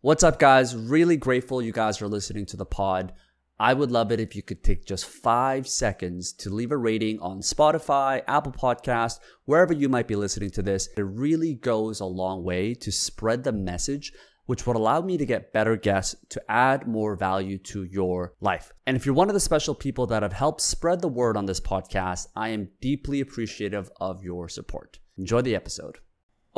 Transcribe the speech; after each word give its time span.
What's 0.00 0.22
up, 0.22 0.38
guys? 0.38 0.76
Really 0.76 1.16
grateful 1.16 1.60
you 1.60 1.72
guys 1.72 2.00
are 2.00 2.06
listening 2.06 2.46
to 2.46 2.56
the 2.56 2.64
pod. 2.64 3.12
I 3.58 3.74
would 3.74 3.90
love 3.90 4.12
it 4.12 4.20
if 4.20 4.36
you 4.36 4.44
could 4.44 4.62
take 4.62 4.86
just 4.86 5.04
five 5.04 5.66
seconds 5.66 6.32
to 6.34 6.50
leave 6.50 6.70
a 6.70 6.76
rating 6.76 7.18
on 7.18 7.40
Spotify, 7.40 8.22
Apple 8.28 8.52
Podcast, 8.52 9.18
wherever 9.46 9.72
you 9.72 9.88
might 9.88 10.06
be 10.06 10.14
listening 10.14 10.50
to 10.50 10.62
this. 10.62 10.88
It 10.96 11.00
really 11.00 11.54
goes 11.54 11.98
a 11.98 12.04
long 12.04 12.44
way 12.44 12.74
to 12.74 12.92
spread 12.92 13.42
the 13.42 13.50
message, 13.50 14.12
which 14.46 14.68
would 14.68 14.76
allow 14.76 15.00
me 15.00 15.18
to 15.18 15.26
get 15.26 15.52
better 15.52 15.74
guests 15.76 16.14
to 16.28 16.40
add 16.48 16.86
more 16.86 17.16
value 17.16 17.58
to 17.58 17.82
your 17.82 18.34
life. 18.40 18.72
And 18.86 18.96
if 18.96 19.04
you're 19.04 19.16
one 19.16 19.28
of 19.28 19.34
the 19.34 19.40
special 19.40 19.74
people 19.74 20.06
that 20.06 20.22
have 20.22 20.32
helped 20.32 20.60
spread 20.60 21.00
the 21.00 21.08
word 21.08 21.36
on 21.36 21.46
this 21.46 21.60
podcast, 21.60 22.28
I 22.36 22.50
am 22.50 22.68
deeply 22.80 23.18
appreciative 23.18 23.90
of 24.00 24.22
your 24.22 24.48
support. 24.48 25.00
Enjoy 25.16 25.42
the 25.42 25.56
episode. 25.56 25.98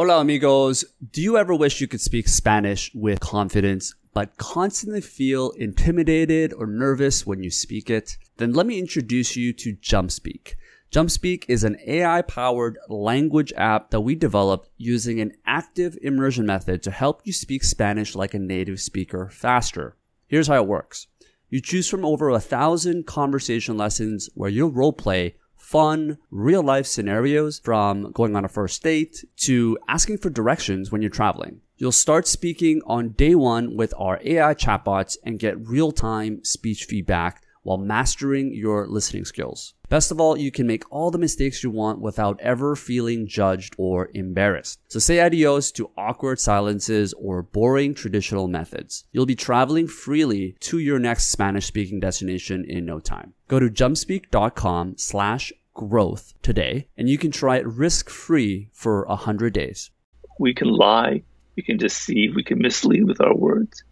Hola, 0.00 0.22
amigos. 0.22 0.82
Do 1.12 1.20
you 1.20 1.36
ever 1.36 1.54
wish 1.54 1.82
you 1.82 1.86
could 1.86 2.00
speak 2.00 2.26
Spanish 2.26 2.90
with 2.94 3.20
confidence, 3.20 3.94
but 4.14 4.38
constantly 4.38 5.02
feel 5.02 5.50
intimidated 5.50 6.54
or 6.54 6.66
nervous 6.66 7.26
when 7.26 7.42
you 7.42 7.50
speak 7.50 7.90
it? 7.90 8.16
Then 8.38 8.54
let 8.54 8.64
me 8.64 8.78
introduce 8.78 9.36
you 9.36 9.52
to 9.52 9.76
JumpSpeak. 9.76 10.54
JumpSpeak 10.90 11.44
is 11.48 11.64
an 11.64 11.76
AI 11.86 12.22
powered 12.22 12.78
language 12.88 13.52
app 13.58 13.90
that 13.90 14.00
we 14.00 14.14
developed 14.14 14.70
using 14.78 15.20
an 15.20 15.32
active 15.44 15.98
immersion 16.00 16.46
method 16.46 16.82
to 16.84 16.90
help 16.90 17.20
you 17.24 17.34
speak 17.34 17.62
Spanish 17.62 18.14
like 18.14 18.32
a 18.32 18.38
native 18.38 18.80
speaker 18.80 19.28
faster. 19.28 19.98
Here's 20.28 20.48
how 20.48 20.62
it 20.62 20.66
works. 20.66 21.08
You 21.50 21.60
choose 21.60 21.90
from 21.90 22.06
over 22.06 22.30
a 22.30 22.40
thousand 22.40 23.06
conversation 23.06 23.76
lessons 23.76 24.30
where 24.32 24.48
you'll 24.48 24.70
role 24.70 24.94
play 24.94 25.34
fun, 25.70 26.18
real 26.32 26.64
life 26.64 26.84
scenarios 26.84 27.60
from 27.60 28.10
going 28.10 28.34
on 28.34 28.44
a 28.44 28.48
first 28.48 28.82
date 28.82 29.24
to 29.36 29.78
asking 29.86 30.18
for 30.18 30.28
directions 30.28 30.90
when 30.90 31.00
you're 31.00 31.08
traveling. 31.08 31.60
You'll 31.76 31.92
start 31.92 32.26
speaking 32.26 32.82
on 32.86 33.10
day 33.10 33.36
one 33.36 33.76
with 33.76 33.94
our 33.96 34.20
AI 34.24 34.54
chatbots 34.54 35.16
and 35.24 35.38
get 35.38 35.64
real 35.64 35.92
time 35.92 36.42
speech 36.42 36.86
feedback 36.86 37.44
while 37.62 37.78
mastering 37.78 38.52
your 38.52 38.88
listening 38.88 39.24
skills. 39.24 39.74
Best 39.88 40.10
of 40.10 40.20
all, 40.20 40.36
you 40.36 40.50
can 40.50 40.66
make 40.66 40.84
all 40.90 41.10
the 41.10 41.18
mistakes 41.18 41.62
you 41.64 41.70
want 41.70 42.00
without 42.00 42.40
ever 42.40 42.76
feeling 42.76 43.26
judged 43.26 43.74
or 43.76 44.08
embarrassed. 44.14 44.78
So 44.88 44.98
say 44.98 45.20
adios 45.20 45.72
to 45.72 45.90
awkward 45.96 46.38
silences 46.38 47.12
or 47.14 47.42
boring 47.42 47.94
traditional 47.94 48.46
methods. 48.46 49.04
You'll 49.12 49.26
be 49.26 49.34
traveling 49.34 49.88
freely 49.88 50.56
to 50.60 50.78
your 50.78 50.98
next 50.98 51.30
Spanish 51.30 51.66
speaking 51.66 52.00
destination 52.00 52.64
in 52.64 52.84
no 52.86 53.00
time. 53.00 53.34
Go 53.48 53.58
to 53.58 53.68
jumpspeak.com 53.68 54.94
slash 54.96 55.52
growth 55.88 56.34
today, 56.42 56.86
and 56.98 57.08
you 57.08 57.16
can 57.16 57.30
try 57.30 57.56
it 57.56 57.66
risk 57.66 58.10
free 58.10 58.68
for 58.72 59.06
100 59.06 59.54
days. 59.54 59.90
We 60.38 60.52
can 60.52 60.68
lie, 60.68 61.22
we 61.56 61.62
can 61.62 61.78
deceive, 61.78 62.34
we 62.36 62.44
can 62.44 62.58
mislead 62.58 63.04
with 63.04 63.20
our 63.22 63.34
words, 63.34 63.82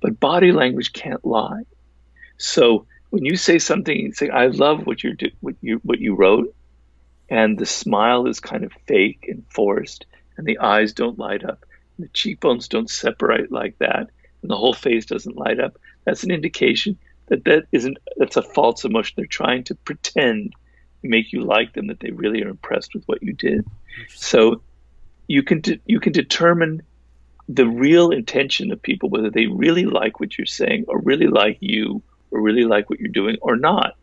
but 0.00 0.20
body 0.20 0.52
language 0.52 0.92
can't 0.92 1.24
lie. 1.24 1.64
So 2.36 2.86
when 3.10 3.24
you 3.24 3.36
say 3.36 3.58
something, 3.58 3.98
you 3.98 4.12
say, 4.12 4.28
"I 4.28 4.46
love 4.46 4.86
what 4.86 5.02
you 5.02 5.14
do, 5.14 5.30
what 5.40 5.56
you 5.60 5.80
what 5.82 5.98
you 5.98 6.14
wrote," 6.14 6.54
and 7.28 7.58
the 7.58 7.66
smile 7.66 8.26
is 8.28 8.38
kind 8.38 8.62
of 8.62 8.72
fake 8.86 9.26
and 9.28 9.44
forced, 9.48 10.06
and 10.36 10.46
the 10.46 10.58
eyes 10.58 10.92
don't 10.92 11.18
light 11.18 11.44
up, 11.44 11.66
and 11.96 12.06
the 12.06 12.12
cheekbones 12.12 12.68
don't 12.68 12.88
separate 12.90 13.50
like 13.50 13.76
that, 13.78 14.10
and 14.42 14.50
the 14.50 14.56
whole 14.56 14.74
face 14.74 15.06
doesn't 15.06 15.42
light 15.44 15.58
up. 15.58 15.76
That's 16.04 16.22
an 16.22 16.30
indication 16.30 16.96
that 17.26 17.44
that 17.44 17.66
isn't 17.72 17.98
that's 18.16 18.36
a 18.36 18.42
false 18.42 18.84
emotion. 18.84 19.14
They're 19.16 19.26
trying 19.26 19.64
to 19.64 19.74
pretend 19.74 20.54
make 21.08 21.32
you 21.32 21.42
like 21.42 21.72
them 21.72 21.88
that 21.88 22.00
they 22.00 22.10
really 22.10 22.42
are 22.42 22.48
impressed 22.48 22.94
with 22.94 23.04
what 23.06 23.22
you 23.22 23.32
did. 23.32 23.66
So 24.08 24.62
you 25.26 25.42
can 25.42 25.60
de- 25.60 25.80
you 25.86 26.00
can 26.00 26.12
determine 26.12 26.82
the 27.48 27.66
real 27.66 28.10
intention 28.10 28.70
of 28.70 28.80
people 28.80 29.10
whether 29.10 29.30
they 29.30 29.46
really 29.46 29.84
like 29.84 30.20
what 30.20 30.38
you're 30.38 30.46
saying 30.46 30.84
or 30.88 31.00
really 31.00 31.26
like 31.26 31.58
you 31.60 32.02
or 32.30 32.40
really 32.40 32.64
like 32.64 32.88
what 32.88 33.00
you're 33.00 33.08
doing 33.08 33.36
or 33.42 33.56
not. 33.56 33.94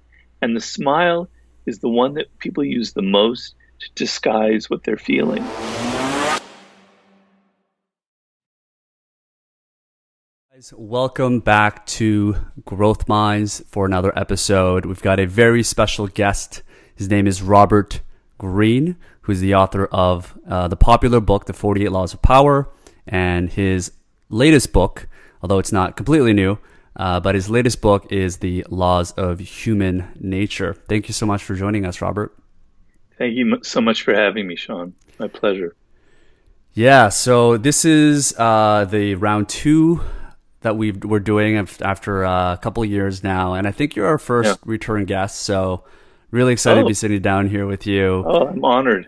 And 0.41 0.56
the 0.56 0.61
smile 0.61 1.30
is 1.66 1.80
the 1.80 1.89
one 1.89 2.14
that 2.16 2.38
people 2.39 2.64
use 2.64 2.94
the 2.94 3.02
most 3.02 3.56
to 3.79 3.90
disguise 3.96 4.69
what 4.69 4.84
they're 4.84 4.97
feeling. 4.97 5.46
Welcome 10.73 11.40
back 11.40 11.85
to 11.85 12.35
Growth 12.66 13.07
Minds 13.07 13.63
for 13.69 13.85
another 13.85 14.12
episode. 14.19 14.85
We've 14.85 15.02
got 15.02 15.18
a 15.18 15.25
very 15.25 15.63
special 15.63 16.07
guest 16.07 16.63
his 16.99 17.09
name 17.09 17.27
is 17.27 17.41
Robert 17.41 18.01
Greene, 18.37 18.97
who's 19.21 19.39
the 19.39 19.55
author 19.55 19.85
of 19.85 20.37
uh, 20.45 20.67
the 20.67 20.75
popular 20.75 21.21
book, 21.21 21.45
The 21.45 21.53
48 21.53 21.93
Laws 21.93 22.13
of 22.13 22.21
Power, 22.21 22.67
and 23.07 23.49
his 23.49 23.93
latest 24.29 24.73
book, 24.73 25.07
although 25.41 25.59
it's 25.59 25.71
not 25.71 25.95
completely 25.95 26.33
new, 26.33 26.57
uh, 26.97 27.21
but 27.21 27.35
his 27.35 27.49
latest 27.49 27.79
book 27.79 28.11
is 28.11 28.39
The 28.39 28.65
Laws 28.69 29.13
of 29.13 29.39
Human 29.39 30.09
Nature. 30.19 30.73
Thank 30.73 31.07
you 31.07 31.13
so 31.13 31.25
much 31.25 31.41
for 31.41 31.55
joining 31.55 31.85
us, 31.85 32.01
Robert. 32.01 32.37
Thank 33.17 33.35
you 33.35 33.59
so 33.63 33.79
much 33.79 34.01
for 34.01 34.13
having 34.13 34.45
me, 34.45 34.57
Sean. 34.57 34.93
My 35.19 35.29
pleasure. 35.29 35.77
Yeah, 36.73 37.07
so 37.07 37.55
this 37.55 37.85
is 37.85 38.35
uh, 38.37 38.83
the 38.83 39.16
round 39.16 39.47
two 39.47 40.01
that 40.61 40.75
we 40.75 40.89
are 41.09 41.19
doing 41.21 41.55
after 41.79 42.25
uh, 42.25 42.55
a 42.55 42.57
couple 42.57 42.83
years 42.83 43.23
now, 43.23 43.53
and 43.53 43.66
I 43.66 43.71
think 43.71 43.95
you're 43.95 44.07
our 44.07 44.17
first 44.17 44.49
yeah. 44.49 44.55
return 44.66 45.05
guest. 45.05 45.39
So 45.43 45.85
Really 46.31 46.53
excited 46.53 46.79
oh. 46.79 46.84
to 46.84 46.88
be 46.88 46.91
oh. 46.91 46.94
sitting 46.94 47.22
down 47.22 47.47
here 47.47 47.66
with 47.66 47.88
you. 47.88 48.23
Oh, 48.25 48.47
I'm 48.47 48.63
honored. 48.63 49.07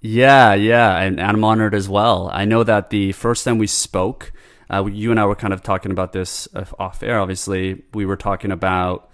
Yeah, 0.00 0.54
yeah, 0.54 0.98
and, 0.98 1.18
and 1.18 1.36
I'm 1.36 1.44
honored 1.44 1.74
as 1.74 1.88
well. 1.88 2.30
I 2.32 2.44
know 2.44 2.62
that 2.62 2.90
the 2.90 3.12
first 3.12 3.44
time 3.44 3.58
we 3.58 3.66
spoke, 3.66 4.32
uh, 4.70 4.84
you 4.86 5.10
and 5.10 5.18
I 5.18 5.26
were 5.26 5.34
kind 5.34 5.52
of 5.52 5.62
talking 5.62 5.90
about 5.90 6.12
this 6.12 6.48
off 6.78 7.02
air. 7.02 7.18
Obviously, 7.18 7.82
we 7.94 8.04
were 8.04 8.16
talking 8.16 8.52
about 8.52 9.10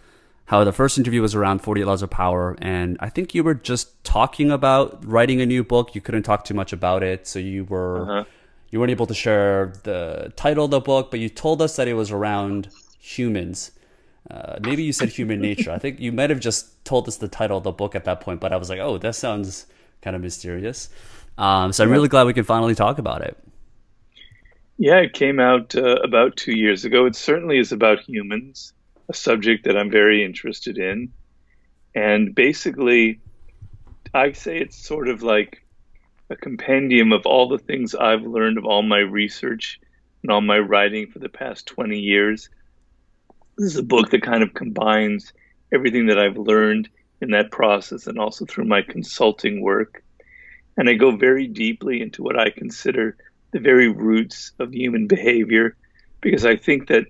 how 0.47 0.65
the 0.65 0.73
first 0.73 0.99
interview 0.99 1.23
was 1.23 1.35
around 1.35 1.61
48 1.61 1.85
Laws 1.85 2.03
of 2.03 2.11
Power, 2.11 2.57
and 2.61 2.97
I 3.01 3.09
think 3.09 3.35
you 3.35 3.45
were 3.45 3.55
just 3.55 4.03
talking 4.05 4.51
about 4.51 5.05
writing 5.07 5.41
a 5.41 5.47
new 5.47 5.63
book. 5.63 5.95
You 5.95 6.01
couldn't 6.01 6.25
talk 6.25 6.45
too 6.45 6.55
much 6.55 6.73
about 6.73 7.03
it, 7.03 7.27
so 7.27 7.39
you 7.39 7.65
were 7.65 8.03
uh-huh. 8.03 8.25
you 8.71 8.79
weren't 8.79 8.91
able 8.91 9.07
to 9.07 9.15
share 9.15 9.73
the 9.85 10.33
title 10.37 10.65
of 10.65 10.71
the 10.71 10.81
book, 10.81 11.11
but 11.11 11.21
you 11.21 11.29
told 11.29 11.63
us 11.63 11.77
that 11.77 11.89
it 11.89 11.95
was 11.95 12.11
around 12.11 12.69
humans. 12.99 13.71
Uh, 14.31 14.59
maybe 14.63 14.83
you 14.83 14.93
said 14.93 15.09
human 15.09 15.41
nature. 15.41 15.71
I 15.71 15.79
think 15.79 16.01
you 16.01 16.13
might 16.13 16.31
have 16.31 16.41
just 16.41 16.85
told 16.85 17.09
us 17.09 17.17
the 17.17 17.29
title 17.29 17.59
of 17.59 17.65
the 17.65 17.73
book 17.73 17.95
at 17.95 18.05
that 18.05 18.21
point, 18.21 18.41
but 18.41 18.53
I 18.53 18.57
was 18.57 18.71
like, 18.71 18.79
oh, 18.79 18.99
that 18.99 19.15
sounds 19.15 19.67
kind 20.01 20.15
of 20.15 20.23
mysterious. 20.23 20.89
Um, 21.39 21.73
so 21.73 21.85
I'm 21.85 21.91
really 21.91 22.09
glad 22.09 22.27
we 22.27 22.33
can 22.33 22.45
finally 22.45 22.75
talk 22.75 22.99
about 22.99 23.23
it. 23.23 23.37
Yeah, 24.79 24.99
it 24.99 25.13
came 25.13 25.39
out 25.39 25.75
uh, 25.75 25.97
about 26.03 26.37
two 26.37 26.57
years 26.57 26.85
ago. 26.85 27.07
It 27.07 27.17
certainly 27.17 27.59
is 27.59 27.73
about 27.73 28.01
humans, 28.01 28.73
a 29.09 29.15
subject 29.15 29.65
that 29.65 29.77
I'm 29.77 29.91
very 29.91 30.25
interested 30.25 30.79
in. 30.79 31.13
And 31.95 32.35
basically, 32.35 33.21
I 34.15 34.33
say 34.33 34.59
it's 34.59 34.77
sort 34.77 35.09
of 35.09 35.23
like 35.23 35.63
a 36.31 36.37
compendium 36.37 37.13
of 37.13 37.27
all 37.27 37.49
the 37.49 37.59
things 37.59 37.95
I've 37.95 38.23
learned 38.23 38.59
of 38.59 38.65
all 38.65 38.83
my 38.83 38.99
research 38.99 39.81
and 40.23 40.33
all 40.33 40.41
my 40.41 40.59
writing 40.59 41.07
for 41.09 41.19
the 41.19 41.29
past 41.29 41.67
20 41.67 41.99
years 41.99 42.49
this 43.63 43.75
is 43.75 43.79
a 43.79 43.85
book 43.85 44.11
that 44.11 44.23
kind 44.23 44.43
of 44.43 44.55
combines 44.55 45.33
everything 45.73 46.07
that 46.07 46.19
I've 46.19 46.37
learned 46.37 46.89
in 47.21 47.31
that 47.31 47.53
process 47.53 48.09
and 48.09 48.19
also 48.19 48.45
through 48.45 48.65
my 48.65 48.83
consulting 48.83 49.63
work. 49.63 50.03
And 50.77 50.89
I 50.89 50.95
go 50.95 51.17
very 51.17 51.47
deeply 51.47 52.03
into 52.03 52.25
what 52.25 52.37
I 52.37 52.51
consider 52.51 53.17
the 53.53 53.61
very 53.61 53.87
roots 53.87 54.51
of 54.59 54.75
human 54.75 55.07
behavior 55.07 55.77
because 56.21 56.45
I 56.45 56.57
think 56.57 56.89
that 56.89 57.05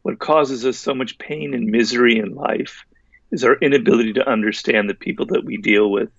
what 0.00 0.18
causes 0.18 0.64
us 0.64 0.78
so 0.78 0.94
much 0.94 1.18
pain 1.18 1.52
and 1.52 1.66
misery 1.66 2.18
in 2.18 2.34
life 2.34 2.86
is 3.30 3.44
our 3.44 3.56
inability 3.56 4.14
to 4.14 4.28
understand 4.28 4.88
the 4.88 4.94
people 4.94 5.26
that 5.26 5.44
we 5.44 5.58
deal 5.58 5.90
with 5.90 6.10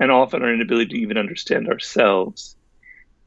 and 0.00 0.10
often 0.10 0.42
our 0.42 0.54
inability 0.54 0.94
to 0.94 1.00
even 1.00 1.18
understand 1.18 1.68
ourselves. 1.68 2.56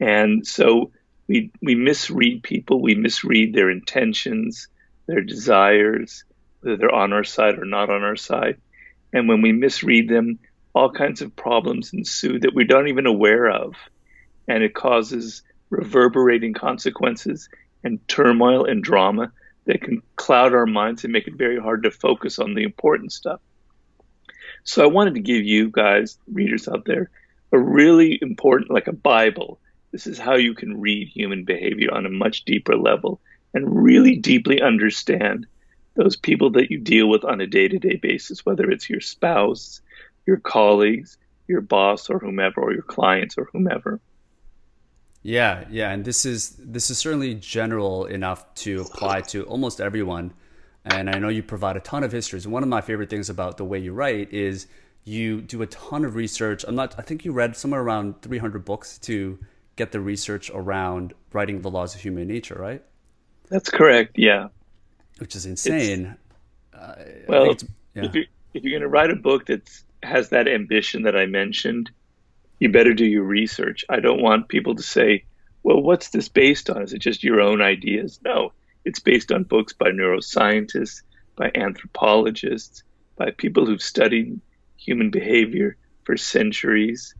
And 0.00 0.44
so 0.44 0.90
we 1.28 1.52
we 1.62 1.76
misread 1.76 2.42
people, 2.42 2.82
we 2.82 2.96
misread 2.96 3.54
their 3.54 3.70
intentions, 3.70 4.66
their 5.06 5.20
desires, 5.20 6.24
whether 6.60 6.76
they're 6.76 6.94
on 6.94 7.12
our 7.12 7.24
side 7.24 7.58
or 7.58 7.64
not 7.64 7.90
on 7.90 8.02
our 8.02 8.16
side. 8.16 8.58
And 9.12 9.28
when 9.28 9.42
we 9.42 9.52
misread 9.52 10.08
them, 10.08 10.38
all 10.74 10.90
kinds 10.90 11.20
of 11.20 11.36
problems 11.36 11.92
ensue 11.92 12.38
that 12.40 12.54
we 12.54 12.64
don't 12.64 12.88
even 12.88 13.06
aware 13.06 13.50
of. 13.50 13.74
And 14.48 14.62
it 14.62 14.74
causes 14.74 15.42
reverberating 15.70 16.54
consequences 16.54 17.48
and 17.84 18.06
turmoil 18.08 18.64
and 18.64 18.82
drama 18.82 19.32
that 19.66 19.82
can 19.82 20.02
cloud 20.16 20.54
our 20.54 20.66
minds 20.66 21.04
and 21.04 21.12
make 21.12 21.28
it 21.28 21.34
very 21.34 21.60
hard 21.60 21.82
to 21.82 21.90
focus 21.90 22.38
on 22.38 22.54
the 22.54 22.62
important 22.62 23.12
stuff. 23.12 23.40
So 24.64 24.82
I 24.82 24.86
wanted 24.86 25.14
to 25.14 25.20
give 25.20 25.44
you 25.44 25.70
guys, 25.70 26.18
readers 26.30 26.68
out 26.68 26.84
there, 26.84 27.10
a 27.52 27.58
really 27.58 28.18
important, 28.20 28.70
like 28.70 28.86
a 28.86 28.92
Bible. 28.92 29.60
This 29.90 30.06
is 30.06 30.18
how 30.18 30.36
you 30.36 30.54
can 30.54 30.80
read 30.80 31.08
human 31.08 31.44
behavior 31.44 31.92
on 31.92 32.06
a 32.06 32.10
much 32.10 32.44
deeper 32.44 32.76
level 32.76 33.20
and 33.54 33.82
really 33.84 34.16
deeply 34.16 34.60
understand 34.60 35.46
those 35.94 36.16
people 36.16 36.50
that 36.50 36.70
you 36.70 36.78
deal 36.78 37.08
with 37.08 37.24
on 37.24 37.40
a 37.40 37.46
day 37.46 37.68
to 37.68 37.78
day 37.78 37.96
basis, 37.96 38.46
whether 38.46 38.70
it's 38.70 38.88
your 38.88 39.00
spouse, 39.00 39.80
your 40.26 40.38
colleagues, 40.38 41.18
your 41.48 41.60
boss, 41.60 42.08
or 42.08 42.18
whomever, 42.18 42.60
or 42.60 42.72
your 42.72 42.82
clients, 42.82 43.36
or 43.36 43.48
whomever. 43.52 44.00
Yeah, 45.22 45.64
yeah, 45.70 45.90
and 45.90 46.04
this 46.04 46.24
is 46.24 46.56
this 46.58 46.90
is 46.90 46.98
certainly 46.98 47.34
general 47.34 48.06
enough 48.06 48.54
to 48.56 48.80
apply 48.80 49.20
to 49.32 49.44
almost 49.44 49.80
everyone. 49.80 50.32
And 50.84 51.08
I 51.08 51.18
know 51.20 51.28
you 51.28 51.44
provide 51.44 51.76
a 51.76 51.80
ton 51.80 52.02
of 52.02 52.10
histories. 52.10 52.48
One 52.48 52.64
of 52.64 52.68
my 52.68 52.80
favorite 52.80 53.08
things 53.08 53.30
about 53.30 53.56
the 53.56 53.64
way 53.64 53.78
you 53.78 53.92
write 53.92 54.32
is 54.32 54.66
you 55.04 55.40
do 55.40 55.62
a 55.62 55.66
ton 55.66 56.04
of 56.04 56.16
research. 56.16 56.64
I'm 56.66 56.74
not. 56.74 56.94
I 56.98 57.02
think 57.02 57.24
you 57.24 57.32
read 57.32 57.56
somewhere 57.56 57.82
around 57.82 58.20
300 58.22 58.64
books 58.64 58.98
to 58.98 59.38
get 59.76 59.92
the 59.92 60.00
research 60.00 60.50
around 60.52 61.14
writing 61.32 61.60
the 61.60 61.70
laws 61.70 61.94
of 61.94 62.00
human 62.00 62.26
nature, 62.26 62.56
right? 62.58 62.82
That's 63.52 63.68
correct. 63.68 64.18
Yeah. 64.18 64.48
Which 65.18 65.36
is 65.36 65.44
insane. 65.44 66.16
Uh, 66.72 66.94
well, 67.28 67.54
yeah. 67.94 68.04
if, 68.06 68.14
you're, 68.14 68.24
if 68.54 68.64
you're 68.64 68.70
going 68.70 68.80
to 68.80 68.88
write 68.88 69.10
a 69.10 69.16
book 69.16 69.46
that 69.46 69.68
has 70.02 70.30
that 70.30 70.48
ambition 70.48 71.02
that 71.02 71.14
I 71.14 71.26
mentioned, 71.26 71.90
you 72.60 72.72
better 72.72 72.94
do 72.94 73.04
your 73.04 73.24
research. 73.24 73.84
I 73.90 74.00
don't 74.00 74.22
want 74.22 74.48
people 74.48 74.74
to 74.74 74.82
say, 74.82 75.24
well, 75.64 75.82
what's 75.82 76.08
this 76.08 76.30
based 76.30 76.70
on? 76.70 76.80
Is 76.80 76.94
it 76.94 77.00
just 77.00 77.22
your 77.22 77.42
own 77.42 77.60
ideas? 77.60 78.18
No, 78.24 78.52
it's 78.86 79.00
based 79.00 79.30
on 79.30 79.44
books 79.44 79.74
by 79.74 79.90
neuroscientists, 79.90 81.02
by 81.36 81.52
anthropologists, 81.54 82.82
by 83.16 83.32
people 83.32 83.66
who've 83.66 83.82
studied 83.82 84.40
human 84.78 85.10
behavior 85.10 85.76
for 86.04 86.16
centuries. 86.16 87.14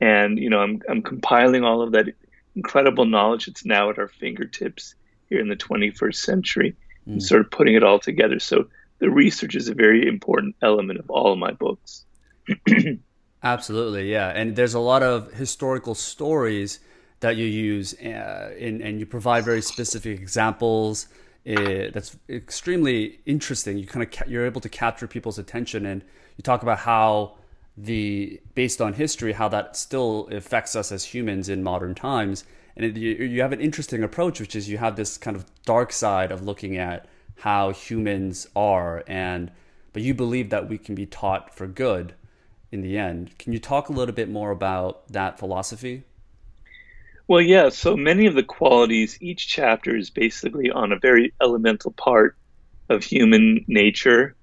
And, 0.00 0.36
you 0.36 0.50
know, 0.50 0.58
I'm, 0.58 0.82
I'm 0.88 1.02
compiling 1.02 1.62
all 1.62 1.80
of 1.80 1.92
that 1.92 2.06
incredible 2.56 3.04
knowledge 3.04 3.46
that's 3.46 3.64
now 3.64 3.90
at 3.90 4.00
our 4.00 4.08
fingertips 4.08 4.96
here 5.28 5.40
in 5.40 5.48
the 5.48 5.56
21st 5.56 6.16
century 6.16 6.76
mm. 7.06 7.12
and 7.12 7.22
sort 7.22 7.40
of 7.40 7.50
putting 7.50 7.74
it 7.74 7.82
all 7.82 7.98
together. 7.98 8.38
So 8.38 8.68
the 8.98 9.10
research 9.10 9.54
is 9.54 9.68
a 9.68 9.74
very 9.74 10.06
important 10.06 10.56
element 10.62 10.98
of 10.98 11.10
all 11.10 11.32
of 11.32 11.38
my 11.38 11.52
books. 11.52 12.04
Absolutely, 13.42 14.10
yeah. 14.10 14.28
And 14.28 14.56
there's 14.56 14.74
a 14.74 14.80
lot 14.80 15.02
of 15.02 15.32
historical 15.32 15.94
stories 15.94 16.80
that 17.20 17.36
you 17.36 17.46
use, 17.46 17.94
uh, 17.94 18.54
in, 18.58 18.82
and 18.82 18.98
you 18.98 19.06
provide 19.06 19.44
very 19.44 19.62
specific 19.62 20.20
examples. 20.20 21.08
Uh, 21.48 21.90
that's 21.92 22.16
extremely 22.28 23.20
interesting. 23.24 23.78
You 23.78 23.86
kind 23.86 24.02
of 24.02 24.10
ca- 24.10 24.24
you're 24.26 24.46
able 24.46 24.60
to 24.60 24.68
capture 24.68 25.06
people's 25.06 25.38
attention, 25.38 25.86
and 25.86 26.02
you 26.36 26.42
talk 26.42 26.62
about 26.62 26.78
how 26.78 27.36
the 27.76 28.40
based 28.54 28.80
on 28.80 28.94
history, 28.94 29.32
how 29.32 29.48
that 29.48 29.76
still 29.76 30.28
affects 30.30 30.74
us 30.74 30.90
as 30.90 31.04
humans 31.04 31.48
in 31.48 31.62
modern 31.62 31.94
times. 31.94 32.44
And 32.76 32.84
it, 32.84 32.96
you, 32.96 33.12
you 33.24 33.40
have 33.40 33.52
an 33.52 33.60
interesting 33.60 34.02
approach, 34.02 34.38
which 34.40 34.54
is 34.54 34.68
you 34.68 34.78
have 34.78 34.96
this 34.96 35.16
kind 35.16 35.36
of 35.36 35.46
dark 35.64 35.92
side 35.92 36.30
of 36.30 36.44
looking 36.44 36.76
at 36.76 37.06
how 37.36 37.72
humans 37.72 38.46
are, 38.54 39.02
and 39.06 39.50
but 39.92 40.02
you 40.02 40.14
believe 40.14 40.50
that 40.50 40.68
we 40.68 40.76
can 40.78 40.94
be 40.94 41.06
taught 41.06 41.54
for 41.54 41.66
good 41.66 42.14
in 42.70 42.82
the 42.82 42.98
end. 42.98 43.38
Can 43.38 43.52
you 43.52 43.58
talk 43.58 43.88
a 43.88 43.92
little 43.92 44.14
bit 44.14 44.28
more 44.28 44.50
about 44.50 45.08
that 45.08 45.38
philosophy? 45.38 46.04
Well, 47.28 47.40
yeah. 47.40 47.70
So 47.70 47.96
many 47.96 48.26
of 48.26 48.34
the 48.34 48.42
qualities, 48.42 49.18
each 49.20 49.48
chapter 49.48 49.96
is 49.96 50.10
basically 50.10 50.70
on 50.70 50.92
a 50.92 50.98
very 50.98 51.32
elemental 51.42 51.92
part 51.92 52.36
of 52.88 53.02
human 53.02 53.64
nature, 53.66 54.36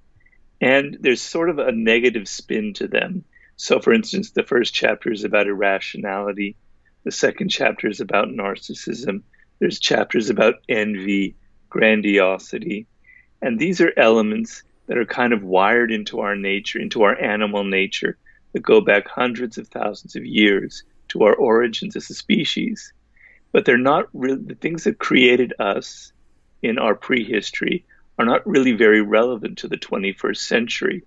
and 0.59 0.97
there's 0.99 1.21
sort 1.21 1.49
of 1.49 1.59
a 1.59 1.71
negative 1.71 2.27
spin 2.27 2.73
to 2.75 2.87
them. 2.87 3.23
So, 3.55 3.79
for 3.79 3.93
instance, 3.93 4.31
the 4.31 4.43
first 4.43 4.73
chapter 4.73 5.11
is 5.11 5.23
about 5.23 5.47
irrationality, 5.47 6.57
the 7.03 7.11
second 7.11 7.49
chapter 7.49 7.87
is 7.87 7.99
about 7.99 8.29
narcissism, 8.29 9.21
there's 9.59 9.79
chapters 9.79 10.29
about 10.29 10.55
envy, 10.67 11.35
grandiosity, 11.69 12.87
and 13.41 13.59
these 13.59 13.81
are 13.81 13.91
elements 13.97 14.63
that 14.87 14.97
are 14.97 15.05
kind 15.05 15.33
of 15.33 15.43
wired 15.43 15.91
into 15.91 16.19
our 16.21 16.35
nature, 16.35 16.79
into 16.79 17.03
our 17.03 17.19
animal 17.19 17.63
nature, 17.63 18.17
that 18.53 18.61
go 18.61 18.81
back 18.81 19.07
hundreds 19.07 19.57
of 19.57 19.67
thousands 19.67 20.15
of 20.15 20.25
years 20.25 20.83
to 21.09 21.23
our 21.23 21.33
origins 21.33 21.95
as 21.95 22.09
a 22.09 22.13
species. 22.13 22.93
But 23.51 23.65
they're 23.65 23.77
not 23.77 24.07
really 24.13 24.41
the 24.43 24.55
things 24.55 24.83
that 24.85 24.97
created 24.99 25.53
us 25.59 26.11
in 26.61 26.77
our 26.77 26.95
prehistory 26.95 27.85
are 28.17 28.25
not 28.25 28.45
really 28.47 28.73
very 28.73 29.01
relevant 29.01 29.59
to 29.59 29.67
the 29.67 29.77
21st 29.77 30.37
century. 30.37 31.03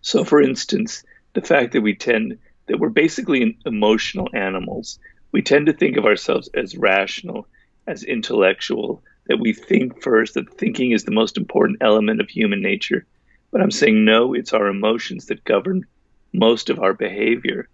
So, 0.00 0.24
for 0.24 0.40
instance, 0.40 1.04
the 1.32 1.40
fact 1.40 1.72
that 1.72 1.80
we 1.80 1.94
tend 1.94 2.38
that 2.66 2.78
we're 2.78 2.88
basically 2.88 3.58
emotional 3.64 4.28
animals. 4.34 4.98
We 5.32 5.42
tend 5.42 5.66
to 5.66 5.72
think 5.72 5.96
of 5.96 6.04
ourselves 6.04 6.48
as 6.54 6.76
rational, 6.76 7.46
as 7.86 8.02
intellectual, 8.02 9.02
that 9.26 9.40
we 9.40 9.52
think 9.52 10.02
first, 10.02 10.34
that 10.34 10.52
thinking 10.54 10.92
is 10.92 11.04
the 11.04 11.10
most 11.10 11.36
important 11.36 11.78
element 11.80 12.20
of 12.20 12.28
human 12.28 12.62
nature. 12.62 13.06
But 13.50 13.60
I'm 13.60 13.70
saying 13.70 14.04
no, 14.04 14.34
it's 14.34 14.52
our 14.52 14.66
emotions 14.68 15.26
that 15.26 15.44
govern 15.44 15.86
most 16.32 16.70
of 16.70 16.78
our 16.78 16.94
behavior. 16.94 17.68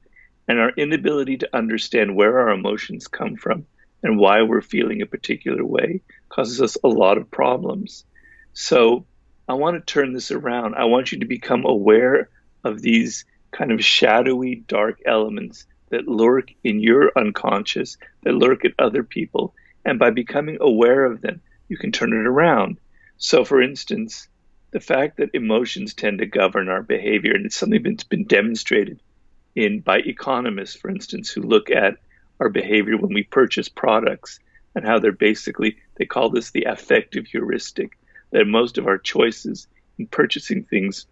And 0.48 0.58
our 0.58 0.70
inability 0.70 1.38
to 1.38 1.56
understand 1.56 2.16
where 2.16 2.40
our 2.40 2.50
emotions 2.50 3.06
come 3.06 3.36
from 3.36 3.66
and 4.02 4.18
why 4.18 4.42
we're 4.42 4.60
feeling 4.60 5.00
a 5.00 5.06
particular 5.06 5.64
way 5.64 6.02
causes 6.28 6.60
us 6.60 6.76
a 6.82 6.88
lot 6.88 7.16
of 7.16 7.30
problems. 7.30 8.04
So 8.52 9.06
I 9.48 9.54
want 9.54 9.74
to 9.76 9.92
turn 9.92 10.12
this 10.12 10.30
around. 10.30 10.74
I 10.74 10.84
want 10.84 11.12
you 11.12 11.20
to 11.20 11.26
become 11.26 11.64
aware 11.64 12.28
of 12.64 12.82
these 12.82 13.24
kind 13.52 13.70
of 13.70 13.84
shadowy, 13.84 14.56
dark 14.56 15.00
elements 15.06 15.66
that 15.90 16.08
lurk 16.08 16.50
in 16.64 16.80
your 16.80 17.12
unconscious, 17.16 17.98
that 18.24 18.34
lurk 18.34 18.64
at 18.64 18.72
other 18.78 19.02
people, 19.02 19.54
and 19.84 19.98
by 19.98 20.10
becoming 20.10 20.58
aware 20.60 21.04
of 21.04 21.20
them, 21.20 21.40
you 21.68 21.76
can 21.76 21.92
turn 21.92 22.12
it 22.12 22.26
around. 22.26 22.78
So, 23.18 23.44
for 23.44 23.62
instance, 23.62 24.28
the 24.72 24.80
fact 24.80 25.18
that 25.18 25.34
emotions 25.34 25.94
tend 25.94 26.18
to 26.18 26.26
govern 26.26 26.68
our 26.68 26.82
behavior, 26.82 27.34
and 27.34 27.46
it's 27.46 27.56
something 27.56 27.82
that's 27.82 28.04
been 28.04 28.24
demonstrated 28.24 29.00
in 29.54 29.80
by 29.80 29.98
economists, 29.98 30.76
for 30.76 30.90
instance, 30.90 31.30
who 31.30 31.42
look 31.42 31.70
at 31.70 31.98
our 32.40 32.48
behavior 32.48 32.96
when 32.96 33.12
we 33.12 33.22
purchase 33.22 33.68
products 33.68 34.40
and 34.74 34.84
how 34.84 34.98
they're 34.98 35.12
basically 35.12 35.76
they 35.96 36.06
call 36.06 36.30
this 36.30 36.50
the 36.50 36.64
affective 36.64 37.26
heuristic 37.26 37.92
that 38.30 38.46
most 38.46 38.78
of 38.78 38.86
our 38.86 38.98
choices 38.98 39.68
in 39.98 40.06
purchasing 40.06 40.64
things 40.64 41.06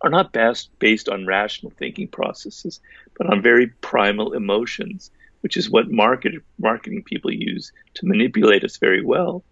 are 0.00 0.10
not 0.10 0.32
best 0.32 0.70
based 0.78 1.08
on 1.08 1.26
rational 1.26 1.72
thinking 1.78 2.08
processes, 2.08 2.80
but 3.16 3.26
on 3.28 3.42
very 3.42 3.68
primal 3.68 4.32
emotions 4.32 5.10
which 5.46 5.56
is 5.56 5.70
what 5.70 5.88
market, 5.88 6.34
marketing 6.58 7.04
people 7.04 7.32
use 7.32 7.70
to 7.94 8.04
manipulate 8.04 8.64
us 8.64 8.78
very 8.78 9.00
well. 9.00 9.44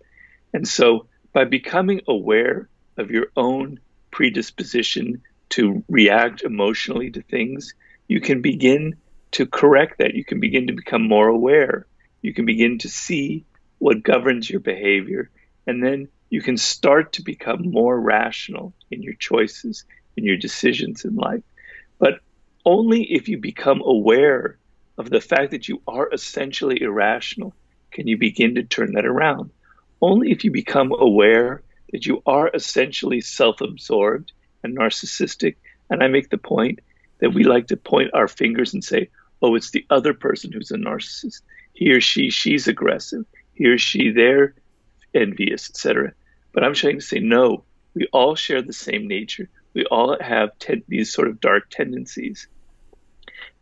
And 0.52 0.66
so, 0.66 1.06
by 1.32 1.44
becoming 1.44 2.00
aware 2.08 2.68
of 2.96 3.12
your 3.12 3.28
own 3.36 3.78
predisposition 4.10 5.22
to 5.50 5.84
react 5.88 6.42
emotionally 6.42 7.12
to 7.12 7.22
things, 7.22 7.74
you 8.08 8.20
can 8.20 8.42
begin 8.42 8.96
to 9.30 9.46
correct 9.46 9.98
that. 9.98 10.14
You 10.14 10.24
can 10.24 10.40
begin 10.40 10.66
to 10.66 10.72
become 10.72 11.06
more 11.06 11.28
aware. 11.28 11.86
You 12.22 12.34
can 12.34 12.44
begin 12.44 12.78
to 12.78 12.88
see 12.88 13.44
what 13.78 14.02
governs 14.02 14.50
your 14.50 14.58
behavior. 14.58 15.30
And 15.64 15.80
then 15.80 16.08
you 16.28 16.42
can 16.42 16.56
start 16.56 17.12
to 17.12 17.22
become 17.22 17.70
more 17.70 18.00
rational 18.00 18.72
in 18.90 19.00
your 19.00 19.14
choices, 19.14 19.84
in 20.16 20.24
your 20.24 20.36
decisions 20.36 21.04
in 21.04 21.14
life. 21.16 21.42
But 21.98 22.20
only 22.64 23.04
if 23.12 23.28
you 23.28 23.38
become 23.38 23.82
aware 23.84 24.58
of 24.98 25.10
the 25.10 25.20
fact 25.20 25.50
that 25.50 25.68
you 25.68 25.82
are 25.86 26.12
essentially 26.12 26.80
irrational 26.80 27.54
can 27.90 28.08
you 28.08 28.18
begin 28.18 28.56
to 28.56 28.62
turn 28.62 28.92
that 28.92 29.06
around. 29.06 29.50
Only 30.02 30.32
if 30.32 30.44
you 30.44 30.50
become 30.50 30.92
aware 30.98 31.62
that 31.92 32.06
you 32.06 32.22
are 32.26 32.50
essentially 32.52 33.20
self 33.20 33.60
absorbed 33.60 34.32
and 34.62 34.76
narcissistic. 34.76 35.56
And 35.90 36.02
I 36.02 36.08
make 36.08 36.30
the 36.30 36.38
point 36.38 36.80
that 37.20 37.32
we 37.32 37.44
like 37.44 37.68
to 37.68 37.76
point 37.76 38.10
our 38.12 38.28
fingers 38.28 38.74
and 38.74 38.82
say, 38.82 39.08
oh, 39.42 39.54
it's 39.54 39.70
the 39.70 39.86
other 39.90 40.12
person 40.12 40.50
who's 40.52 40.72
a 40.72 40.76
narcissist. 40.76 41.42
He 41.72 41.92
or 41.92 42.00
she, 42.00 42.30
she's 42.30 42.66
aggressive. 42.66 43.24
He 43.52 43.66
or 43.66 43.78
she, 43.78 44.10
they're 44.10 44.54
envious, 45.14 45.70
etc. 45.70 46.12
But 46.52 46.64
I'm 46.64 46.74
trying 46.74 46.98
to 46.98 47.04
say, 47.04 47.20
no, 47.20 47.64
we 47.94 48.08
all 48.12 48.34
share 48.34 48.62
the 48.62 48.72
same 48.72 49.06
nature. 49.06 49.48
We 49.74 49.84
all 49.86 50.16
have 50.20 50.50
these 50.88 51.12
sort 51.12 51.28
of 51.28 51.40
dark 51.40 51.68
tendencies. 51.70 52.48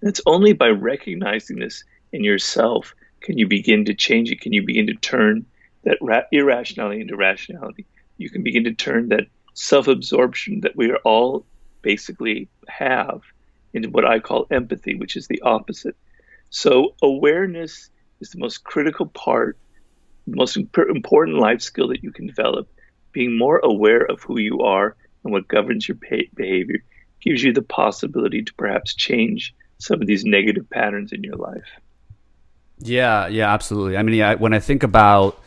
And 0.01 0.11
it's 0.11 0.21
only 0.27 0.53
by 0.53 0.69
recognizing 0.69 1.59
this 1.59 1.85
in 2.13 2.23
yourself 2.23 2.95
can 3.23 3.39
you 3.39 3.47
begin 3.47 3.85
to 3.87 3.95
change 3.95 4.31
it. 4.31 4.41
Can 4.41 4.53
you 4.53 4.65
begin 4.65 4.89
to 4.89 4.95
turn 4.95 5.47
that 5.85 5.99
ra- 6.01 6.25
irrationality 6.33 7.01
into 7.01 7.17
rationality? 7.17 7.87
You 8.19 8.29
can 8.29 8.43
begin 8.43 8.65
to 8.65 8.75
turn 8.75 9.09
that 9.09 9.27
self 9.55 9.89
absorption 9.89 10.61
that 10.61 10.77
we 10.77 10.93
all 11.05 11.47
basically 11.83 12.49
have 12.69 13.23
into 13.73 13.91
what 13.91 14.05
I 14.05 14.19
call 14.19 14.47
empathy, 14.51 14.97
which 14.97 15.17
is 15.17 15.29
the 15.29 15.41
opposite. 15.43 15.97
So, 16.51 16.95
awareness 17.03 17.91
is 18.21 18.31
the 18.31 18.39
most 18.39 18.65
critical 18.65 19.07
part, 19.07 19.57
the 20.27 20.37
most 20.37 20.57
important 20.57 21.39
life 21.39 21.63
skill 21.63 21.89
that 21.89 22.03
you 22.03 22.13
can 22.13 22.27
develop. 22.27 22.69
Being 23.13 23.39
more 23.39 23.61
aware 23.63 24.05
of 24.05 24.23
who 24.23 24.39
you 24.39 24.61
are 24.61 24.97
and 25.25 25.33
what 25.33 25.49
governs 25.49 25.89
your 25.89 25.97
behavior 26.35 26.83
gives 27.21 27.43
you 27.43 27.53
the 27.53 27.63
possibility 27.63 28.43
to 28.43 28.55
perhaps 28.55 28.95
change 28.95 29.55
some 29.79 30.01
of 30.01 30.07
these 30.07 30.25
negative 30.25 30.69
patterns 30.71 31.13
in 31.13 31.23
your 31.23 31.37
life. 31.37 31.69
Yeah, 32.79 33.29
yeah, 33.29 33.53
absolutely. 33.53 33.97
I 33.97 34.03
mean, 34.03 34.17
yeah, 34.17 34.35
when 34.35 34.53
I 34.53 34.59
think 34.59 34.83
about 34.83 35.41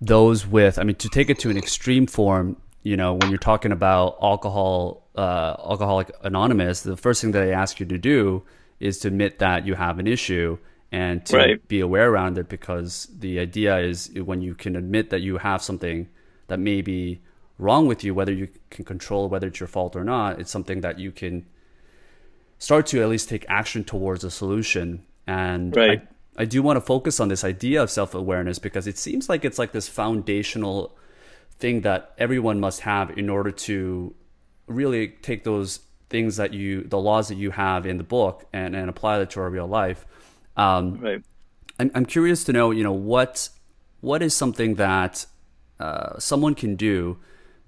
those 0.00 0.46
with, 0.46 0.78
I 0.78 0.84
mean, 0.84 0.96
to 0.96 1.08
take 1.08 1.30
it 1.30 1.38
to 1.40 1.50
an 1.50 1.56
extreme 1.56 2.06
form, 2.06 2.56
you 2.82 2.96
know, 2.96 3.14
when 3.14 3.30
you're 3.30 3.38
talking 3.38 3.72
about 3.72 4.18
alcohol, 4.20 5.08
uh, 5.16 5.56
alcoholic 5.58 6.10
anonymous, 6.22 6.82
the 6.82 6.96
first 6.96 7.20
thing 7.22 7.32
that 7.32 7.40
they 7.40 7.52
ask 7.52 7.80
you 7.80 7.86
to 7.86 7.98
do 7.98 8.42
is 8.80 8.98
to 9.00 9.08
admit 9.08 9.38
that 9.38 9.66
you 9.66 9.74
have 9.74 9.98
an 9.98 10.06
issue 10.06 10.58
and 10.90 11.24
to 11.26 11.36
right. 11.36 11.68
be 11.68 11.80
aware 11.80 12.10
around 12.10 12.36
it 12.36 12.48
because 12.48 13.08
the 13.18 13.38
idea 13.38 13.78
is 13.78 14.10
when 14.10 14.42
you 14.42 14.54
can 14.54 14.76
admit 14.76 15.10
that 15.10 15.20
you 15.22 15.38
have 15.38 15.62
something 15.62 16.08
that 16.48 16.58
may 16.58 16.82
be 16.82 17.20
wrong 17.62 17.86
with 17.86 18.02
you, 18.02 18.14
whether 18.14 18.32
you 18.32 18.48
can 18.70 18.84
control 18.84 19.28
whether 19.28 19.46
it's 19.46 19.60
your 19.60 19.68
fault 19.68 19.94
or 19.94 20.04
not, 20.04 20.40
it's 20.40 20.50
something 20.50 20.80
that 20.80 20.98
you 20.98 21.12
can 21.12 21.46
start 22.58 22.86
to 22.88 23.00
at 23.00 23.08
least 23.08 23.28
take 23.28 23.46
action 23.48 23.84
towards 23.84 24.24
a 24.24 24.30
solution. 24.30 25.04
And 25.26 25.74
right. 25.74 26.02
I, 26.36 26.42
I 26.42 26.44
do 26.44 26.62
want 26.62 26.76
to 26.76 26.80
focus 26.80 27.20
on 27.20 27.28
this 27.28 27.44
idea 27.44 27.82
of 27.82 27.90
self 27.90 28.14
awareness 28.14 28.58
because 28.58 28.86
it 28.86 28.98
seems 28.98 29.28
like 29.28 29.44
it's 29.44 29.58
like 29.58 29.72
this 29.72 29.88
foundational 29.88 30.96
thing 31.58 31.82
that 31.82 32.12
everyone 32.18 32.58
must 32.58 32.80
have 32.80 33.16
in 33.16 33.30
order 33.30 33.52
to 33.52 34.14
really 34.66 35.08
take 35.08 35.44
those 35.44 35.80
things 36.10 36.36
that 36.36 36.52
you, 36.52 36.82
the 36.82 36.98
laws 36.98 37.28
that 37.28 37.36
you 37.36 37.52
have 37.52 37.86
in 37.86 37.96
the 37.96 38.04
book 38.04 38.44
and, 38.52 38.74
and 38.74 38.90
apply 38.90 39.18
that 39.18 39.30
to 39.30 39.40
our 39.40 39.48
real 39.48 39.68
life. 39.68 40.04
Um, 40.56 40.98
right. 40.98 41.22
I'm, 41.78 41.90
I'm 41.94 42.06
curious 42.06 42.44
to 42.44 42.52
know, 42.52 42.70
you 42.72 42.82
know, 42.82 42.92
what, 42.92 43.48
what 44.00 44.20
is 44.22 44.36
something 44.36 44.74
that 44.74 45.26
uh, 45.78 46.18
someone 46.18 46.54
can 46.54 46.74
do 46.76 47.18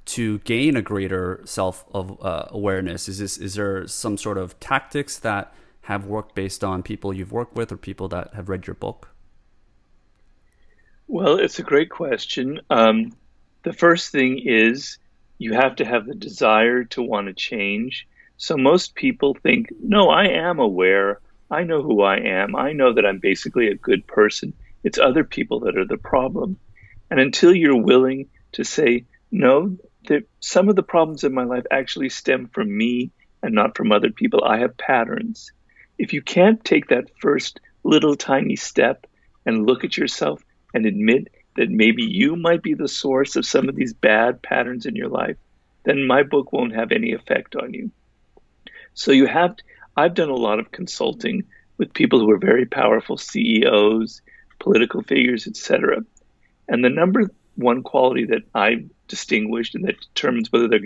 to 0.07 0.39
gain 0.41 0.77
a 0.77 0.83
greater 0.83 1.41
self 1.45 1.85
of 1.93 2.23
uh, 2.25 2.47
awareness? 2.51 3.09
Is 3.09 3.19
this 3.19 3.39
is 3.39 3.55
there 3.55 3.87
some 3.87 4.17
sort 4.17 4.39
of 4.39 4.59
tactics 4.61 5.19
that 5.19 5.55
have 5.83 6.07
worked 6.07 6.35
based 6.35 6.65
on 6.65 6.83
people 6.83 7.13
you've 7.13 7.33
worked 7.33 7.55
with 7.55 7.71
or 7.71 7.77
people 7.77 8.09
that 8.09 8.35
have 8.35 8.49
read 8.49 8.67
your 8.67 8.75
book? 8.75 9.09
Well, 11.07 11.39
it's 11.39 11.59
a 11.59 11.63
great 11.63 11.91
question. 11.91 12.61
Um, 12.71 13.13
the 13.63 13.73
first 13.73 14.11
thing 14.11 14.41
is 14.45 14.99
you 15.39 15.53
have 15.53 15.77
to 15.77 15.85
have 15.85 16.07
the 16.07 16.15
desire 16.15 16.85
to 16.85 17.03
want 17.03 17.27
to 17.27 17.35
change. 17.35 18.07
So 18.37 18.57
most 18.57 18.95
people 18.95 19.35
think, 19.35 19.69
no, 19.81 20.09
I 20.09 20.29
am 20.29 20.59
aware. 20.59 21.21
I 21.51 21.65
know 21.65 21.83
who 21.83 22.03
I 22.03 22.17
am. 22.17 22.57
I 22.57 22.73
know 22.73 22.95
that 22.95 23.07
I'm 23.07 23.19
basically 23.19 23.69
a 23.69 23.75
good 23.75 24.07
person. 24.07 24.55
It's 24.83 24.99
other 24.99 25.25
people 25.25 25.61
that 25.61 25.77
are 25.77 25.87
the 25.87 25.99
problem. 25.99 26.59
And 27.11 27.21
until 27.21 27.55
you're 27.55 27.81
willing 27.81 28.29
to 28.53 28.65
say, 28.65 29.05
no, 29.31 29.77
that 30.07 30.25
some 30.41 30.69
of 30.69 30.77
the 30.77 30.83
problems 30.83 31.25
in 31.25 31.35
my 31.35 31.45
life 31.45 31.65
actually 31.71 32.09
stem 32.09 32.49
from 32.49 32.77
me 32.77 33.11
and 33.43 33.55
not 33.55 33.77
from 33.77 33.93
other 33.93 34.11
people. 34.11 34.43
I 34.45 34.59
have 34.59 34.77
patterns. 34.77 35.53
If 35.99 36.13
you 36.13 36.23
can't 36.23 36.65
take 36.65 36.89
that 36.89 37.11
first 37.21 37.61
little 37.85 38.17
tiny 38.17 38.57
step 38.57 39.07
and 39.47 39.67
look 39.67 39.85
at 39.85 39.97
yourself 39.97 40.43
and 40.73 40.87
admit 40.87 41.29
that 41.57 41.71
maybe 41.71 42.03
you 42.03 42.37
might 42.37 42.63
be 42.63 42.75
the 42.75 42.89
source 42.89 43.37
of 43.37 43.47
some 43.47 43.69
of 43.69 43.77
these 43.77 43.93
bad 43.93 44.43
patterns 44.43 44.87
in 44.87 44.97
your 44.97 45.09
life, 45.09 45.37
then 45.85 46.07
my 46.07 46.23
book 46.23 46.53
won't 46.53 46.75
have 46.75 46.91
any 46.91 47.13
effect 47.13 47.55
on 47.55 47.73
you. 47.75 47.91
So 48.95 49.13
you 49.13 49.27
have, 49.27 49.57
to, 49.57 49.65
I've 49.97 50.15
done 50.15 50.31
a 50.31 50.35
lot 50.35 50.59
of 50.59 50.73
consulting 50.73 51.45
with 51.77 51.95
people 51.95 52.21
who 52.21 52.31
are 52.31 52.39
very 52.39 52.67
powerful 52.67 53.17
CEOs, 53.17 54.23
political 54.59 55.03
figures, 55.03 55.47
etc. 55.47 55.99
And 56.69 56.85
the 56.85 56.89
number 56.89 57.31
one 57.57 57.83
quality 57.83 58.27
that 58.27 58.43
I 58.55 58.87
distinguished 59.09 59.75
and 59.75 59.85
that 59.85 60.01
determines 60.01 60.51
whether 60.51 60.69
they're, 60.69 60.81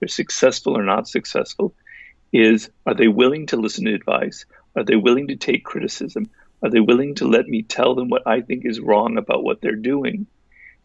they're 0.00 0.08
successful 0.08 0.76
or 0.76 0.82
not 0.82 1.08
successful 1.08 1.74
is 2.32 2.70
are 2.86 2.94
they 2.94 3.08
willing 3.08 3.46
to 3.46 3.56
listen 3.56 3.84
to 3.86 3.94
advice? 3.94 4.44
Are 4.76 4.84
they 4.84 4.96
willing 4.96 5.28
to 5.28 5.36
take 5.36 5.64
criticism? 5.64 6.30
Are 6.62 6.70
they 6.70 6.80
willing 6.80 7.14
to 7.16 7.28
let 7.28 7.46
me 7.46 7.62
tell 7.62 7.94
them 7.94 8.08
what 8.08 8.26
I 8.26 8.40
think 8.40 8.64
is 8.64 8.80
wrong 8.80 9.16
about 9.16 9.42
what 9.42 9.60
they're 9.60 9.76
doing? 9.76 10.26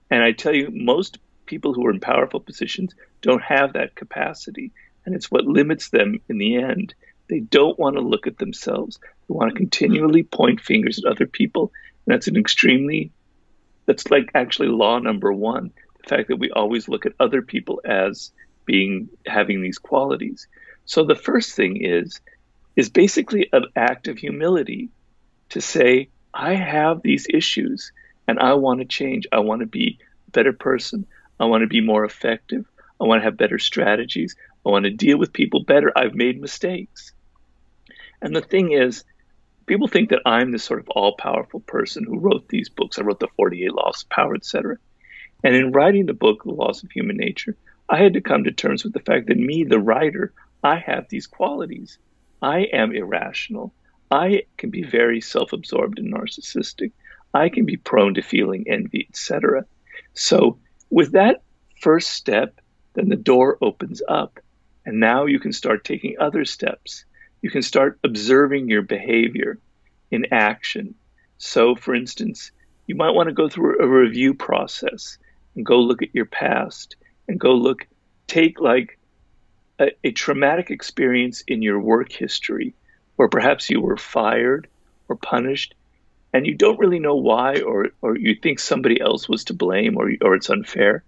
And 0.10 0.24
I 0.24 0.32
tell 0.32 0.54
you, 0.54 0.70
most 0.72 1.18
people 1.46 1.74
who 1.74 1.86
are 1.86 1.92
in 1.92 2.00
powerful 2.00 2.40
positions 2.40 2.94
don't 3.22 3.42
have 3.42 3.74
that 3.74 3.96
capacity. 3.96 4.72
And 5.06 5.16
it's 5.16 5.32
what 5.32 5.46
limits 5.46 5.90
them 5.90 6.22
in 6.30 6.38
the 6.38 6.56
end. 6.56 6.94
They 7.30 7.40
don't 7.40 7.80
want 7.80 7.96
to 7.96 8.02
look 8.02 8.28
at 8.28 8.38
themselves. 8.38 9.00
They 9.02 9.34
want 9.34 9.52
to 9.52 9.58
continually 9.58 10.24
point 10.24 10.62
fingers 10.62 11.00
at 11.00 11.12
other 11.12 11.25
people. 11.25 11.72
And 12.06 12.13
that's 12.13 12.28
an 12.28 12.38
extremely, 12.38 13.12
that's 13.86 14.10
like 14.12 14.30
actually 14.36 14.70
law 14.70 15.00
number 15.00 15.34
one 15.34 15.72
the 16.03 16.10
fact 16.10 16.27
that 16.29 16.38
we 16.38 16.51
always 16.51 16.88
look 16.88 17.05
at 17.05 17.13
other 17.19 17.41
people 17.41 17.81
as 17.86 18.31
being 18.65 19.10
having 19.25 19.62
these 19.62 19.77
qualities. 19.77 20.48
So 20.86 21.03
the 21.03 21.15
first 21.15 21.55
thing 21.55 21.83
is 21.83 22.19
is 22.75 22.89
basically 22.89 23.50
an 23.53 23.65
act 23.75 24.07
of 24.07 24.17
humility 24.17 24.89
to 25.50 25.62
say, 25.62 26.10
I 26.33 26.55
have 26.55 27.01
these 27.01 27.27
issues 27.29 27.91
and 28.27 28.39
I 28.39 28.53
want 28.55 28.79
to 28.79 28.86
change. 28.86 29.27
I 29.31 29.39
want 29.39 29.62
to 29.62 29.67
be 29.67 30.00
a 30.27 30.31
better 30.31 30.53
person. 30.53 31.05
I 31.39 31.45
want 31.45 31.62
to 31.62 31.67
be 31.67 31.81
more 31.81 32.03
effective. 32.03 32.65
I 33.00 33.05
want 33.05 33.19
to 33.19 33.25
have 33.25 33.38
better 33.38 33.60
strategies. 33.60 34.36
I 34.65 34.69
want 34.69 34.86
to 34.86 34.91
deal 34.91 35.17
with 35.17 35.33
people 35.33 35.63
better. 35.63 35.91
I've 35.95 36.15
made 36.15 36.41
mistakes. 36.41 37.13
And 38.22 38.36
the 38.36 38.41
thing 38.41 38.72
is, 38.72 39.03
people 39.65 39.88
think 39.88 40.10
that 40.10 40.22
I'm 40.25 40.51
this 40.51 40.63
sort 40.63 40.79
of 40.79 40.89
all 40.89 41.15
powerful 41.15 41.60
person 41.60 42.05
who 42.05 42.19
wrote 42.19 42.48
these 42.48 42.69
books. 42.69 42.98
I 42.98 43.03
wrote 43.03 43.19
the 43.19 43.27
48 43.36 43.74
Laws 43.74 44.03
of 44.03 44.10
Power, 44.10 44.36
etc. 44.36 44.77
And 45.43 45.55
in 45.55 45.71
writing 45.71 46.05
the 46.05 46.13
book, 46.13 46.43
The 46.43 46.53
Laws 46.53 46.83
of 46.83 46.91
Human 46.91 47.17
Nature, 47.17 47.57
I 47.89 48.01
had 48.01 48.13
to 48.13 48.21
come 48.21 48.45
to 48.45 48.51
terms 48.51 48.83
with 48.83 48.93
the 48.93 49.01
fact 49.01 49.27
that 49.27 49.38
me, 49.38 49.65
the 49.65 49.79
writer, 49.79 50.33
I 50.63 50.77
have 50.77 51.09
these 51.09 51.27
qualities. 51.27 51.97
I 52.41 52.62
am 52.71 52.95
irrational. 52.95 53.73
I 54.09 54.43
can 54.57 54.69
be 54.69 54.83
very 54.83 55.19
self 55.19 55.51
absorbed 55.51 56.00
and 56.00 56.13
narcissistic. 56.13 56.91
I 57.33 57.50
can 57.50 57.65
be 57.65 57.77
prone 57.77 58.13
to 58.13 58.21
feeling 58.21 58.65
envy, 58.67 59.07
etc. 59.09 59.65
So, 60.13 60.59
with 60.89 61.12
that 61.13 61.41
first 61.81 62.12
step, 62.12 62.62
then 62.93 63.09
the 63.09 63.15
door 63.15 63.57
opens 63.62 64.01
up. 64.07 64.39
And 64.85 65.00
now 65.00 65.25
you 65.25 65.39
can 65.39 65.51
start 65.51 65.83
taking 65.83 66.15
other 66.19 66.45
steps. 66.45 67.05
You 67.41 67.50
can 67.50 67.63
start 67.63 68.00
observing 68.03 68.69
your 68.69 68.83
behavior 68.83 69.59
in 70.12 70.27
action. 70.31 70.95
So, 71.38 71.75
for 71.75 71.95
instance, 71.95 72.51
you 72.88 72.95
might 72.95 73.12
want 73.12 73.27
to 73.27 73.33
go 73.33 73.50
through 73.50 73.81
a 73.81 73.88
review 73.88 74.33
process 74.33 75.17
and 75.55 75.65
go 75.65 75.79
look 75.79 76.01
at 76.01 76.13
your 76.13 76.25
past 76.25 76.95
and 77.27 77.39
go 77.39 77.53
look, 77.53 77.88
take 78.27 78.60
like 78.60 78.98
a, 79.79 79.91
a 80.03 80.12
traumatic 80.12 80.72
experience 80.72 81.43
in 81.48 81.62
your 81.62 81.79
work 81.79 82.12
history, 82.12 82.74
or 83.17 83.29
perhaps 83.29 83.69
you 83.69 83.81
were 83.81 83.98
fired 83.98 84.67
or 85.07 85.15
punished 85.15 85.75
and 86.33 86.48
you 86.48 86.55
don't 86.55 86.79
really 86.79 87.00
know 87.00 87.15
why 87.15 87.62
or, 87.62 87.89
or 88.01 88.17
you 88.17 88.36
think 88.36 88.60
somebody 88.60 89.00
else 89.00 89.29
was 89.29 89.45
to 89.45 89.53
blame 89.53 89.98
or, 89.98 90.12
or 90.22 90.36
it's 90.36 90.50
unfair, 90.50 91.03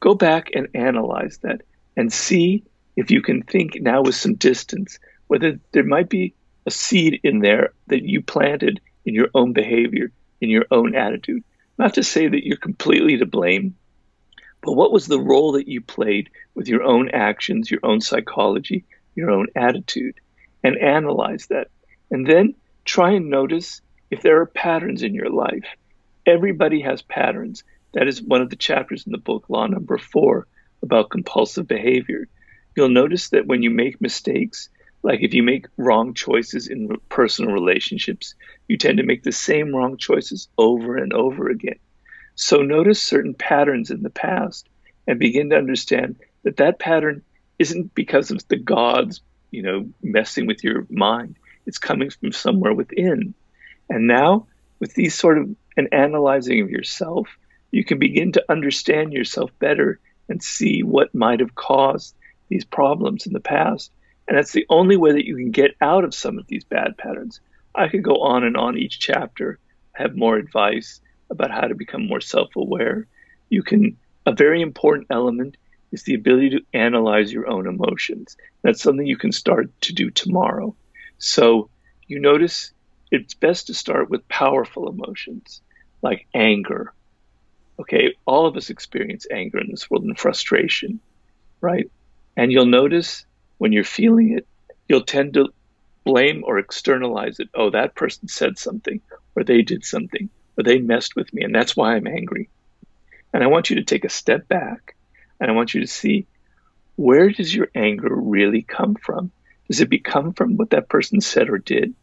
go 0.00 0.14
back 0.14 0.50
and 0.54 0.68
analyze 0.74 1.38
that 1.38 1.62
and 1.96 2.12
see 2.12 2.62
if 2.96 3.10
you 3.10 3.22
can 3.22 3.42
think 3.42 3.80
now 3.80 4.02
with 4.02 4.14
some 4.14 4.34
distance 4.34 4.98
whether 5.28 5.58
there 5.72 5.84
might 5.84 6.10
be 6.10 6.34
a 6.66 6.70
seed 6.70 7.20
in 7.22 7.38
there 7.40 7.72
that 7.86 8.02
you 8.02 8.20
planted 8.20 8.80
in 9.06 9.14
your 9.14 9.28
own 9.34 9.54
behavior, 9.54 10.12
in 10.42 10.50
your 10.50 10.66
own 10.70 10.94
attitude. 10.94 11.42
Not 11.82 11.94
to 11.94 12.04
say 12.04 12.28
that 12.28 12.46
you're 12.46 12.58
completely 12.58 13.16
to 13.16 13.26
blame, 13.26 13.74
but 14.60 14.74
what 14.74 14.92
was 14.92 15.08
the 15.08 15.18
role 15.18 15.50
that 15.52 15.66
you 15.66 15.80
played 15.80 16.30
with 16.54 16.68
your 16.68 16.84
own 16.84 17.08
actions, 17.08 17.72
your 17.72 17.80
own 17.82 18.00
psychology, 18.00 18.84
your 19.16 19.32
own 19.32 19.48
attitude, 19.56 20.14
and 20.62 20.78
analyze 20.78 21.48
that. 21.48 21.70
And 22.08 22.24
then 22.24 22.54
try 22.84 23.10
and 23.14 23.30
notice 23.30 23.80
if 24.12 24.22
there 24.22 24.40
are 24.42 24.46
patterns 24.46 25.02
in 25.02 25.12
your 25.12 25.28
life. 25.28 25.64
Everybody 26.24 26.82
has 26.82 27.02
patterns. 27.02 27.64
That 27.94 28.06
is 28.06 28.22
one 28.22 28.42
of 28.42 28.50
the 28.50 28.54
chapters 28.54 29.04
in 29.04 29.10
the 29.10 29.18
book, 29.18 29.46
Law 29.48 29.66
Number 29.66 29.98
Four, 29.98 30.46
about 30.84 31.10
compulsive 31.10 31.66
behavior. 31.66 32.28
You'll 32.76 32.90
notice 32.90 33.30
that 33.30 33.48
when 33.48 33.64
you 33.64 33.70
make 33.70 34.00
mistakes, 34.00 34.68
like 35.02 35.20
if 35.22 35.34
you 35.34 35.42
make 35.42 35.66
wrong 35.76 36.14
choices 36.14 36.68
in 36.68 36.96
personal 37.08 37.52
relationships, 37.52 38.34
you 38.68 38.76
tend 38.76 38.98
to 38.98 39.04
make 39.04 39.22
the 39.22 39.32
same 39.32 39.74
wrong 39.74 39.96
choices 39.96 40.48
over 40.58 40.96
and 40.96 41.12
over 41.12 41.48
again. 41.48 41.78
So 42.34 42.58
notice 42.58 43.02
certain 43.02 43.34
patterns 43.34 43.90
in 43.90 44.02
the 44.02 44.10
past 44.10 44.68
and 45.06 45.18
begin 45.18 45.50
to 45.50 45.56
understand 45.56 46.16
that 46.44 46.56
that 46.58 46.78
pattern 46.78 47.22
isn't 47.58 47.94
because 47.94 48.30
of 48.30 48.46
the 48.48 48.56
gods, 48.56 49.20
you 49.50 49.62
know, 49.62 49.88
messing 50.02 50.46
with 50.46 50.62
your 50.62 50.86
mind. 50.88 51.36
It's 51.66 51.78
coming 51.78 52.10
from 52.10 52.32
somewhere 52.32 52.72
within. 52.72 53.34
And 53.90 54.06
now, 54.06 54.46
with 54.78 54.94
these 54.94 55.14
sort 55.14 55.38
of 55.38 55.54
an 55.76 55.88
analyzing 55.92 56.60
of 56.62 56.70
yourself, 56.70 57.28
you 57.70 57.84
can 57.84 57.98
begin 57.98 58.32
to 58.32 58.44
understand 58.48 59.12
yourself 59.12 59.50
better 59.58 60.00
and 60.28 60.42
see 60.42 60.82
what 60.82 61.14
might 61.14 61.40
have 61.40 61.54
caused 61.54 62.14
these 62.48 62.64
problems 62.64 63.26
in 63.26 63.32
the 63.32 63.40
past 63.40 63.90
and 64.28 64.36
that's 64.36 64.52
the 64.52 64.66
only 64.68 64.96
way 64.96 65.12
that 65.12 65.26
you 65.26 65.36
can 65.36 65.50
get 65.50 65.76
out 65.80 66.04
of 66.04 66.14
some 66.14 66.38
of 66.38 66.46
these 66.46 66.64
bad 66.64 66.96
patterns. 66.96 67.40
I 67.74 67.88
could 67.88 68.02
go 68.02 68.16
on 68.22 68.44
and 68.44 68.56
on 68.56 68.78
each 68.78 69.00
chapter, 69.00 69.58
have 69.92 70.16
more 70.16 70.36
advice 70.36 71.00
about 71.30 71.50
how 71.50 71.66
to 71.66 71.74
become 71.74 72.06
more 72.06 72.20
self 72.20 72.54
aware. 72.56 73.06
You 73.48 73.62
can, 73.62 73.96
a 74.26 74.32
very 74.32 74.62
important 74.62 75.08
element 75.10 75.56
is 75.90 76.04
the 76.04 76.14
ability 76.14 76.50
to 76.50 76.64
analyze 76.72 77.32
your 77.32 77.48
own 77.48 77.66
emotions. 77.66 78.36
That's 78.62 78.82
something 78.82 79.06
you 79.06 79.16
can 79.16 79.32
start 79.32 79.70
to 79.82 79.92
do 79.92 80.10
tomorrow. 80.10 80.74
So 81.18 81.68
you 82.06 82.20
notice 82.20 82.72
it's 83.10 83.34
best 83.34 83.66
to 83.66 83.74
start 83.74 84.08
with 84.08 84.26
powerful 84.28 84.88
emotions 84.88 85.60
like 86.00 86.26
anger. 86.34 86.94
Okay, 87.78 88.14
all 88.26 88.46
of 88.46 88.56
us 88.56 88.70
experience 88.70 89.26
anger 89.30 89.58
in 89.58 89.70
this 89.70 89.90
world 89.90 90.04
and 90.04 90.18
frustration, 90.18 91.00
right? 91.60 91.90
And 92.36 92.52
you'll 92.52 92.66
notice 92.66 93.26
when 93.62 93.70
you're 93.70 93.84
feeling 93.84 94.36
it, 94.36 94.44
you'll 94.88 95.04
tend 95.04 95.34
to 95.34 95.48
blame 96.02 96.42
or 96.44 96.58
externalize 96.58 97.38
it. 97.38 97.48
Oh, 97.54 97.70
that 97.70 97.94
person 97.94 98.26
said 98.26 98.58
something, 98.58 99.00
or 99.36 99.44
they 99.44 99.62
did 99.62 99.84
something, 99.84 100.28
or 100.58 100.64
they 100.64 100.80
messed 100.80 101.14
with 101.14 101.32
me, 101.32 101.44
and 101.44 101.54
that's 101.54 101.76
why 101.76 101.94
I'm 101.94 102.08
angry. 102.08 102.48
And 103.32 103.44
I 103.44 103.46
want 103.46 103.70
you 103.70 103.76
to 103.76 103.84
take 103.84 104.04
a 104.04 104.08
step 104.08 104.48
back 104.48 104.96
and 105.38 105.48
I 105.48 105.54
want 105.54 105.74
you 105.74 105.80
to 105.80 105.86
see 105.86 106.26
where 106.96 107.30
does 107.30 107.54
your 107.54 107.68
anger 107.72 108.12
really 108.12 108.62
come 108.62 108.96
from? 108.96 109.30
Does 109.68 109.80
it 109.80 110.04
come 110.04 110.32
from 110.32 110.56
what 110.56 110.70
that 110.70 110.88
person 110.88 111.20
said 111.20 111.48
or 111.48 111.58
did? 111.58 111.94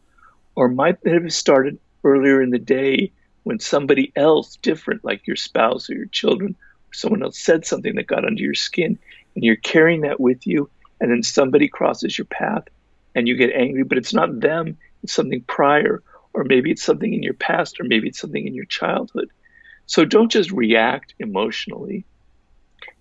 Or 0.54 0.68
might 0.68 0.96
it 1.02 1.12
have 1.12 1.30
started 1.30 1.78
earlier 2.02 2.40
in 2.40 2.48
the 2.48 2.58
day 2.58 3.12
when 3.42 3.58
somebody 3.58 4.14
else 4.16 4.56
different, 4.56 5.04
like 5.04 5.26
your 5.26 5.36
spouse 5.36 5.90
or 5.90 5.94
your 5.94 6.06
children, 6.06 6.52
or 6.52 6.94
someone 6.94 7.22
else 7.22 7.38
said 7.38 7.66
something 7.66 7.96
that 7.96 8.06
got 8.06 8.24
under 8.24 8.42
your 8.42 8.54
skin, 8.54 8.98
and 9.34 9.44
you're 9.44 9.56
carrying 9.56 10.00
that 10.00 10.18
with 10.18 10.46
you, 10.46 10.70
and 11.00 11.10
then 11.10 11.22
somebody 11.22 11.68
crosses 11.68 12.16
your 12.16 12.26
path 12.26 12.64
and 13.14 13.26
you 13.26 13.36
get 13.36 13.52
angry, 13.52 13.84
but 13.84 13.98
it's 13.98 14.14
not 14.14 14.40
them, 14.40 14.76
it's 15.02 15.12
something 15.12 15.42
prior, 15.42 16.02
or 16.32 16.44
maybe 16.44 16.70
it's 16.70 16.82
something 16.82 17.12
in 17.12 17.22
your 17.22 17.34
past, 17.34 17.80
or 17.80 17.84
maybe 17.84 18.08
it's 18.08 18.20
something 18.20 18.46
in 18.46 18.54
your 18.54 18.66
childhood. 18.66 19.30
So 19.86 20.04
don't 20.04 20.30
just 20.30 20.52
react 20.52 21.14
emotionally 21.18 22.04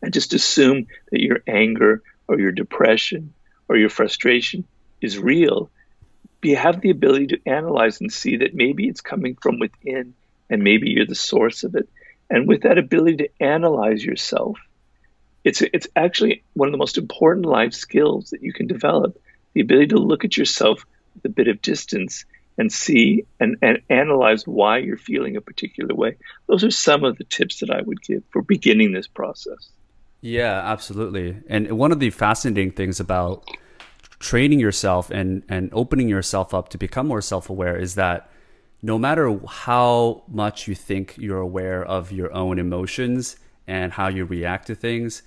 and 0.01 0.13
just 0.13 0.34
assume 0.34 0.88
that 1.12 1.22
your 1.22 1.41
anger 1.46 2.01
or 2.27 2.39
your 2.39 2.51
depression 2.51 3.34
or 3.68 3.77
your 3.77 3.89
frustration 3.89 4.65
is 5.01 5.20
real. 5.20 5.70
You 6.41 6.56
have 6.56 6.82
the 6.82 6.89
ability 6.89 7.27
to 7.27 7.41
analyze 7.46 8.01
and 8.01 8.12
see 8.12 8.38
that 8.38 8.56
maybe 8.56 8.88
it's 8.88 9.01
coming 9.01 9.38
from 9.41 9.60
within 9.60 10.15
and 10.50 10.63
maybe 10.63 10.89
you're 10.89 11.06
the 11.06 11.15
source 11.15 11.63
of 11.63 11.75
it. 11.75 11.88
And 12.29 12.48
with 12.48 12.63
that 12.63 12.77
ability 12.77 13.18
to 13.18 13.29
analyze 13.39 14.03
yourself, 14.03 14.58
it's, 15.43 15.62
it's 15.62 15.88
actually 15.96 16.43
one 16.53 16.67
of 16.67 16.72
the 16.72 16.77
most 16.77 16.98
important 16.98 17.46
life 17.46 17.74
skills 17.74 18.29
that 18.31 18.41
you 18.41 18.53
can 18.53 18.67
develop 18.67 19.19
the 19.53 19.62
ability 19.62 19.88
to 19.88 19.98
look 19.98 20.25
at 20.25 20.38
yourself 20.38 20.86
with 21.15 21.25
a 21.25 21.29
bit 21.29 21.48
of 21.48 21.62
distance 21.62 22.25
and 22.58 22.72
see 22.72 23.25
and, 23.39 23.58
and 23.62 23.81
analyze 23.89 24.46
why 24.46 24.77
you're 24.77 24.98
feeling 24.98 25.38
a 25.38 25.41
particular 25.41 25.96
way. 25.96 26.17
Those 26.48 26.63
are 26.63 26.72
some 26.72 27.03
of 27.03 27.17
the 27.17 27.24
tips 27.24 27.62
that 27.62 27.72
I 27.72 27.81
would 27.81 28.01
give 28.01 28.24
for 28.31 28.41
beginning 28.41 28.91
this 28.91 29.08
process. 29.08 29.69
Yeah, 30.22 30.60
absolutely. 30.60 31.38
And 31.48 31.72
one 31.77 31.93
of 31.93 32.00
the 32.00 32.10
fascinating 32.10 32.72
things 32.72 33.00
about 33.00 33.50
training 34.19 34.60
yourself 34.60 35.10
and, 35.10 35.43
and 35.48 35.69
opening 35.72 36.10
yourself 36.10 36.53
up 36.53 36.67
to 36.69 36.77
become 36.77 37.08
more 37.08 37.22
self 37.22 37.50
aware 37.50 37.77
is 37.77 37.96
that 37.96 38.29
no 38.81 38.98
matter 38.98 39.39
how 39.48 40.24
much 40.27 40.67
you 40.67 40.75
think 40.75 41.15
you're 41.17 41.39
aware 41.39 41.84
of 41.84 42.12
your 42.12 42.34
own 42.34 42.60
emotions 42.60 43.38
and 43.69 43.93
how 43.93 44.07
you 44.07 44.25
react 44.25 44.67
to 44.67 44.75
things, 44.75 45.21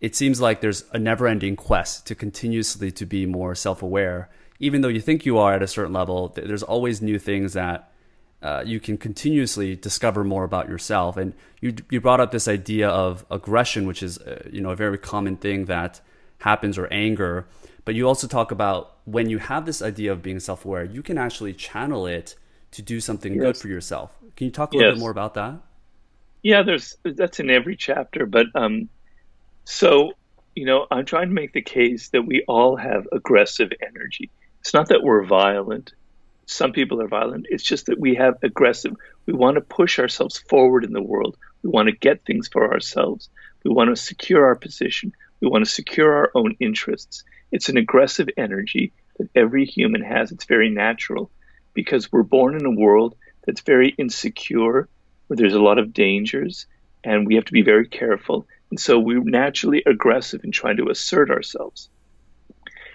it 0.00 0.14
seems 0.16 0.40
like 0.40 0.60
there's 0.60 0.84
a 0.92 0.98
never 0.98 1.26
ending 1.26 1.56
quest 1.56 2.06
to 2.06 2.14
continuously 2.14 2.90
to 2.92 3.04
be 3.04 3.26
more 3.26 3.54
self 3.54 3.82
aware 3.82 4.30
even 4.60 4.80
though 4.80 4.88
you 4.88 5.00
think 5.00 5.26
you 5.26 5.38
are 5.38 5.54
at 5.54 5.62
a 5.62 5.66
certain 5.66 5.92
level, 5.92 6.28
there's 6.28 6.62
always 6.62 7.02
new 7.02 7.18
things 7.18 7.54
that 7.54 7.92
uh, 8.42 8.62
you 8.64 8.78
can 8.78 8.96
continuously 8.96 9.74
discover 9.74 10.22
more 10.22 10.44
about 10.44 10.68
yourself. 10.68 11.16
And 11.16 11.34
you 11.60 11.74
you 11.90 12.00
brought 12.00 12.20
up 12.20 12.30
this 12.30 12.46
idea 12.46 12.88
of 12.88 13.24
aggression, 13.30 13.86
which 13.86 14.02
is 14.02 14.18
uh, 14.18 14.48
you 14.50 14.60
know 14.60 14.70
a 14.70 14.76
very 14.76 14.98
common 14.98 15.36
thing 15.36 15.64
that 15.66 16.00
happens, 16.38 16.78
or 16.78 16.86
anger. 16.92 17.46
But 17.84 17.94
you 17.94 18.06
also 18.06 18.26
talk 18.26 18.50
about 18.50 18.96
when 19.04 19.28
you 19.28 19.38
have 19.38 19.66
this 19.66 19.82
idea 19.82 20.12
of 20.12 20.22
being 20.22 20.40
self 20.40 20.64
aware, 20.64 20.84
you 20.84 21.02
can 21.02 21.18
actually 21.18 21.54
channel 21.54 22.06
it 22.06 22.36
to 22.72 22.82
do 22.82 23.00
something 23.00 23.34
yes. 23.34 23.42
good 23.42 23.56
for 23.56 23.68
yourself. 23.68 24.12
Can 24.36 24.46
you 24.46 24.50
talk 24.50 24.72
a 24.72 24.76
little 24.76 24.92
yes. 24.92 24.96
bit 24.96 25.00
more 25.00 25.10
about 25.10 25.34
that? 25.34 25.54
Yeah, 26.44 26.62
there's 26.62 26.96
that's 27.02 27.40
in 27.40 27.50
every 27.50 27.74
chapter, 27.74 28.26
but 28.26 28.46
um, 28.54 28.90
so 29.64 30.12
you 30.54 30.66
know, 30.66 30.86
I'm 30.90 31.06
trying 31.06 31.28
to 31.28 31.34
make 31.34 31.52
the 31.52 31.62
case 31.62 32.10
that 32.10 32.22
we 32.22 32.44
all 32.46 32.76
have 32.76 33.08
aggressive 33.10 33.72
energy. 33.82 34.30
It's 34.60 34.74
not 34.74 34.90
that 34.90 35.02
we're 35.02 35.24
violent. 35.24 35.94
Some 36.46 36.72
people 36.72 37.00
are 37.00 37.08
violent. 37.08 37.46
It's 37.48 37.64
just 37.64 37.86
that 37.86 37.98
we 37.98 38.14
have 38.16 38.36
aggressive. 38.42 38.94
We 39.26 39.32
want 39.32 39.56
to 39.56 39.62
push 39.62 39.98
ourselves 39.98 40.38
forward 40.38 40.84
in 40.84 40.92
the 40.92 41.02
world. 41.02 41.36
We 41.62 41.70
want 41.70 41.88
to 41.88 41.96
get 41.96 42.24
things 42.24 42.46
for 42.46 42.72
ourselves. 42.72 43.30
We 43.64 43.72
want 43.72 43.90
to 43.90 44.00
secure 44.00 44.44
our 44.44 44.54
position. 44.54 45.12
We 45.40 45.48
want 45.48 45.64
to 45.64 45.70
secure 45.70 46.12
our 46.12 46.30
own 46.34 46.56
interests. 46.60 47.24
It's 47.50 47.70
an 47.70 47.78
aggressive 47.78 48.28
energy 48.36 48.92
that 49.18 49.30
every 49.34 49.64
human 49.64 50.02
has. 50.02 50.30
It's 50.30 50.44
very 50.44 50.68
natural 50.68 51.30
because 51.72 52.12
we're 52.12 52.22
born 52.22 52.54
in 52.54 52.66
a 52.66 52.70
world 52.70 53.16
that's 53.46 53.62
very 53.62 53.88
insecure, 53.88 54.88
where 55.26 55.36
there's 55.36 55.54
a 55.54 55.62
lot 55.62 55.78
of 55.78 55.92
dangers, 55.92 56.66
and 57.02 57.26
we 57.26 57.34
have 57.36 57.44
to 57.46 57.52
be 57.52 57.62
very 57.62 57.88
careful. 57.88 58.46
And 58.70 58.80
so 58.80 58.98
we're 58.98 59.22
naturally 59.22 59.82
aggressive 59.86 60.44
in 60.44 60.52
trying 60.52 60.78
to 60.78 60.88
assert 60.88 61.30
ourselves. 61.30 61.88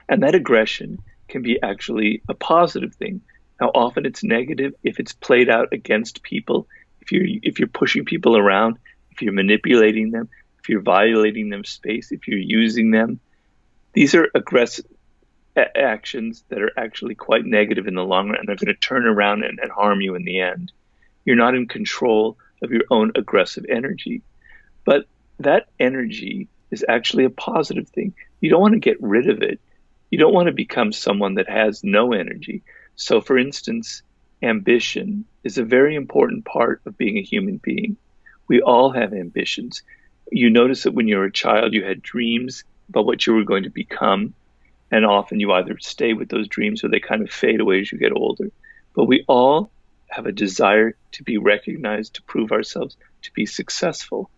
And 0.08 0.24
that 0.24 0.36
aggression 0.36 1.00
can 1.28 1.42
be 1.42 1.62
actually 1.62 2.22
a 2.28 2.34
positive 2.34 2.96
thing. 2.96 3.22
Now, 3.62 3.68
often 3.68 4.06
it's 4.06 4.24
negative 4.24 4.74
if 4.84 5.00
it's 5.00 5.14
played 5.14 5.50
out 5.50 5.70
against 5.72 6.24
people. 6.24 6.68
If 7.02 7.12
you're 7.12 7.26
if 7.44 7.60
you're 7.60 7.68
pushing 7.68 8.06
people 8.06 8.38
around, 8.38 8.78
if 9.12 9.22
you're 9.22 9.34
manipulating 9.34 10.12
them, 10.12 10.30
if 10.60 10.70
you're 10.70 10.82
violating 10.82 11.50
them 11.50 11.64
space, 11.64 12.12
if 12.12 12.28
you're 12.28 12.40
using 12.40 12.92
them, 12.92 13.20
these 13.94 14.16
are 14.16 14.30
aggressive 14.34 14.86
actions 15.58 16.44
that 16.50 16.62
are 16.62 16.72
actually 16.78 17.16
quite 17.16 17.46
negative 17.46 17.88
in 17.88 17.96
the 17.96 18.04
long 18.04 18.30
run. 18.30 18.40
and 18.40 18.48
They're 18.48 18.56
going 18.56 18.68
to 18.68 18.80
turn 18.80 19.06
around 19.06 19.44
and, 19.44 19.60
and 19.60 19.72
harm 19.72 20.02
you 20.02 20.16
in 20.16 20.24
the 20.24 20.40
end. 20.42 20.72
You're 21.30 21.46
not 21.46 21.56
in 21.56 21.68
control 21.68 22.38
of 22.64 22.72
your 22.72 22.84
own 22.90 23.12
aggressive 23.16 23.66
energy, 23.70 24.24
but 24.84 25.06
that 25.40 25.68
energy 25.80 26.48
is 26.72 26.84
actually 26.90 27.26
a 27.26 27.30
positive 27.30 27.88
thing. 27.88 28.14
You 28.42 28.50
don't 28.50 28.62
want 28.62 28.74
to 28.74 28.80
get 28.80 29.02
rid 29.02 29.30
of 29.30 29.42
it 29.42 29.60
you 30.10 30.18
don't 30.18 30.34
want 30.34 30.48
to 30.48 30.54
become 30.54 30.92
someone 30.92 31.36
that 31.36 31.50
has 31.50 31.84
no 31.84 32.14
energy. 32.14 32.64
So, 32.96 33.22
for 33.22 33.38
instance, 33.38 34.02
ambition 34.42 35.26
is 35.44 35.58
a 35.58 35.64
very 35.64 35.96
important 35.96 36.46
part 36.46 36.82
of 36.86 36.98
being 36.98 37.18
a 37.18 37.24
human 37.24 37.58
being. 37.58 37.98
We 38.48 38.62
all 38.62 38.92
have 38.92 39.14
ambitions. 39.14 39.84
You 40.32 40.50
notice 40.50 40.84
that 40.84 40.94
when 40.94 41.08
you 41.08 41.18
were 41.18 41.26
a 41.26 41.32
child, 41.32 41.74
you 41.74 41.84
had 41.84 42.02
dreams 42.02 42.64
about 42.90 43.06
what 43.06 43.26
you 43.26 43.34
were 43.34 43.44
going 43.44 43.64
to 43.64 43.70
become. 43.70 44.34
And 44.92 45.06
often 45.06 45.40
you 45.40 45.52
either 45.52 45.78
stay 45.80 46.14
with 46.14 46.30
those 46.30 46.48
dreams 46.48 46.84
or 46.84 46.90
they 46.90 47.00
kind 47.00 47.22
of 47.22 47.30
fade 47.30 47.60
away 47.60 47.82
as 47.82 47.92
you 47.92 48.00
get 48.00 48.12
older. 48.12 48.52
But 48.96 49.06
we 49.06 49.24
all 49.28 49.70
have 50.10 50.26
a 50.26 50.32
desire 50.32 50.96
to 51.14 51.24
be 51.24 51.38
recognized, 51.38 52.16
to 52.16 52.24
prove 52.24 52.52
ourselves, 52.52 52.98
to 53.24 53.32
be 53.34 53.46
successful. 53.46 54.30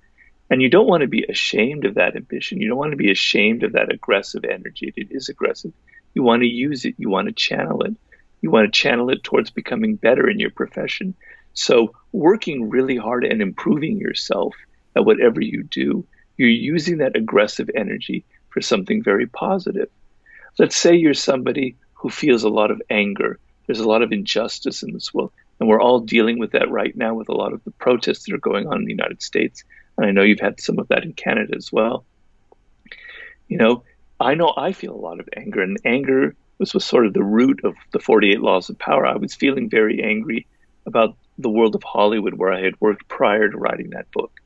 And 0.49 0.61
you 0.61 0.69
don't 0.69 0.87
want 0.87 1.01
to 1.01 1.07
be 1.07 1.23
ashamed 1.23 1.85
of 1.85 1.95
that 1.95 2.15
ambition. 2.15 2.59
You 2.59 2.67
don't 2.67 2.77
want 2.77 2.91
to 2.91 2.97
be 2.97 3.11
ashamed 3.11 3.63
of 3.63 3.73
that 3.73 3.91
aggressive 3.91 4.43
energy. 4.43 4.93
It 4.95 5.07
is 5.11 5.29
aggressive. 5.29 5.71
You 6.13 6.23
want 6.23 6.41
to 6.41 6.47
use 6.47 6.83
it. 6.85 6.95
You 6.97 7.09
want 7.09 7.27
to 7.27 7.33
channel 7.33 7.83
it. 7.83 7.95
You 8.41 8.51
want 8.51 8.71
to 8.71 8.79
channel 8.79 9.09
it 9.09 9.23
towards 9.23 9.49
becoming 9.49 9.95
better 9.95 10.29
in 10.29 10.39
your 10.39 10.49
profession. 10.49 11.15
So, 11.53 11.93
working 12.11 12.69
really 12.69 12.97
hard 12.97 13.23
and 13.23 13.41
improving 13.41 13.97
yourself 13.97 14.55
at 14.95 15.05
whatever 15.05 15.41
you 15.41 15.63
do, 15.63 16.05
you're 16.37 16.49
using 16.49 16.97
that 16.97 17.15
aggressive 17.15 17.69
energy 17.75 18.25
for 18.49 18.61
something 18.61 19.03
very 19.03 19.27
positive. 19.27 19.89
Let's 20.57 20.75
say 20.75 20.95
you're 20.95 21.13
somebody 21.13 21.77
who 21.93 22.09
feels 22.09 22.43
a 22.43 22.49
lot 22.49 22.71
of 22.71 22.81
anger. 22.89 23.39
There's 23.67 23.79
a 23.79 23.87
lot 23.87 24.01
of 24.01 24.11
injustice 24.11 24.83
in 24.83 24.91
this 24.91 25.13
world. 25.13 25.31
And 25.61 25.69
we're 25.69 25.81
all 25.81 26.01
dealing 26.01 26.39
with 26.39 26.51
that 26.51 26.69
right 26.69 26.93
now 26.97 27.13
with 27.13 27.29
a 27.29 27.35
lot 27.35 27.53
of 27.53 27.63
the 27.63 27.71
protests 27.71 28.25
that 28.25 28.33
are 28.33 28.39
going 28.39 28.67
on 28.67 28.79
in 28.79 28.85
the 28.85 28.91
United 28.91 29.21
States 29.21 29.63
and 29.97 30.05
I 30.05 30.11
know 30.11 30.23
you've 30.23 30.39
had 30.39 30.59
some 30.59 30.79
of 30.79 30.87
that 30.87 31.03
in 31.03 31.13
Canada 31.13 31.53
as 31.55 31.71
well. 31.71 32.05
You 33.47 33.57
know, 33.57 33.83
I 34.19 34.35
know 34.35 34.53
I 34.55 34.71
feel 34.71 34.95
a 34.95 34.97
lot 34.97 35.19
of 35.19 35.29
anger, 35.35 35.61
and 35.61 35.77
anger 35.85 36.35
was, 36.57 36.71
sort 36.83 37.05
of 37.05 37.13
the 37.13 37.23
root 37.23 37.61
of 37.63 37.75
the 37.91 37.99
48 37.99 38.39
Laws 38.39 38.69
of 38.69 38.79
Power. 38.79 39.05
I 39.05 39.17
was 39.17 39.35
feeling 39.35 39.69
very 39.69 40.03
angry 40.03 40.47
about 40.85 41.17
the 41.37 41.49
world 41.49 41.75
of 41.75 41.83
Hollywood 41.83 42.33
where 42.33 42.51
I 42.51 42.61
had 42.61 42.79
worked 42.79 43.07
prior 43.07 43.49
to 43.49 43.57
writing 43.57 43.91
that 43.91 44.11
book. 44.11 44.39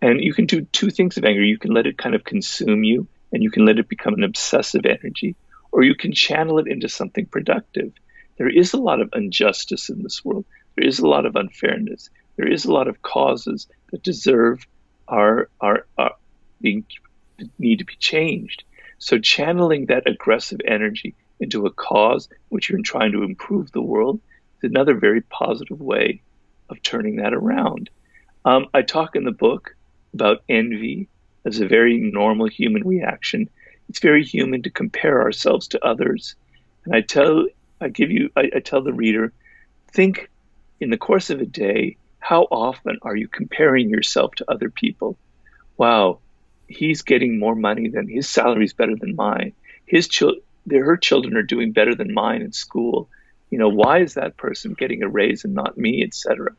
And 0.00 0.20
you 0.20 0.34
can 0.34 0.46
do 0.46 0.62
two 0.62 0.90
things 0.90 1.16
of 1.16 1.24
anger. 1.24 1.42
You 1.42 1.58
can 1.58 1.72
let 1.72 1.86
it 1.86 1.96
kind 1.96 2.14
of 2.14 2.24
consume 2.24 2.84
you, 2.84 3.06
and 3.32 3.42
you 3.42 3.50
can 3.50 3.64
let 3.64 3.78
it 3.78 3.88
become 3.88 4.14
an 4.14 4.24
obsessive 4.24 4.84
energy, 4.84 5.36
or 5.70 5.82
you 5.82 5.94
can 5.94 6.12
channel 6.12 6.58
it 6.58 6.66
into 6.66 6.88
something 6.88 7.26
productive. 7.26 7.92
There 8.38 8.48
is 8.48 8.72
a 8.72 8.80
lot 8.80 9.00
of 9.00 9.10
injustice 9.14 9.88
in 9.88 10.02
this 10.02 10.24
world. 10.24 10.44
There 10.76 10.86
is 10.86 10.98
a 10.98 11.08
lot 11.08 11.26
of 11.26 11.36
unfairness 11.36 12.08
there 12.36 12.48
is 12.48 12.64
a 12.64 12.72
lot 12.72 12.88
of 12.88 13.02
causes 13.02 13.68
that 13.90 14.02
deserve 14.02 14.66
our 15.08 15.48
our, 15.60 15.86
our 15.98 16.12
being 16.60 16.84
need 17.58 17.78
to 17.80 17.84
be 17.84 17.96
changed. 17.96 18.64
So 18.98 19.18
channeling 19.18 19.86
that 19.86 20.08
aggressive 20.08 20.60
energy 20.64 21.14
into 21.40 21.66
a 21.66 21.72
cause 21.72 22.28
which 22.50 22.70
you're 22.70 22.82
trying 22.82 23.12
to 23.12 23.24
improve 23.24 23.72
the 23.72 23.82
world 23.82 24.20
is 24.62 24.70
another 24.70 24.94
very 24.94 25.22
positive 25.22 25.80
way 25.80 26.22
of 26.68 26.80
turning 26.82 27.16
that 27.16 27.34
around. 27.34 27.90
Um, 28.44 28.66
I 28.72 28.82
talk 28.82 29.16
in 29.16 29.24
the 29.24 29.32
book 29.32 29.74
about 30.14 30.44
envy 30.48 31.08
as 31.44 31.60
a 31.60 31.66
very 31.66 31.98
normal 31.98 32.46
human 32.46 32.86
reaction. 32.86 33.48
It's 33.88 33.98
very 33.98 34.24
human 34.24 34.62
to 34.62 34.70
compare 34.70 35.20
ourselves 35.20 35.68
to 35.68 35.84
others, 35.84 36.36
and 36.84 36.94
I 36.94 37.00
tell 37.00 37.46
I 37.82 37.88
give 37.88 38.10
you 38.10 38.30
I, 38.36 38.50
I 38.56 38.60
tell 38.60 38.82
the 38.82 38.92
reader 38.92 39.32
think 39.92 40.30
in 40.80 40.90
the 40.90 40.96
course 40.96 41.30
of 41.30 41.40
a 41.40 41.46
day 41.46 41.96
how 42.18 42.42
often 42.44 42.98
are 43.02 43.16
you 43.16 43.28
comparing 43.28 43.90
yourself 43.90 44.34
to 44.36 44.50
other 44.50 44.70
people? 44.70 45.18
Wow, 45.76 46.20
he's 46.68 47.02
getting 47.02 47.38
more 47.38 47.56
money 47.56 47.88
than 47.88 48.08
his 48.08 48.28
salary 48.28 48.64
is 48.64 48.72
better 48.72 48.94
than 48.96 49.16
mine. 49.16 49.52
His 49.86 50.06
children, 50.08 50.42
her 50.70 50.96
children 50.96 51.36
are 51.36 51.42
doing 51.42 51.72
better 51.72 51.94
than 51.94 52.14
mine 52.14 52.42
in 52.42 52.52
school. 52.52 53.08
You 53.50 53.58
know, 53.58 53.68
why 53.68 53.98
is 53.98 54.14
that 54.14 54.36
person 54.36 54.74
getting 54.74 55.02
a 55.02 55.08
raise 55.08 55.44
and 55.44 55.54
not 55.54 55.76
me, 55.76 56.02
etc. 56.02 56.50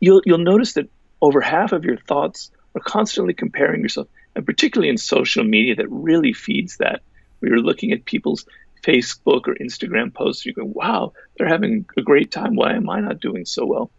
You'll 0.00 0.22
you'll 0.26 0.38
notice 0.38 0.74
that 0.74 0.90
over 1.22 1.40
half 1.40 1.72
of 1.72 1.84
your 1.84 1.96
thoughts 1.96 2.50
are 2.74 2.80
constantly 2.80 3.34
comparing 3.34 3.80
yourself, 3.80 4.08
and 4.34 4.44
particularly 4.44 4.90
in 4.90 4.98
social 4.98 5.44
media, 5.44 5.76
that 5.76 5.90
really 5.90 6.32
feeds 6.32 6.76
that. 6.78 7.02
We 7.40 7.50
are 7.50 7.60
looking 7.60 7.92
at 7.92 8.04
people's 8.04 8.44
Facebook 8.82 9.48
or 9.48 9.54
Instagram 9.54 10.12
posts, 10.12 10.46
you 10.46 10.52
go, 10.52 10.64
"Wow, 10.64 11.12
they're 11.36 11.48
having 11.48 11.84
a 11.96 12.02
great 12.02 12.30
time. 12.30 12.54
Why 12.56 12.74
am 12.74 12.88
I 12.90 13.00
not 13.00 13.20
doing 13.20 13.44
so 13.44 13.66
well?" 13.66 13.90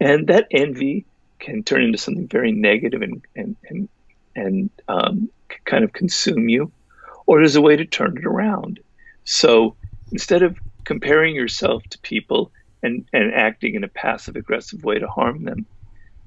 And 0.00 0.28
that 0.28 0.46
envy 0.50 1.04
can 1.38 1.62
turn 1.62 1.82
into 1.82 1.98
something 1.98 2.28
very 2.28 2.52
negative 2.52 3.02
and 3.02 3.22
and 3.36 3.56
and, 3.68 3.88
and 4.34 4.70
um, 4.88 5.30
kind 5.64 5.84
of 5.84 5.92
consume 5.92 6.48
you, 6.48 6.72
or 7.26 7.38
there's 7.38 7.56
a 7.56 7.62
way 7.62 7.76
to 7.76 7.84
turn 7.84 8.16
it 8.16 8.24
around. 8.24 8.80
So 9.24 9.76
instead 10.10 10.42
of 10.42 10.58
comparing 10.84 11.34
yourself 11.34 11.82
to 11.90 11.98
people 11.98 12.50
and, 12.82 13.04
and 13.12 13.34
acting 13.34 13.74
in 13.74 13.84
a 13.84 13.88
passive 13.88 14.36
aggressive 14.36 14.84
way 14.84 14.98
to 14.98 15.06
harm 15.06 15.44
them, 15.44 15.66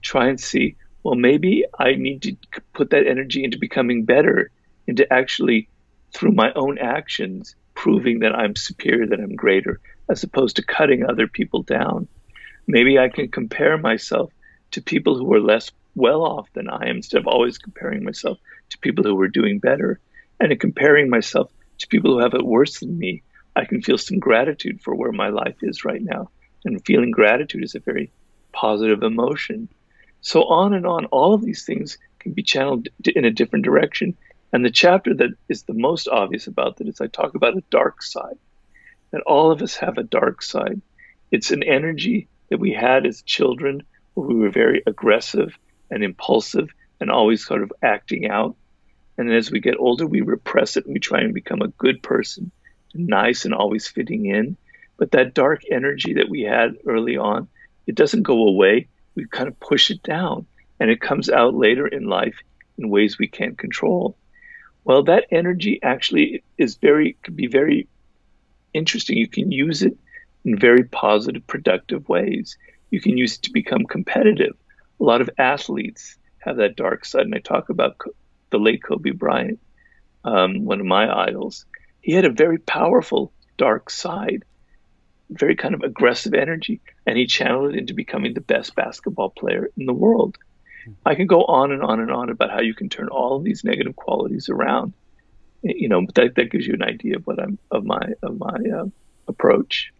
try 0.01 0.27
and 0.27 0.39
see, 0.39 0.75
well, 1.03 1.15
maybe 1.15 1.65
I 1.79 1.95
need 1.95 2.21
to 2.23 2.37
put 2.73 2.91
that 2.91 3.07
energy 3.07 3.43
into 3.43 3.57
becoming 3.57 4.05
better, 4.05 4.51
into 4.85 5.11
actually, 5.11 5.67
through 6.13 6.31
my 6.31 6.51
own 6.53 6.77
actions, 6.77 7.55
proving 7.75 8.19
that 8.19 8.35
I'm 8.35 8.55
superior, 8.55 9.07
that 9.07 9.19
I'm 9.19 9.35
greater, 9.35 9.79
as 10.09 10.23
opposed 10.23 10.57
to 10.57 10.63
cutting 10.65 11.03
other 11.03 11.27
people 11.27 11.63
down. 11.63 12.07
Maybe 12.67 12.99
I 12.99 13.09
can 13.09 13.29
compare 13.29 13.77
myself 13.77 14.31
to 14.71 14.81
people 14.81 15.17
who 15.17 15.33
are 15.33 15.39
less 15.39 15.71
well 15.95 16.23
off 16.23 16.51
than 16.53 16.69
I 16.69 16.89
am 16.89 16.97
instead 16.97 17.19
of 17.19 17.27
always 17.27 17.57
comparing 17.57 18.03
myself 18.03 18.37
to 18.69 18.77
people 18.79 19.03
who 19.03 19.19
are 19.21 19.27
doing 19.27 19.59
better. 19.59 19.99
And 20.39 20.51
in 20.51 20.59
comparing 20.59 21.09
myself 21.09 21.51
to 21.79 21.87
people 21.87 22.11
who 22.11 22.19
have 22.19 22.33
it 22.33 22.45
worse 22.45 22.79
than 22.79 22.97
me, 22.97 23.23
I 23.55 23.65
can 23.65 23.81
feel 23.81 23.97
some 23.97 24.19
gratitude 24.19 24.81
for 24.81 24.95
where 24.95 25.11
my 25.11 25.29
life 25.29 25.57
is 25.61 25.83
right 25.83 26.01
now. 26.01 26.29
And 26.63 26.83
feeling 26.85 27.11
gratitude 27.11 27.63
is 27.63 27.75
a 27.75 27.79
very 27.79 28.11
positive 28.53 29.03
emotion. 29.03 29.67
So, 30.21 30.43
on 30.43 30.73
and 30.73 30.85
on, 30.85 31.05
all 31.05 31.33
of 31.33 31.43
these 31.43 31.65
things 31.65 31.97
can 32.19 32.33
be 32.33 32.43
channeled 32.43 32.87
in 33.15 33.25
a 33.25 33.31
different 33.31 33.65
direction. 33.65 34.15
And 34.53 34.65
the 34.65 34.71
chapter 34.71 35.13
that 35.13 35.31
is 35.47 35.63
the 35.63 35.73
most 35.73 36.07
obvious 36.07 36.47
about 36.47 36.77
that 36.77 36.87
is 36.87 36.99
I 36.99 37.07
talk 37.07 37.35
about 37.35 37.57
a 37.57 37.63
dark 37.69 38.03
side, 38.03 38.37
that 39.11 39.21
all 39.21 39.51
of 39.51 39.61
us 39.61 39.75
have 39.77 39.97
a 39.97 40.03
dark 40.03 40.41
side. 40.41 40.81
It's 41.31 41.51
an 41.51 41.63
energy 41.63 42.27
that 42.49 42.59
we 42.59 42.73
had 42.73 43.05
as 43.05 43.21
children 43.21 43.83
where 44.13 44.27
we 44.27 44.35
were 44.35 44.49
very 44.49 44.83
aggressive 44.85 45.57
and 45.89 46.03
impulsive 46.03 46.69
and 46.99 47.09
always 47.09 47.45
sort 47.45 47.63
of 47.63 47.71
acting 47.81 48.29
out. 48.29 48.55
And 49.17 49.31
as 49.31 49.51
we 49.51 49.59
get 49.59 49.79
older, 49.79 50.05
we 50.05 50.21
repress 50.21 50.75
it 50.75 50.85
and 50.85 50.93
we 50.93 50.99
try 50.99 51.21
and 51.21 51.33
become 51.33 51.61
a 51.61 51.69
good 51.69 52.03
person, 52.03 52.51
nice 52.93 53.45
and 53.45 53.53
always 53.53 53.87
fitting 53.87 54.25
in. 54.25 54.57
But 54.97 55.11
that 55.11 55.33
dark 55.33 55.61
energy 55.71 56.13
that 56.15 56.29
we 56.29 56.41
had 56.41 56.77
early 56.85 57.17
on, 57.17 57.47
it 57.87 57.95
doesn't 57.95 58.23
go 58.23 58.47
away. 58.47 58.87
We 59.15 59.25
kind 59.27 59.47
of 59.47 59.59
push 59.59 59.89
it 59.91 60.03
down 60.03 60.45
and 60.79 60.89
it 60.89 60.99
comes 60.99 61.29
out 61.29 61.53
later 61.53 61.87
in 61.87 62.05
life 62.05 62.35
in 62.77 62.89
ways 62.89 63.17
we 63.17 63.27
can't 63.27 63.57
control. 63.57 64.17
Well, 64.83 65.03
that 65.03 65.27
energy 65.31 65.79
actually 65.83 66.43
is 66.57 66.75
very, 66.75 67.17
can 67.23 67.35
be 67.35 67.47
very 67.47 67.87
interesting. 68.73 69.17
You 69.17 69.27
can 69.27 69.51
use 69.51 69.83
it 69.83 69.97
in 70.43 70.57
very 70.57 70.83
positive, 70.83 71.45
productive 71.45 72.09
ways. 72.09 72.57
You 72.89 72.99
can 72.99 73.17
use 73.17 73.35
it 73.35 73.43
to 73.43 73.51
become 73.51 73.85
competitive. 73.85 74.55
A 74.99 75.03
lot 75.03 75.21
of 75.21 75.29
athletes 75.37 76.17
have 76.39 76.57
that 76.57 76.75
dark 76.75 77.05
side, 77.05 77.25
and 77.25 77.35
I 77.35 77.39
talk 77.39 77.69
about 77.69 77.97
the 78.49 78.57
late 78.57 78.83
Kobe 78.83 79.11
Bryant, 79.11 79.59
um, 80.23 80.65
one 80.65 80.79
of 80.79 80.85
my 80.85 81.25
idols. 81.25 81.65
He 82.01 82.13
had 82.13 82.25
a 82.25 82.31
very 82.31 82.57
powerful 82.57 83.31
dark 83.57 83.89
side, 83.89 84.43
very 85.29 85.55
kind 85.55 85.75
of 85.75 85.81
aggressive 85.81 86.33
energy, 86.33 86.81
and 87.05 87.17
he 87.17 87.27
channeled 87.27 87.73
it 87.73 87.77
into 87.77 87.93
becoming 87.93 88.33
the 88.33 88.41
best 88.41 88.75
basketball 88.75 89.29
player 89.29 89.69
in 89.77 89.85
the 89.85 89.93
world. 89.93 90.37
I 91.05 91.15
can 91.15 91.27
go 91.27 91.43
on 91.45 91.71
and 91.71 91.83
on 91.83 91.99
and 91.99 92.11
on 92.11 92.29
about 92.29 92.51
how 92.51 92.61
you 92.61 92.73
can 92.73 92.89
turn 92.89 93.07
all 93.09 93.35
of 93.35 93.43
these 93.43 93.63
negative 93.63 93.95
qualities 93.95 94.49
around. 94.49 94.93
You 95.63 95.89
know, 95.89 96.05
that, 96.15 96.35
that 96.35 96.51
gives 96.51 96.65
you 96.65 96.73
an 96.73 96.83
idea 96.83 97.17
of 97.17 97.27
what 97.27 97.39
I'm 97.39 97.59
of 97.69 97.85
my 97.85 98.01
of 98.23 98.37
my 98.37 98.57
uh, 98.75 98.85
approach. 99.27 99.93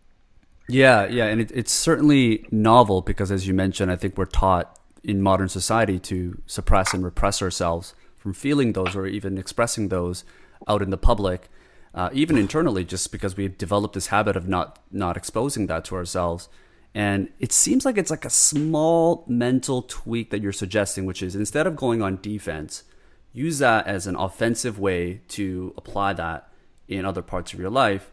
Yeah, 0.68 1.06
yeah, 1.08 1.26
and 1.26 1.42
it, 1.42 1.52
it's 1.54 1.72
certainly 1.72 2.46
novel 2.50 3.02
because, 3.02 3.32
as 3.32 3.48
you 3.48 3.54
mentioned, 3.54 3.92
I 3.92 3.96
think 3.96 4.18
we're 4.18 4.26
taught 4.26 4.80
in 5.04 5.22
modern 5.22 5.50
society 5.50 6.00
to 6.00 6.42
suppress 6.46 6.94
and 6.94 7.04
repress 7.04 7.42
ourselves 7.42 7.94
from 8.18 8.34
feeling 8.34 8.74
those 8.74 8.96
or 8.96 9.06
even 9.06 9.38
expressing 9.38 9.90
those 9.90 10.24
out 10.68 10.82
in 10.82 10.92
the 10.92 10.98
public, 10.98 11.50
uh, 11.94 12.10
even 12.14 12.38
internally, 12.38 12.86
just 12.86 13.12
because 13.12 13.36
we've 13.36 13.58
developed 13.58 13.96
this 13.96 14.08
habit 14.08 14.36
of 14.36 14.48
not 14.48 14.80
not 14.92 15.18
exposing 15.18 15.68
that 15.68 15.86
to 15.86 15.96
ourselves. 15.96 16.48
And 16.94 17.30
it 17.40 17.52
seems 17.52 17.86
like 17.86 17.98
it's 17.98 18.12
like 18.12 18.26
a 18.26 18.30
small 18.30 19.24
mental 19.28 19.84
tweak 19.84 20.30
that 20.32 20.42
you're 20.42 20.52
suggesting, 20.52 21.06
which 21.06 21.24
is 21.24 21.36
instead 21.36 21.66
of 21.66 21.76
going 21.76 22.02
on 22.02 22.20
defense, 22.22 22.84
use 23.32 23.60
that 23.60 23.88
as 23.88 24.08
an 24.08 24.16
offensive 24.16 24.78
way 24.78 25.22
to 25.30 25.74
apply 25.78 26.14
that 26.14 26.52
in 26.88 27.06
other 27.06 27.22
parts 27.22 27.54
of 27.54 27.60
your 27.60 27.70
life. 27.70 28.12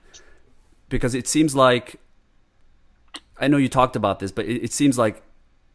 Because 0.89 1.15
it 1.15 1.27
seems 1.27 1.57
like 1.57 2.01
I 3.41 3.49
know 3.49 3.57
you 3.57 3.69
talked 3.69 3.97
about 3.97 4.21
this, 4.21 4.33
but 4.33 4.47
it, 4.47 4.65
it 4.65 4.73
seems 4.73 4.99
like 4.99 5.23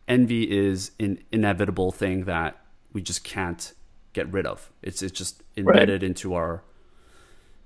envy 0.08 0.50
is 0.50 0.92
an 1.00 1.20
inevitable 1.32 1.92
thing 1.92 2.26
that 2.26 2.58
we 2.92 3.02
just 3.02 3.24
can't 3.24 3.74
get 4.14 4.32
rid 4.32 4.46
of. 4.46 4.72
It's 4.82 5.02
it's 5.02 5.18
just 5.18 5.44
embedded 5.58 6.02
right. 6.02 6.04
into 6.04 6.36
our, 6.36 6.64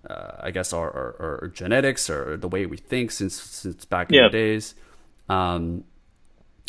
uh, 0.09 0.31
I 0.39 0.51
guess 0.51 0.73
our, 0.73 0.89
our, 0.89 1.41
our, 1.41 1.47
genetics 1.47 2.09
or 2.09 2.37
the 2.37 2.47
way 2.47 2.65
we 2.65 2.77
think 2.77 3.11
since 3.11 3.35
since 3.41 3.85
back 3.85 4.11
in 4.11 4.23
the 4.23 4.29
days. 4.29 4.75
Um, 5.29 5.83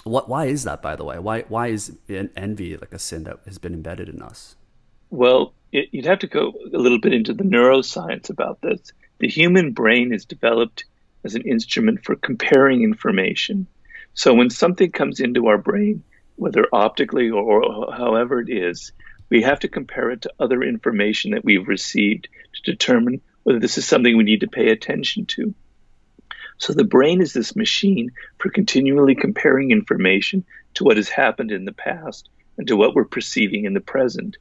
what 0.05 0.29
why 0.29 0.47
is 0.47 0.65
that 0.65 0.83
by 0.83 0.97
the 0.97 1.05
way? 1.05 1.19
Why 1.19 1.43
why 1.49 1.69
is 1.69 1.97
envy 2.09 2.77
like 2.77 2.93
a 2.93 2.99
sin 2.99 3.25
that 3.25 3.41
has 3.47 3.59
been 3.59 3.75
embedded 3.75 4.09
in 4.09 4.23
us? 4.23 4.57
Well, 5.11 5.55
it, 5.73 5.89
you'd 5.93 6.07
have 6.07 6.21
to 6.21 6.27
go 6.27 6.55
a 6.73 6.79
little 6.79 7.01
bit 7.01 7.15
into 7.15 7.33
the 7.33 7.45
neuroscience 7.45 8.31
about 8.31 8.61
this. 8.61 8.93
The 9.19 9.29
human 9.29 9.73
brain 9.73 10.13
is 10.13 10.25
developed 10.25 10.85
as 11.25 11.35
an 11.35 11.43
instrument 11.43 12.05
for 12.05 12.17
comparing 12.17 12.83
information. 12.83 13.67
So 14.15 14.35
when 14.35 14.51
something 14.51 14.91
comes 14.91 15.21
into 15.21 15.47
our 15.47 15.59
brain, 15.59 16.03
whether 16.37 16.67
optically 16.73 17.31
or, 17.31 17.65
or 17.65 17.93
however 17.93 18.41
it 18.41 18.49
is, 18.49 18.93
we 19.31 19.43
have 19.43 19.61
to 19.61 19.69
compare 19.69 20.11
it 20.11 20.23
to 20.23 20.33
other 20.39 20.63
information 20.63 21.33
that 21.33 21.45
we've 21.45 21.69
received 21.69 22.29
to 22.55 22.71
determine 22.71 23.21
whether 23.43 23.59
this 23.59 23.79
is 23.79 23.87
something 23.87 24.17
we 24.17 24.25
need 24.25 24.41
to 24.41 24.49
pay 24.49 24.71
attention 24.71 25.27
to. 25.27 25.55
So 26.59 26.73
the 26.73 26.85
brain 26.85 27.21
is 27.21 27.33
this 27.33 27.57
machine 27.57 28.11
for 28.39 28.51
continually 28.51 29.15
comparing 29.15 29.71
information 29.71 30.45
to 30.75 30.85
what 30.85 30.97
has 30.97 31.09
happened 31.09 31.51
in 31.51 31.65
the 31.65 31.73
past 31.73 32.29
and 32.59 32.67
to 32.67 32.77
what 32.77 32.95
we're 32.95 33.05
perceiving 33.05 33.65
in 33.65 33.75
the 33.75 33.81
present. 33.81 34.37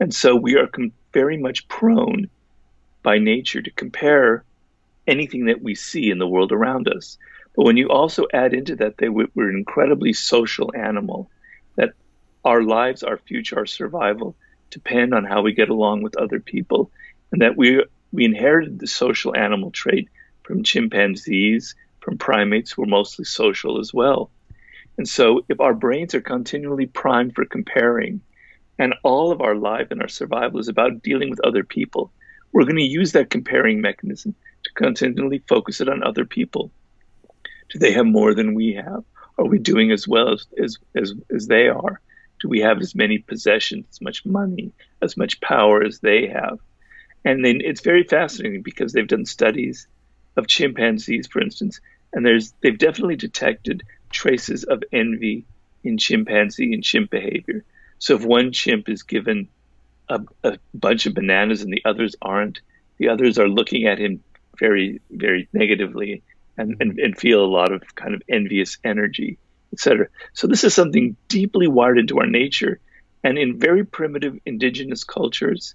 And 0.00 0.12
so 0.12 0.34
we 0.34 0.56
are 0.56 0.66
com- 0.66 0.92
very 1.12 1.36
much 1.36 1.68
prone 1.68 2.28
by 3.02 3.18
nature 3.18 3.62
to 3.62 3.70
compare 3.70 4.44
anything 5.06 5.46
that 5.46 5.62
we 5.62 5.74
see 5.74 6.10
in 6.10 6.18
the 6.18 6.28
world 6.28 6.52
around 6.52 6.88
us. 6.88 7.16
But 7.56 7.64
when 7.64 7.76
you 7.76 7.88
also 7.88 8.26
add 8.32 8.52
into 8.52 8.76
that 8.76 8.98
that 8.98 9.12
we're 9.12 9.48
an 9.48 9.56
incredibly 9.56 10.12
social 10.12 10.72
animal, 10.74 11.30
that 11.76 11.94
our 12.44 12.62
lives, 12.62 13.02
our 13.02 13.18
future, 13.18 13.58
our 13.58 13.66
survival 13.66 14.36
depend 14.70 15.14
on 15.14 15.24
how 15.24 15.42
we 15.42 15.52
get 15.52 15.68
along 15.68 16.02
with 16.02 16.16
other 16.16 16.40
people, 16.40 16.90
and 17.32 17.42
that 17.42 17.56
we 17.56 17.84
we 18.12 18.24
inherited 18.24 18.78
the 18.78 18.86
social 18.86 19.36
animal 19.36 19.70
trait 19.70 20.08
from 20.50 20.64
chimpanzees, 20.64 21.76
from 22.00 22.18
primates 22.18 22.72
who 22.72 22.82
are 22.82 22.86
mostly 22.86 23.24
social 23.24 23.78
as 23.78 23.94
well. 23.94 24.32
And 24.98 25.08
so, 25.08 25.44
if 25.48 25.60
our 25.60 25.74
brains 25.74 26.12
are 26.14 26.20
continually 26.20 26.86
primed 26.86 27.36
for 27.36 27.44
comparing, 27.44 28.20
and 28.76 28.94
all 29.04 29.30
of 29.30 29.40
our 29.40 29.54
life 29.54 29.88
and 29.92 30.02
our 30.02 30.08
survival 30.08 30.58
is 30.58 30.66
about 30.66 31.04
dealing 31.04 31.30
with 31.30 31.38
other 31.44 31.62
people, 31.62 32.10
we're 32.50 32.64
going 32.64 32.76
to 32.76 32.82
use 32.82 33.12
that 33.12 33.30
comparing 33.30 33.80
mechanism 33.80 34.34
to 34.64 34.70
continually 34.74 35.40
focus 35.48 35.80
it 35.80 35.88
on 35.88 36.02
other 36.02 36.24
people. 36.24 36.72
Do 37.68 37.78
they 37.78 37.92
have 37.92 38.06
more 38.06 38.34
than 38.34 38.54
we 38.54 38.74
have? 38.74 39.04
Are 39.38 39.46
we 39.46 39.58
doing 39.60 39.92
as 39.92 40.08
well 40.08 40.32
as, 40.32 40.46
as, 40.60 40.78
as, 40.96 41.14
as 41.32 41.46
they 41.46 41.68
are? 41.68 42.00
Do 42.40 42.48
we 42.48 42.60
have 42.60 42.80
as 42.80 42.96
many 42.96 43.18
possessions, 43.18 43.86
as 43.92 44.00
much 44.00 44.26
money, 44.26 44.72
as 45.00 45.16
much 45.16 45.40
power 45.40 45.84
as 45.84 46.00
they 46.00 46.26
have? 46.26 46.58
And 47.24 47.44
then 47.44 47.60
it's 47.62 47.82
very 47.82 48.02
fascinating 48.02 48.62
because 48.62 48.92
they've 48.92 49.06
done 49.06 49.26
studies 49.26 49.86
of 50.36 50.46
chimpanzees, 50.46 51.26
for 51.26 51.40
instance, 51.40 51.80
and 52.12 52.24
there's 52.24 52.52
they've 52.60 52.78
definitely 52.78 53.16
detected 53.16 53.82
traces 54.10 54.64
of 54.64 54.82
envy 54.92 55.44
in 55.84 55.98
chimpanzee 55.98 56.72
and 56.74 56.84
chimp 56.84 57.10
behavior. 57.10 57.64
So 57.98 58.16
if 58.16 58.24
one 58.24 58.52
chimp 58.52 58.88
is 58.88 59.02
given 59.02 59.48
a, 60.08 60.20
a 60.42 60.58
bunch 60.74 61.06
of 61.06 61.14
bananas 61.14 61.62
and 61.62 61.72
the 61.72 61.82
others 61.84 62.16
aren't, 62.20 62.60
the 62.98 63.08
others 63.08 63.38
are 63.38 63.48
looking 63.48 63.86
at 63.86 63.98
him 63.98 64.22
very, 64.58 65.00
very 65.10 65.48
negatively 65.52 66.22
and, 66.56 66.72
mm-hmm. 66.72 66.82
and, 66.82 66.98
and 66.98 67.18
feel 67.18 67.44
a 67.44 67.46
lot 67.46 67.72
of 67.72 67.82
kind 67.94 68.14
of 68.14 68.22
envious 68.28 68.78
energy, 68.84 69.38
etc. 69.72 70.08
So 70.32 70.46
this 70.46 70.64
is 70.64 70.74
something 70.74 71.16
deeply 71.28 71.68
wired 71.68 71.98
into 71.98 72.18
our 72.18 72.26
nature. 72.26 72.80
And 73.22 73.38
in 73.38 73.60
very 73.60 73.84
primitive 73.84 74.38
indigenous 74.44 75.04
cultures, 75.04 75.74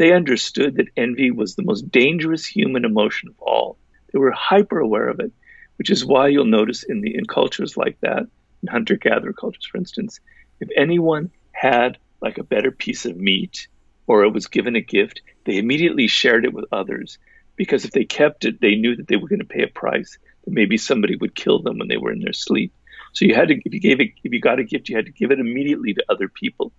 They 0.00 0.14
understood 0.14 0.76
that 0.76 0.88
envy 0.96 1.30
was 1.30 1.54
the 1.54 1.62
most 1.62 1.90
dangerous 1.90 2.46
human 2.46 2.86
emotion 2.86 3.28
of 3.28 3.34
all. 3.38 3.76
They 4.12 4.18
were 4.18 4.30
hyper 4.32 4.78
aware 4.78 5.08
of 5.08 5.20
it, 5.20 5.32
which 5.76 5.90
is 5.90 6.04
why 6.04 6.28
you'll 6.28 6.44
notice 6.44 6.82
in 6.82 7.00
the 7.00 7.14
in 7.14 7.26
cultures 7.26 7.76
like 7.76 7.98
that, 8.00 8.26
in 8.62 8.68
hunter 8.68 8.96
gatherer 8.96 9.32
cultures, 9.32 9.66
for 9.66 9.78
instance, 9.78 10.20
if 10.60 10.68
anyone 10.76 11.30
had 11.52 11.98
like 12.20 12.38
a 12.38 12.44
better 12.44 12.70
piece 12.70 13.06
of 13.06 13.16
meat 13.16 13.68
or 14.06 14.24
it 14.24 14.32
was 14.32 14.46
given 14.46 14.76
a 14.76 14.80
gift, 14.80 15.22
they 15.44 15.58
immediately 15.58 16.06
shared 16.06 16.44
it 16.44 16.52
with 16.52 16.66
others 16.72 17.18
because 17.56 17.84
if 17.84 17.92
they 17.92 18.04
kept 18.04 18.44
it, 18.44 18.60
they 18.60 18.74
knew 18.74 18.96
that 18.96 19.06
they 19.08 19.16
were 19.16 19.28
going 19.28 19.40
to 19.40 19.44
pay 19.44 19.62
a 19.62 19.68
price. 19.68 20.18
That 20.44 20.52
maybe 20.52 20.78
somebody 20.78 21.16
would 21.16 21.34
kill 21.34 21.62
them 21.62 21.78
when 21.78 21.88
they 21.88 21.98
were 21.98 22.12
in 22.12 22.20
their 22.20 22.32
sleep. 22.32 22.72
So 23.12 23.24
you 23.24 23.34
had 23.34 23.48
to, 23.48 23.54
if 23.54 23.74
you 23.74 23.80
gave 23.80 24.00
it, 24.00 24.12
if 24.24 24.32
you 24.32 24.40
got 24.40 24.58
a 24.58 24.64
gift, 24.64 24.88
you 24.88 24.96
had 24.96 25.06
to 25.06 25.12
give 25.12 25.30
it 25.30 25.40
immediately 25.40 25.92
to 25.94 26.04
other 26.08 26.28
people. 26.28 26.72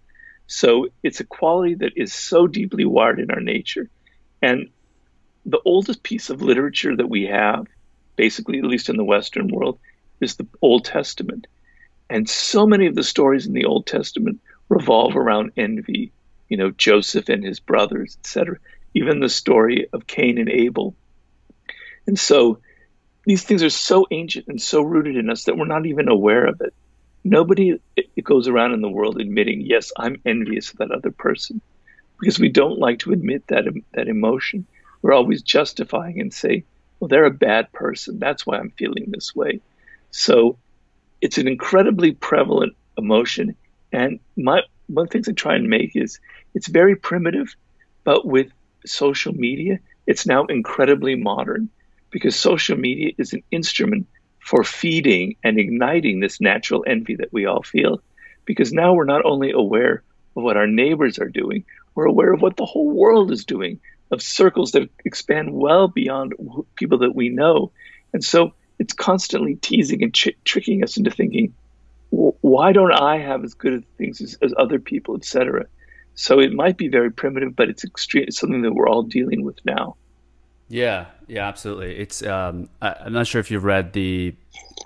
So 0.48 0.88
it's 1.04 1.20
a 1.20 1.26
quality 1.26 1.76
that 1.76 1.94
is 1.96 2.14
so 2.14 2.48
deeply 2.48 2.86
wired 2.86 3.20
in 3.20 3.32
our 3.32 3.40
nature. 3.40 3.90
And 4.42 4.70
the 5.46 5.62
oldest 5.66 6.04
piece 6.04 6.30
of 6.30 6.42
literature 6.42 6.96
that 6.96 7.10
we 7.10 7.26
have, 7.26 7.68
basically, 8.16 8.60
at 8.60 8.66
least 8.66 8.90
in 8.90 8.98
the 8.98 9.04
Western 9.04 9.48
world, 9.48 9.80
is 10.20 10.36
the 10.36 10.48
Old 10.62 10.86
Testament. 10.86 11.48
And 12.10 12.30
so 12.30 12.68
many 12.68 12.88
of 12.88 12.96
the 12.96 13.04
stories 13.04 13.48
in 13.48 13.54
the 13.54 13.66
Old 13.66 13.88
Testament 13.88 14.40
revolve 14.70 15.16
around 15.16 15.54
envy, 15.58 16.12
you 16.50 16.58
know, 16.58 16.72
Joseph 16.72 17.30
and 17.30 17.44
his 17.44 17.60
brothers, 17.60 18.18
etc. 18.20 18.58
Even 18.94 19.20
the 19.20 19.30
story 19.30 19.88
of 19.94 20.08
Cain 20.08 20.38
and 20.38 20.50
Abel. 20.50 20.96
And 22.06 22.20
so 22.20 22.60
these 23.26 23.44
things 23.44 23.64
are 23.64 23.70
so 23.70 24.08
ancient 24.12 24.48
and 24.48 24.62
so 24.62 24.82
rooted 24.82 25.16
in 25.16 25.30
us 25.30 25.46
that 25.46 25.58
we're 25.58 25.66
not 25.66 25.86
even 25.86 26.10
aware 26.10 26.46
of 26.46 26.62
it. 26.62 26.74
Nobody 27.24 27.80
goes 28.24 28.48
around 28.48 28.74
in 28.74 28.82
the 28.82 28.90
world 28.90 29.22
admitting, 29.22 29.62
yes, 29.62 29.92
I'm 29.96 30.22
envious 30.26 30.72
of 30.72 30.78
that 30.78 30.92
other 30.92 31.12
person, 31.12 31.62
because 32.20 32.40
we 32.40 32.50
don't 32.50 32.80
like 32.80 33.00
to 33.00 33.12
admit 33.12 33.48
that 33.48 33.66
that 33.94 34.08
emotion. 34.08 34.66
We're 35.02 35.14
always 35.14 35.42
justifying 35.42 36.20
and 36.20 36.34
say, 36.34 36.64
well, 37.00 37.08
they're 37.08 37.26
a 37.26 37.32
bad 37.32 37.72
person. 37.72 38.20
That's 38.20 38.46
why 38.46 38.58
I'm 38.58 38.72
feeling 38.72 39.06
this 39.08 39.36
way. 39.36 39.62
So 40.12 40.58
it's 41.22 41.38
an 41.38 41.48
incredibly 41.48 42.12
prevalent 42.12 42.76
emotion. 42.98 43.56
And 43.92 44.20
my 44.38 44.62
one 44.88 45.06
of 45.06 45.10
the 45.10 45.14
things 45.14 45.30
I 45.30 45.32
try 45.32 45.56
and 45.56 45.70
make 45.70 45.96
is 45.96 46.20
it's 46.54 46.68
very 46.68 46.96
primitive, 46.96 47.56
but 48.04 48.26
with 48.26 48.52
social 48.86 49.34
media, 49.34 49.80
it's 50.06 50.26
now 50.26 50.46
incredibly 50.46 51.16
modern 51.16 51.70
because 52.10 52.36
social 52.36 52.78
media 52.78 53.14
is 53.18 53.34
an 53.34 53.44
instrument 53.52 54.08
for 54.40 54.64
feeding 54.64 55.36
and 55.44 55.60
igniting 55.60 56.20
this 56.20 56.42
natural 56.42 56.84
envy 56.86 57.16
that 57.16 57.32
we 57.32 57.46
all 57.46 57.64
feel. 57.64 58.02
Because 58.46 58.74
now 58.74 58.94
we're 58.94 59.06
not 59.06 59.26
only 59.26 59.52
aware 59.52 60.04
of 60.36 60.44
what 60.44 60.58
our 60.58 60.68
neighbors 60.68 61.20
are 61.20 61.30
doing, 61.30 61.64
we're 61.96 62.06
aware 62.06 62.34
of 62.34 62.42
what 62.42 62.58
the 62.58 62.66
whole 62.66 62.90
world 62.90 63.32
is 63.32 63.46
doing, 63.46 63.80
of 64.12 64.22
circles 64.22 64.74
that 64.74 64.90
expand 65.06 65.54
well 65.54 65.88
beyond 65.88 66.34
people 66.76 67.00
that 67.00 67.16
we 67.16 67.30
know. 67.30 67.72
And 68.14 68.24
so 68.24 68.54
it's 68.78 68.94
constantly 68.94 69.56
teasing 69.56 70.04
and 70.04 70.14
tricking 70.44 70.84
us 70.84 70.98
into 70.98 71.12
thinking, 71.12 71.54
why 72.10 72.74
don't 72.74 72.92
I 72.92 73.18
have 73.20 73.44
as 73.44 73.54
good 73.54 73.86
things 73.98 74.20
as, 74.22 74.38
as 74.42 74.54
other 74.58 74.80
people, 74.80 75.16
etc. 75.16 75.66
So 76.16 76.40
it 76.40 76.52
might 76.52 76.78
be 76.78 76.90
very 76.90 77.12
primitive, 77.12 77.56
but 77.56 77.70
it's 77.70 77.86
extreme. 77.86 78.26
It's 78.28 78.40
something 78.40 78.64
that 78.64 78.74
we're 78.74 78.90
all 78.90 79.04
dealing 79.04 79.46
with 79.46 79.64
now. 79.66 79.96
Yeah, 80.68 81.06
yeah, 81.28 81.48
absolutely. 81.48 81.98
It's 81.98 82.24
um, 82.24 82.70
I, 82.82 82.96
am 83.06 83.14
not 83.14 83.28
sure 83.28 83.40
if 83.40 83.52
you've 83.52 83.64
read 83.64 83.94
the 83.94 84.36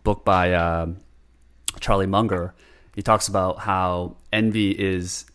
book 0.04 0.26
by 0.26 0.54
um, 0.54 0.98
Charlie 1.80 2.08
Munger. 2.08 2.54
He 2.96 3.02
talks 3.02 3.28
about 3.28 3.60
how 3.60 4.18
envy 4.32 4.72
is 4.72 5.26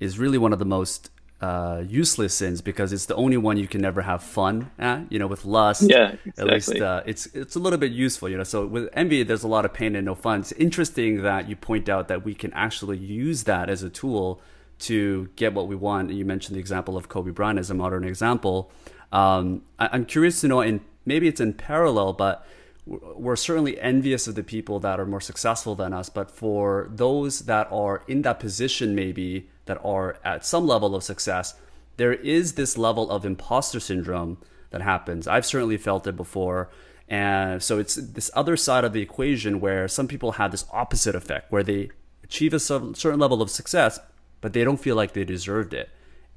is 0.00 0.18
really 0.18 0.38
one 0.38 0.52
of 0.52 0.58
the 0.58 0.64
most 0.64 1.10
uh, 1.40 1.84
useless 1.86 2.34
sins 2.34 2.60
because 2.60 2.92
it's 2.92 3.06
the 3.06 3.14
only 3.14 3.36
one 3.36 3.56
you 3.56 3.68
can 3.68 3.80
never 3.80 4.02
have 4.02 4.22
fun 4.22 4.70
at. 4.78 5.10
You 5.10 5.18
know, 5.18 5.26
with 5.26 5.44
lust, 5.44 5.82
yeah, 5.82 6.14
exactly. 6.24 6.32
at 6.38 6.46
least 6.46 6.76
uh, 6.76 7.02
it's 7.06 7.26
it's 7.26 7.54
a 7.54 7.58
little 7.58 7.78
bit 7.78 7.92
useful. 7.92 8.28
You 8.28 8.38
know, 8.38 8.44
so 8.44 8.66
with 8.66 8.88
envy, 8.92 9.22
there's 9.22 9.44
a 9.44 9.48
lot 9.48 9.64
of 9.64 9.72
pain 9.72 9.94
and 9.94 10.04
no 10.04 10.14
fun. 10.14 10.40
It's 10.40 10.52
interesting 10.52 11.22
that 11.22 11.48
you 11.48 11.56
point 11.56 11.88
out 11.88 12.08
that 12.08 12.24
we 12.24 12.34
can 12.34 12.52
actually 12.54 12.98
use 12.98 13.44
that 13.44 13.70
as 13.70 13.82
a 13.82 13.90
tool 13.90 14.40
to 14.80 15.28
get 15.36 15.54
what 15.54 15.68
we 15.68 15.76
want. 15.76 16.10
You 16.10 16.24
mentioned 16.24 16.56
the 16.56 16.60
example 16.60 16.96
of 16.96 17.08
Kobe 17.08 17.30
Bryant 17.30 17.58
as 17.58 17.70
a 17.70 17.74
modern 17.74 18.04
example. 18.04 18.70
Um, 19.12 19.62
I, 19.78 19.94
am 19.94 20.04
curious 20.04 20.40
to 20.42 20.48
know, 20.48 20.60
and 20.60 20.80
maybe 21.04 21.28
it's 21.28 21.40
in 21.40 21.54
parallel, 21.54 22.12
but 22.12 22.46
we're 22.88 23.36
certainly 23.36 23.78
envious 23.80 24.26
of 24.26 24.34
the 24.34 24.42
people 24.42 24.80
that 24.80 24.98
are 24.98 25.06
more 25.06 25.20
successful 25.20 25.74
than 25.74 25.92
us. 25.92 26.08
But 26.08 26.30
for 26.30 26.88
those 26.90 27.40
that 27.40 27.68
are 27.70 28.02
in 28.08 28.22
that 28.22 28.40
position, 28.40 28.94
maybe 28.94 29.48
that 29.66 29.78
are 29.84 30.18
at 30.24 30.46
some 30.46 30.66
level 30.66 30.94
of 30.94 31.04
success, 31.04 31.54
there 31.98 32.14
is 32.14 32.54
this 32.54 32.78
level 32.78 33.10
of 33.10 33.26
imposter 33.26 33.80
syndrome 33.80 34.38
that 34.70 34.80
happens. 34.80 35.26
I've 35.26 35.46
certainly 35.46 35.76
felt 35.76 36.06
it 36.06 36.16
before. 36.16 36.70
And 37.08 37.62
so 37.62 37.78
it's 37.78 37.94
this 37.94 38.30
other 38.34 38.56
side 38.56 38.84
of 38.84 38.92
the 38.92 39.02
equation 39.02 39.60
where 39.60 39.88
some 39.88 40.08
people 40.08 40.32
have 40.32 40.50
this 40.50 40.66
opposite 40.72 41.14
effect 41.14 41.50
where 41.52 41.62
they 41.62 41.90
achieve 42.22 42.54
a 42.54 42.60
certain 42.60 43.18
level 43.18 43.42
of 43.42 43.50
success, 43.50 43.98
but 44.40 44.52
they 44.52 44.64
don't 44.64 44.80
feel 44.80 44.96
like 44.96 45.12
they 45.12 45.24
deserved 45.24 45.74
it. 45.74 45.90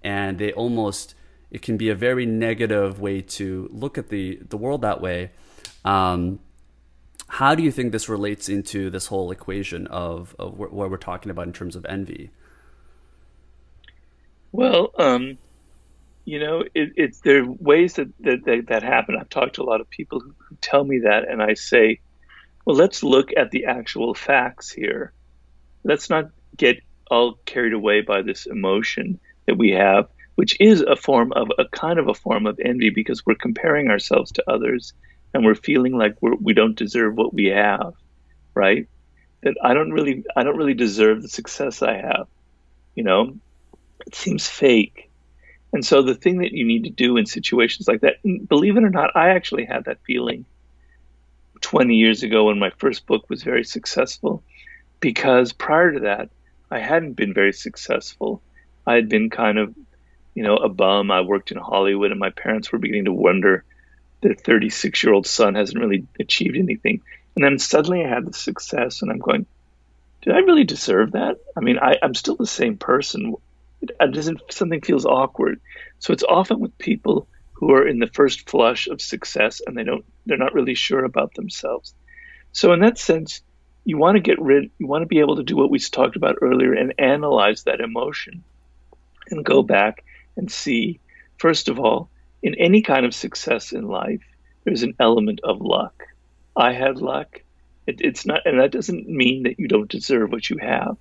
And 0.04 0.38
they 0.38 0.52
almost 0.54 1.16
it 1.52 1.62
can 1.62 1.76
be 1.76 1.90
a 1.90 1.96
very 1.96 2.26
negative 2.26 3.00
way 3.00 3.22
to 3.22 3.70
look 3.72 3.98
at 3.98 4.10
the 4.10 4.40
the 4.50 4.58
world 4.58 4.82
that 4.82 5.02
way. 5.02 5.32
Um, 5.84 6.40
how 7.28 7.56
do 7.56 7.64
you 7.64 7.72
think 7.72 7.92
this 7.92 8.10
relates 8.10 8.50
into 8.50 8.90
this 8.90 9.08
whole 9.08 9.32
equation 9.32 9.88
of, 9.88 10.36
of 10.38 10.58
what 10.58 10.72
we're 10.72 10.98
talking 10.98 11.32
about 11.32 11.48
in 11.48 11.54
terms 11.54 11.76
of 11.76 11.86
envy? 11.86 12.32
Well, 14.52 14.92
um, 14.98 15.38
you 16.26 16.40
know, 16.40 16.62
it, 16.74 16.92
it's 16.98 17.22
there 17.22 17.44
are 17.44 17.52
ways 17.52 17.94
that, 17.94 18.10
that, 18.20 18.44
that 18.46 18.68
that 18.68 18.84
happen. 18.84 19.16
I've 19.20 19.30
talked 19.30 19.56
to 19.56 19.64
a 19.64 19.64
lot 19.64 19.82
of 19.82 19.90
people 19.90 20.20
who, 20.20 20.34
who 20.38 20.56
tell 20.60 20.84
me 20.84 21.00
that, 21.00 21.28
and 21.30 21.42
I 21.42 21.54
say, 21.54 22.02
well, 22.66 22.76
let's 22.76 23.02
look 23.02 23.30
at 23.36 23.52
the 23.52 23.66
actual 23.66 24.14
facts 24.14 24.70
here. 24.70 25.14
Let's 25.84 26.10
not 26.10 26.32
get 26.58 26.82
all 27.10 27.36
carried 27.46 27.74
away 27.74 28.02
by 28.02 28.22
this 28.22 28.46
emotion 28.46 29.20
that 29.48 29.58
we 29.58 29.72
have 29.72 30.10
which 30.36 30.60
is 30.60 30.82
a 30.82 30.96
form 30.96 31.32
of 31.34 31.52
a 31.60 31.66
kind 31.66 32.00
of 32.00 32.08
a 32.08 32.14
form 32.14 32.48
of 32.48 32.60
envy 32.64 32.90
because 32.90 33.26
we're 33.26 33.36
comparing 33.36 33.90
ourselves 33.90 34.32
to 34.32 34.44
others 34.50 34.94
and 35.34 35.46
we're 35.46 35.56
feeling 35.56 35.98
like 35.98 36.16
we're, 36.22 36.36
we 36.36 36.54
don't 36.54 36.78
deserve 36.78 37.16
what 37.16 37.34
we 37.34 37.46
have, 37.46 37.94
right? 38.54 38.88
That 39.44 39.56
I 39.64 39.74
don't 39.74 39.92
really, 39.92 40.24
I 40.36 40.44
don't 40.44 40.58
really 40.58 40.74
deserve 40.74 41.22
the 41.22 41.28
success 41.28 41.82
I 41.82 41.96
have. 41.98 42.28
You 42.96 43.04
know, 43.04 43.38
it 44.06 44.16
seems 44.16 44.48
fake. 44.48 45.10
And 45.74 45.86
so 45.86 46.02
the 46.02 46.16
thing 46.16 46.40
that 46.40 46.52
you 46.52 46.66
need 46.66 46.84
to 46.84 46.90
do 46.90 47.18
in 47.18 47.26
situations 47.26 47.88
like 47.88 48.02
that, 48.02 48.16
believe 48.48 48.76
it 48.76 48.84
or 48.84 48.90
not, 48.90 49.16
I 49.16 49.30
actually 49.30 49.66
had 49.66 49.86
that 49.86 50.04
feeling 50.06 50.46
20 51.62 51.96
years 51.96 52.24
ago 52.24 52.46
when 52.46 52.60
my 52.60 52.72
first 52.72 53.06
book 53.06 53.30
was 53.30 53.44
very 53.44 53.64
successful, 53.64 54.44
because 55.00 55.54
prior 55.54 55.94
to 55.94 56.00
that, 56.02 56.30
I 56.70 56.80
hadn't 56.80 57.14
been 57.14 57.34
very 57.34 57.54
successful. 57.54 58.42
I 58.86 58.96
had 58.96 59.08
been 59.08 59.30
kind 59.30 59.58
of 59.58 59.74
you 60.34 60.44
know, 60.44 60.56
a 60.58 60.70
bum. 60.70 61.12
I 61.12 61.22
worked 61.22 61.52
in 61.52 61.58
Hollywood, 61.58 62.12
and 62.12 62.20
my 62.20 62.30
parents 62.30 62.72
were 62.72 62.80
beginning 62.80 63.06
to 63.06 63.14
wonder 63.14 63.64
their 64.22 64.34
36 64.34 65.04
year 65.04 65.14
old 65.14 65.28
son 65.28 65.56
hasn't 65.56 65.80
really 65.80 66.08
achieved 66.20 66.58
anything. 66.58 67.02
And 67.36 67.44
then 67.44 67.60
suddenly 67.60 68.04
I 68.04 68.10
had 68.10 68.26
the 68.26 68.34
success, 68.34 69.02
and 69.02 69.12
I'm 69.12 69.20
going, 69.20 69.46
did 70.22 70.34
I 70.34 70.40
really 70.40 70.64
deserve 70.64 71.14
that? 71.14 71.38
I 71.58 71.62
mean, 71.62 71.80
I, 71.80 71.98
am 72.02 72.14
still 72.14 72.36
the 72.36 72.46
same 72.46 72.78
person. 72.78 73.36
It, 73.82 73.92
doesn't 74.12 74.42
something 74.50 74.82
feels 74.82 75.06
awkward. 75.06 75.60
So 76.00 76.14
it's 76.14 76.24
often 76.24 76.60
with 76.60 76.78
people 76.78 77.28
who 77.54 77.72
are 77.72 77.88
in 77.88 78.00
the 78.00 78.08
first 78.08 78.50
flush 78.50 78.88
of 78.88 79.02
success, 79.02 79.62
and 79.66 79.78
they 79.78 79.84
don't, 79.84 80.06
they're 80.26 80.38
not 80.38 80.54
really 80.54 80.76
sure 80.76 81.04
about 81.04 81.34
themselves. 81.34 81.94
So 82.52 82.74
in 82.74 82.82
that 82.82 82.98
sense, 82.98 83.42
you 83.84 83.98
want 83.98 84.18
to 84.18 84.22
get 84.22 84.40
rid, 84.40 84.70
you 84.78 84.88
want 84.88 85.02
to 85.04 85.08
be 85.08 85.20
able 85.20 85.38
to 85.38 85.44
do 85.44 85.56
what 85.56 85.72
we 85.72 85.80
talked 85.80 86.16
about 86.16 86.38
earlier 86.42 86.74
and 86.74 86.94
analyze 87.00 87.64
that 87.64 87.82
emotion, 87.82 88.44
and 89.30 89.46
go 89.46 89.64
back 89.64 90.04
and 90.36 90.52
see, 90.52 91.00
first 91.38 91.70
of 91.70 91.80
all, 91.80 92.10
in 92.42 92.56
any 92.56 92.82
kind 92.82 93.06
of 93.06 93.14
success 93.14 93.72
in 93.72 93.88
life, 93.88 94.24
there's 94.64 94.84
an 94.84 94.96
element 95.00 95.42
of 95.44 95.62
luck. 95.62 96.04
I 96.56 96.74
had 96.74 96.98
luck. 96.98 97.42
It, 97.88 98.02
it's 98.02 98.26
not, 98.26 98.42
and 98.46 98.60
that 98.60 98.72
doesn't 98.72 99.08
mean 99.08 99.44
that 99.44 99.60
you 99.60 99.68
don't 99.68 99.90
deserve 99.90 100.32
what 100.32 100.50
you 100.50 100.58
have, 100.58 100.98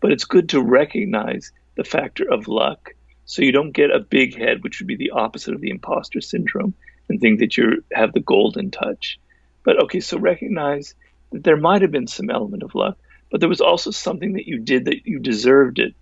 but 0.00 0.12
it's 0.12 0.24
good 0.24 0.50
to 0.50 0.62
recognize 0.62 1.52
the 1.76 1.84
factor 1.84 2.30
of 2.30 2.48
luck 2.48 2.94
so 3.26 3.42
you 3.42 3.52
don't 3.52 3.72
get 3.72 3.90
a 3.90 4.00
big 4.00 4.36
head, 4.36 4.62
which 4.62 4.80
would 4.80 4.86
be 4.86 4.96
the 4.96 5.12
opposite 5.12 5.54
of 5.54 5.60
the 5.60 5.70
imposter 5.70 6.20
syndrome, 6.20 6.74
and 7.08 7.20
think 7.20 7.40
that 7.40 7.56
you 7.56 7.84
have 7.92 8.12
the 8.12 8.20
golden 8.20 8.70
touch. 8.70 9.18
But 9.64 9.82
okay, 9.84 10.00
so 10.00 10.18
recognize 10.18 10.94
that 11.32 11.42
there 11.42 11.56
might 11.56 11.82
have 11.82 11.90
been 11.90 12.06
some 12.06 12.30
element 12.30 12.62
of 12.62 12.74
luck, 12.74 12.98
but 13.30 13.40
there 13.40 13.48
was 13.48 13.60
also 13.60 13.90
something 13.90 14.34
that 14.34 14.46
you 14.46 14.58
did 14.58 14.84
that 14.86 15.06
you 15.06 15.18
deserved 15.18 15.78
it 15.78 15.94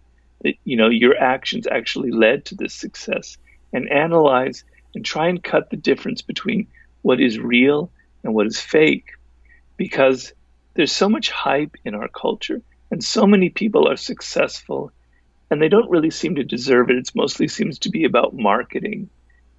That 0.43 0.55
you 0.65 0.77
know 0.77 0.89
your 0.89 1.17
actions 1.17 1.67
actually 1.67 2.11
led 2.11 2.47
to 2.47 2.57
this 2.57 2.75
success 2.75 3.39
and 3.73 3.89
analyze 3.89 4.65
and 4.95 5.05
try 5.05 5.29
and 5.29 5.43
cut 5.43 5.71
the 5.71 5.77
difference 5.77 6.23
between 6.23 6.67
what 7.03 7.21
is 7.21 7.39
real 7.39 7.91
and 8.25 8.35
what 8.35 8.47
is 8.47 8.61
fake 8.61 9.13
because 9.77 10.33
there's 10.75 10.93
so 10.93 11.09
much 11.09 11.31
hype 11.31 11.77
in 11.85 11.95
our 11.95 12.09
culture 12.09 12.61
and 12.91 13.03
so 13.03 13.27
many 13.27 13.51
people 13.51 13.89
are 13.89 13.97
successful 13.97 14.93
and 15.51 15.61
they 15.61 15.69
don't 15.69 15.91
really 15.91 16.11
seem 16.11 16.37
to 16.37 16.45
deserve 16.45 16.89
it. 16.91 16.97
It 16.97 17.11
mostly 17.15 17.49
seems 17.49 17.79
to 17.81 17.91
be 17.91 18.05
about 18.05 18.35
marketing 18.35 19.11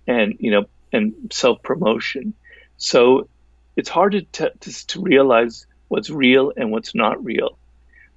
and, 0.08 0.36
you 0.40 0.52
know, 0.52 0.66
and 0.92 1.14
self 1.32 1.62
promotion. 1.62 2.34
So 2.78 3.28
it's 3.76 3.90
hard 3.90 4.14
to, 4.14 4.50
to, 4.50 4.88
to 4.88 5.02
realize 5.02 5.68
what's 5.90 6.10
real 6.10 6.52
and 6.56 6.72
what's 6.72 6.96
not 6.96 7.24
real. 7.24 7.58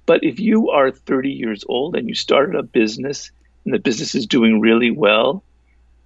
But 0.07 0.23
if 0.23 0.39
you 0.39 0.69
are 0.69 0.89
30 0.89 1.29
years 1.29 1.65
old 1.67 1.95
and 1.95 2.07
you 2.07 2.15
started 2.15 2.55
a 2.55 2.63
business 2.63 3.31
and 3.65 3.73
the 3.73 3.79
business 3.79 4.15
is 4.15 4.25
doing 4.25 4.59
really 4.59 4.89
well, 4.89 5.43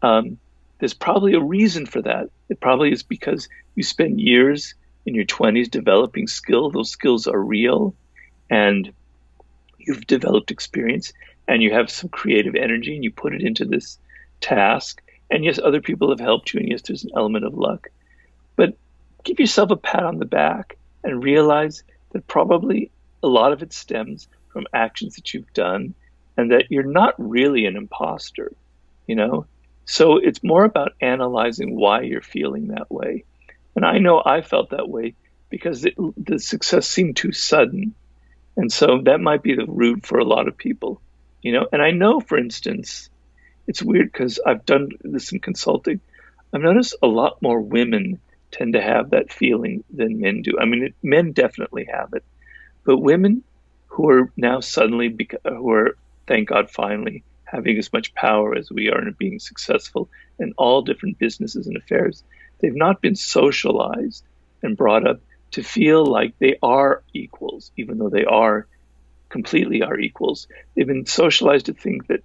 um, 0.01 0.39
there's 0.81 0.95
probably 0.95 1.35
a 1.35 1.39
reason 1.39 1.85
for 1.85 2.01
that. 2.01 2.31
It 2.49 2.59
probably 2.59 2.91
is 2.91 3.03
because 3.03 3.47
you 3.75 3.83
spend 3.83 4.19
years 4.19 4.73
in 5.05 5.13
your 5.13 5.25
20s 5.25 5.69
developing 5.69 6.27
skill. 6.27 6.71
Those 6.71 6.89
skills 6.89 7.27
are 7.27 7.39
real 7.39 7.93
and 8.49 8.91
you've 9.77 10.07
developed 10.07 10.49
experience 10.49 11.13
and 11.47 11.61
you 11.61 11.71
have 11.71 11.91
some 11.91 12.09
creative 12.09 12.55
energy 12.55 12.95
and 12.95 13.03
you 13.03 13.11
put 13.11 13.35
it 13.35 13.43
into 13.43 13.63
this 13.63 13.99
task. 14.41 15.03
And 15.29 15.45
yes, 15.45 15.59
other 15.63 15.81
people 15.81 16.09
have 16.09 16.19
helped 16.19 16.51
you, 16.51 16.59
and 16.59 16.69
yes, 16.69 16.81
there's 16.81 17.03
an 17.03 17.11
element 17.15 17.45
of 17.45 17.53
luck. 17.53 17.89
But 18.55 18.75
give 19.23 19.39
yourself 19.39 19.69
a 19.69 19.75
pat 19.75 20.03
on 20.03 20.17
the 20.17 20.25
back 20.25 20.77
and 21.03 21.23
realize 21.23 21.83
that 22.11 22.25
probably 22.25 22.89
a 23.21 23.27
lot 23.27 23.53
of 23.53 23.61
it 23.61 23.71
stems 23.71 24.27
from 24.51 24.65
actions 24.73 25.15
that 25.15 25.31
you've 25.31 25.53
done 25.53 25.93
and 26.37 26.51
that 26.51 26.71
you're 26.71 26.83
not 26.83 27.13
really 27.19 27.67
an 27.67 27.75
imposter, 27.75 28.51
you 29.05 29.15
know? 29.15 29.45
So 29.85 30.17
it's 30.17 30.43
more 30.43 30.63
about 30.63 30.93
analyzing 31.01 31.75
why 31.75 32.01
you're 32.01 32.21
feeling 32.21 32.67
that 32.67 32.91
way. 32.91 33.23
And 33.75 33.85
I 33.85 33.97
know 33.97 34.21
I 34.23 34.41
felt 34.41 34.71
that 34.71 34.89
way 34.89 35.15
because 35.49 35.85
it, 35.85 35.95
the 36.17 36.39
success 36.39 36.87
seemed 36.87 37.17
too 37.17 37.31
sudden. 37.31 37.93
And 38.57 38.71
so 38.71 39.01
that 39.05 39.21
might 39.21 39.43
be 39.43 39.55
the 39.55 39.65
root 39.65 40.05
for 40.05 40.19
a 40.19 40.25
lot 40.25 40.47
of 40.47 40.57
people, 40.57 41.01
you 41.41 41.53
know? 41.53 41.67
And 41.71 41.81
I 41.81 41.91
know, 41.91 42.19
for 42.19 42.37
instance, 42.37 43.09
it's 43.67 43.81
weird 43.81 44.11
because 44.11 44.39
I've 44.45 44.65
done 44.65 44.89
this 45.01 45.31
in 45.31 45.39
consulting. 45.39 46.01
I've 46.53 46.61
noticed 46.61 46.95
a 47.01 47.07
lot 47.07 47.41
more 47.41 47.61
women 47.61 48.19
tend 48.51 48.73
to 48.73 48.81
have 48.81 49.11
that 49.11 49.31
feeling 49.31 49.83
than 49.89 50.19
men 50.19 50.41
do. 50.41 50.57
I 50.59 50.65
mean, 50.65 50.83
it, 50.83 50.95
men 51.01 51.31
definitely 51.31 51.87
have 51.91 52.13
it, 52.13 52.23
but 52.83 52.97
women 52.97 53.43
who 53.87 54.09
are 54.09 54.31
now 54.35 54.59
suddenly, 54.59 55.15
who 55.45 55.71
are, 55.71 55.97
thank 56.27 56.49
God, 56.49 56.69
finally 56.69 57.23
having 57.51 57.77
as 57.77 57.91
much 57.91 58.13
power 58.13 58.55
as 58.55 58.71
we 58.71 58.89
are 58.89 58.97
and 58.97 59.17
being 59.17 59.39
successful 59.39 60.09
in 60.39 60.53
all 60.57 60.81
different 60.81 61.19
businesses 61.19 61.67
and 61.67 61.75
affairs, 61.75 62.23
they've 62.59 62.75
not 62.75 63.01
been 63.01 63.15
socialized 63.15 64.23
and 64.63 64.77
brought 64.77 65.05
up 65.05 65.19
to 65.51 65.63
feel 65.63 66.05
like 66.05 66.33
they 66.39 66.55
are 66.63 67.03
equals, 67.13 67.71
even 67.75 67.97
though 67.97 68.09
they 68.09 68.25
are 68.25 68.67
completely 69.29 69.81
our 69.81 69.99
equals. 69.99 70.47
They've 70.75 70.87
been 70.87 71.05
socialized 71.05 71.65
to 71.65 71.73
think 71.73 72.07
that 72.07 72.23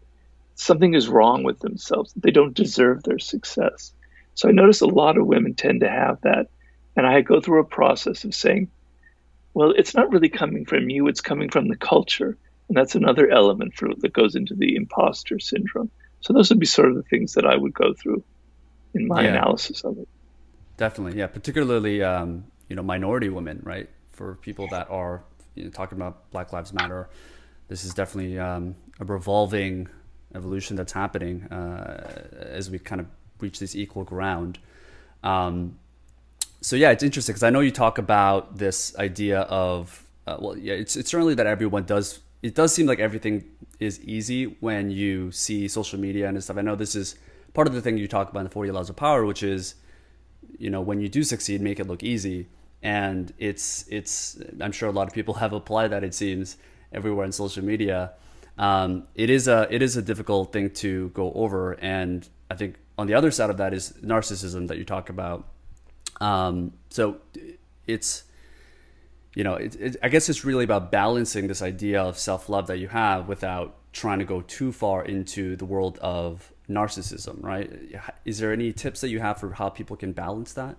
something 0.54 0.94
is 0.94 1.08
wrong 1.08 1.42
with 1.42 1.58
themselves, 1.58 2.12
that 2.12 2.22
they 2.22 2.30
don't 2.30 2.54
deserve 2.54 3.02
their 3.02 3.18
success. 3.18 3.92
So 4.34 4.48
I 4.48 4.52
notice 4.52 4.80
a 4.80 4.86
lot 4.86 5.18
of 5.18 5.26
women 5.26 5.54
tend 5.54 5.80
to 5.80 5.90
have 5.90 6.20
that. 6.22 6.48
And 6.94 7.06
I 7.06 7.20
go 7.20 7.40
through 7.40 7.60
a 7.60 7.64
process 7.64 8.24
of 8.24 8.34
saying, 8.34 8.70
well, 9.54 9.72
it's 9.72 9.94
not 9.94 10.12
really 10.12 10.28
coming 10.28 10.64
from 10.66 10.88
you, 10.88 11.08
it's 11.08 11.20
coming 11.20 11.50
from 11.50 11.68
the 11.68 11.76
culture. 11.76 12.36
And 12.68 12.76
that's 12.76 12.94
another 12.94 13.30
element 13.30 13.74
for, 13.74 13.88
that 13.98 14.12
goes 14.12 14.34
into 14.34 14.54
the 14.54 14.76
imposter 14.76 15.38
syndrome. 15.38 15.90
So 16.20 16.32
those 16.32 16.50
would 16.50 16.58
be 16.58 16.66
sort 16.66 16.88
of 16.88 16.96
the 16.96 17.02
things 17.02 17.34
that 17.34 17.46
I 17.46 17.56
would 17.56 17.74
go 17.74 17.94
through 17.94 18.24
in 18.94 19.06
my 19.06 19.22
yeah. 19.22 19.30
analysis 19.30 19.84
of 19.84 19.98
it. 19.98 20.08
Definitely, 20.76 21.18
yeah. 21.18 21.28
Particularly, 21.28 22.02
um, 22.02 22.44
you 22.68 22.76
know, 22.76 22.82
minority 22.82 23.28
women, 23.28 23.60
right? 23.62 23.88
For 24.12 24.34
people 24.36 24.66
that 24.70 24.90
are 24.90 25.22
you 25.54 25.64
know, 25.64 25.70
talking 25.70 25.96
about 25.96 26.30
Black 26.30 26.52
Lives 26.52 26.72
Matter, 26.72 27.08
this 27.68 27.84
is 27.84 27.94
definitely 27.94 28.38
um, 28.38 28.74
a 28.98 29.04
revolving 29.04 29.88
evolution 30.34 30.76
that's 30.76 30.92
happening 30.92 31.44
uh, 31.44 32.28
as 32.40 32.70
we 32.70 32.78
kind 32.78 33.00
of 33.00 33.06
reach 33.40 33.58
this 33.58 33.76
equal 33.76 34.04
ground. 34.04 34.58
Um, 35.22 35.78
so 36.60 36.76
yeah, 36.76 36.90
it's 36.90 37.02
interesting 37.02 37.32
because 37.32 37.42
I 37.42 37.50
know 37.50 37.60
you 37.60 37.70
talk 37.70 37.98
about 37.98 38.58
this 38.58 38.96
idea 38.98 39.40
of 39.40 40.04
uh, 40.26 40.36
well, 40.40 40.58
yeah, 40.58 40.74
it's 40.74 40.96
it's 40.96 41.10
certainly 41.10 41.34
that 41.34 41.46
everyone 41.46 41.84
does. 41.84 42.20
It 42.42 42.54
does 42.54 42.72
seem 42.72 42.86
like 42.86 43.00
everything 43.00 43.44
is 43.80 44.00
easy 44.00 44.44
when 44.60 44.90
you 44.90 45.30
see 45.32 45.68
social 45.68 45.98
media 45.98 46.28
and 46.28 46.42
stuff. 46.42 46.56
I 46.56 46.62
know 46.62 46.76
this 46.76 46.94
is 46.94 47.16
part 47.54 47.66
of 47.66 47.74
the 47.74 47.80
thing 47.80 47.98
you 47.98 48.08
talk 48.08 48.30
about 48.30 48.40
in 48.40 48.44
the 48.44 48.50
Forty 48.50 48.70
Laws 48.70 48.90
of 48.90 48.96
Power, 48.96 49.24
which 49.24 49.42
is 49.42 49.74
you 50.58 50.70
know 50.70 50.80
when 50.80 51.00
you 51.00 51.08
do 51.08 51.22
succeed, 51.22 51.60
make 51.60 51.80
it 51.80 51.86
look 51.86 52.02
easy. 52.02 52.48
And 52.82 53.32
it's 53.38 53.86
it's 53.88 54.38
I'm 54.60 54.72
sure 54.72 54.88
a 54.88 54.92
lot 54.92 55.08
of 55.08 55.14
people 55.14 55.34
have 55.44 55.52
applied 55.52 55.88
that. 55.88 56.04
It 56.04 56.14
seems 56.14 56.56
everywhere 56.92 57.24
in 57.24 57.32
social 57.32 57.64
media. 57.64 58.12
Um, 58.58 59.06
it 59.14 59.28
is 59.28 59.48
a 59.48 59.66
it 59.70 59.82
is 59.82 59.96
a 59.96 60.02
difficult 60.02 60.52
thing 60.52 60.70
to 60.70 61.10
go 61.10 61.32
over, 61.32 61.72
and 61.72 62.28
I 62.50 62.54
think 62.54 62.76
on 62.98 63.06
the 63.06 63.14
other 63.14 63.30
side 63.30 63.50
of 63.50 63.58
that 63.58 63.74
is 63.74 63.92
narcissism 64.02 64.68
that 64.68 64.78
you 64.78 64.84
talk 64.84 65.08
about. 65.10 65.48
Um, 66.20 66.72
so 66.88 67.18
it's 67.86 68.24
you 69.36 69.44
know 69.44 69.54
it, 69.54 69.76
it, 69.76 69.96
I 70.02 70.08
guess 70.08 70.28
it's 70.28 70.44
really 70.44 70.64
about 70.64 70.90
balancing 70.90 71.46
this 71.46 71.62
idea 71.62 72.02
of 72.02 72.18
self 72.18 72.48
love 72.48 72.66
that 72.66 72.78
you 72.78 72.88
have 72.88 73.28
without 73.28 73.76
trying 73.92 74.18
to 74.18 74.24
go 74.24 74.40
too 74.40 74.72
far 74.72 75.04
into 75.04 75.56
the 75.56 75.64
world 75.64 75.98
of 76.02 76.52
narcissism, 76.68 77.42
right? 77.42 77.70
Is 78.24 78.38
there 78.38 78.52
any 78.52 78.72
tips 78.72 79.00
that 79.00 79.08
you 79.08 79.20
have 79.20 79.38
for 79.38 79.52
how 79.52 79.68
people 79.68 79.96
can 79.96 80.12
balance 80.12 80.52
that? 80.54 80.76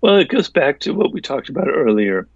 Well, 0.00 0.16
it 0.16 0.28
goes 0.28 0.48
back 0.48 0.80
to 0.80 0.92
what 0.92 1.12
we 1.12 1.20
talked 1.20 1.48
about 1.48 1.68
earlier. 1.68 2.28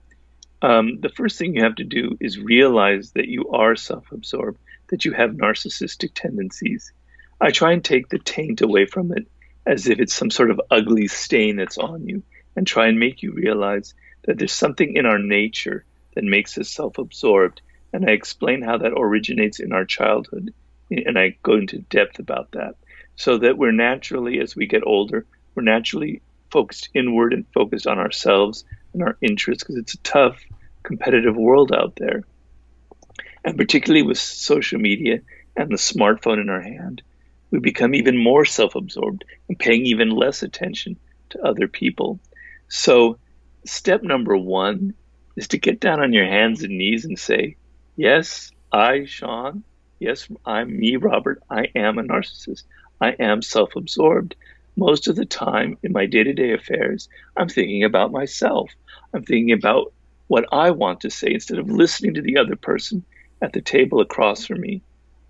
Um, 0.61 1.01
the 1.01 1.09
first 1.09 1.39
thing 1.39 1.55
you 1.55 1.65
have 1.65 1.77
to 1.77 1.85
do 1.85 2.17
is 2.21 2.39
realize 2.39 3.13
that 3.13 3.29
you 3.29 3.49
are 3.51 3.77
self 3.77 4.11
absorbed, 4.13 4.59
that 4.91 5.05
you 5.05 5.13
have 5.13 5.31
narcissistic 5.31 6.11
tendencies. 6.15 6.93
I 7.41 7.51
try 7.51 7.73
and 7.73 7.85
take 7.85 8.09
the 8.09 8.19
taint 8.19 8.61
away 8.61 8.87
from 8.87 9.13
it 9.13 9.27
as 9.67 9.87
if 9.87 9.99
it's 10.01 10.15
some 10.15 10.31
sort 10.31 10.51
of 10.51 10.61
ugly 10.71 11.09
stain 11.09 11.57
that's 11.57 11.79
on 11.79 12.07
you 12.07 12.23
and 12.57 12.67
try 12.67 12.89
and 12.89 12.99
make 12.99 13.23
you 13.23 13.33
realize 13.33 13.95
that 14.25 14.39
there's 14.39 14.53
something 14.53 14.97
in 14.97 15.07
our 15.07 15.19
nature 15.19 15.85
that 16.15 16.25
makes 16.25 16.57
us 16.59 16.69
self 16.69 16.99
absorbed. 16.99 17.61
And 17.93 18.09
I 18.09 18.13
explain 18.13 18.63
how 18.63 18.79
that 18.79 18.93
originates 18.97 19.61
in 19.61 19.73
our 19.73 19.85
childhood. 19.85 20.55
And 20.91 21.19
I 21.19 21.37
go 21.43 21.55
into 21.55 21.79
depth 21.79 22.19
about 22.19 22.53
that. 22.53 22.77
So 23.17 23.39
that 23.39 23.59
we're 23.59 23.73
naturally, 23.73 24.41
as 24.41 24.57
we 24.57 24.67
get 24.67 24.87
older, 24.87 25.27
we're 25.55 25.63
naturally 25.63 26.23
focused 26.51 26.91
inward 26.95 27.33
and 27.33 27.47
focused 27.53 27.87
on 27.87 27.99
ourselves 27.99 28.65
and 28.93 29.03
our 29.03 29.17
interests 29.21 29.63
because 29.63 29.77
it's 29.77 29.95
a 29.95 29.99
tough, 29.99 30.43
competitive 30.83 31.37
world 31.37 31.73
out 31.73 31.97
there. 31.97 32.25
And 33.45 33.57
particularly 33.57 34.03
with 34.03 34.19
social 34.19 34.79
media 34.79 35.21
and 35.57 35.71
the 35.71 35.77
smartphone 35.77 36.41
in 36.41 36.49
our 36.49 36.61
hand, 36.61 37.03
we 37.51 37.59
become 37.59 37.95
even 37.95 38.17
more 38.17 38.45
self 38.45 38.75
absorbed 38.75 39.25
and 39.49 39.59
paying 39.59 39.87
even 39.87 40.11
less 40.11 40.43
attention 40.43 40.99
to 41.31 41.43
other 41.43 41.69
people. 41.69 42.19
So, 42.69 43.19
step 43.67 44.03
number 44.03 44.37
one 44.37 44.95
is 45.37 45.49
to 45.49 45.59
get 45.59 45.81
down 45.81 46.01
on 46.01 46.13
your 46.13 46.27
hands 46.27 46.63
and 46.63 46.77
knees 46.77 47.05
and 47.05 47.19
say, 47.19 47.57
Yes, 47.97 48.51
I, 48.73 49.05
Sean, 49.05 49.65
yes, 50.01 50.29
I'm 50.45 50.79
me, 50.79 50.97
Robert, 50.97 51.43
I 51.51 51.69
am 51.75 51.99
a 51.99 52.03
narcissist. 52.03 52.65
I 53.01 53.11
am 53.19 53.43
self 53.43 53.77
absorbed. 53.77 54.35
Most 54.77 55.09
of 55.09 55.17
the 55.17 55.27
time 55.27 55.77
in 55.83 55.93
my 55.93 56.07
day 56.07 56.25
to 56.25 56.33
day 56.33 56.53
affairs, 56.53 57.09
I'm 57.37 57.49
thinking 57.49 57.85
about 57.85 58.13
myself. 58.13 58.71
I'm 59.13 59.23
thinking 59.25 59.53
about 59.53 59.93
what 60.29 60.47
I 60.53 60.71
want 60.71 61.01
to 61.03 61.11
say 61.11 61.35
instead 61.35 61.59
of 61.59 61.69
listening 61.71 62.15
to 62.15 62.23
the 62.23 62.39
other 62.39 62.57
person 62.57 63.05
at 63.43 63.53
the 63.53 63.61
table 63.61 64.01
across 64.01 64.47
from 64.47 64.61
me. 64.61 64.83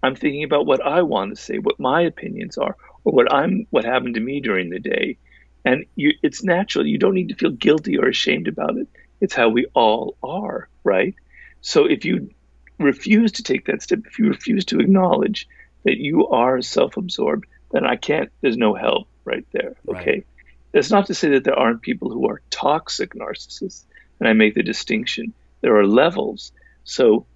I'm 0.02 0.14
thinking 0.14 0.44
about 0.44 0.66
what 0.66 0.84
I 0.84 1.02
want 1.02 1.34
to 1.34 1.42
say, 1.42 1.58
what 1.58 1.80
my 1.80 2.02
opinions 2.02 2.56
are, 2.58 2.76
or 3.04 3.12
what 3.12 3.32
I'm 3.32 3.66
what 3.70 3.84
happened 3.84 4.14
to 4.14 4.20
me 4.20 4.40
during 4.40 4.70
the 4.70 4.78
day. 4.78 5.18
And 5.64 5.87
you, 5.94 6.12
it's 6.22 6.42
natural. 6.42 6.87
You 6.87 6.98
don't 6.98 7.14
need 7.14 7.29
to 7.29 7.35
feel 7.35 7.51
guilty 7.51 7.98
or 7.98 8.09
ashamed 8.09 8.48
about 8.48 8.77
it. 8.77 8.88
It's 9.20 9.35
how 9.35 9.48
we 9.48 9.66
all 9.75 10.16
are, 10.22 10.68
right? 10.83 11.14
So 11.61 11.87
if 11.87 12.05
you 12.05 12.31
refuse 12.79 13.33
to 13.33 13.42
take 13.42 13.66
that 13.66 13.83
step, 13.83 14.01
if 14.07 14.18
you 14.18 14.29
refuse 14.29 14.64
to 14.66 14.81
acknowledge 14.81 15.48
that 15.85 15.98
you 15.98 16.27
are 16.29 16.61
self-absorbed, 16.61 17.46
then 17.70 17.87
I 17.87 17.96
can't. 17.96 18.31
There's 18.40 18.57
no 18.57 18.75
help 18.75 19.09
right 19.25 19.46
there. 19.53 19.77
Okay. 19.88 20.11
Right. 20.11 20.27
That's 20.72 20.90
not 20.90 21.07
to 21.07 21.14
say 21.14 21.31
that 21.31 21.44
there 21.44 21.59
aren't 21.59 21.83
people 21.83 22.10
who 22.10 22.29
are 22.29 22.42
toxic 22.50 23.15
narcissists, 23.15 23.85
and 24.19 24.29
I 24.29 24.33
make 24.33 24.54
the 24.54 24.63
distinction. 24.63 25.35
There 25.60 25.77
are 25.77 25.87
levels. 25.87 26.52
So 26.85 27.27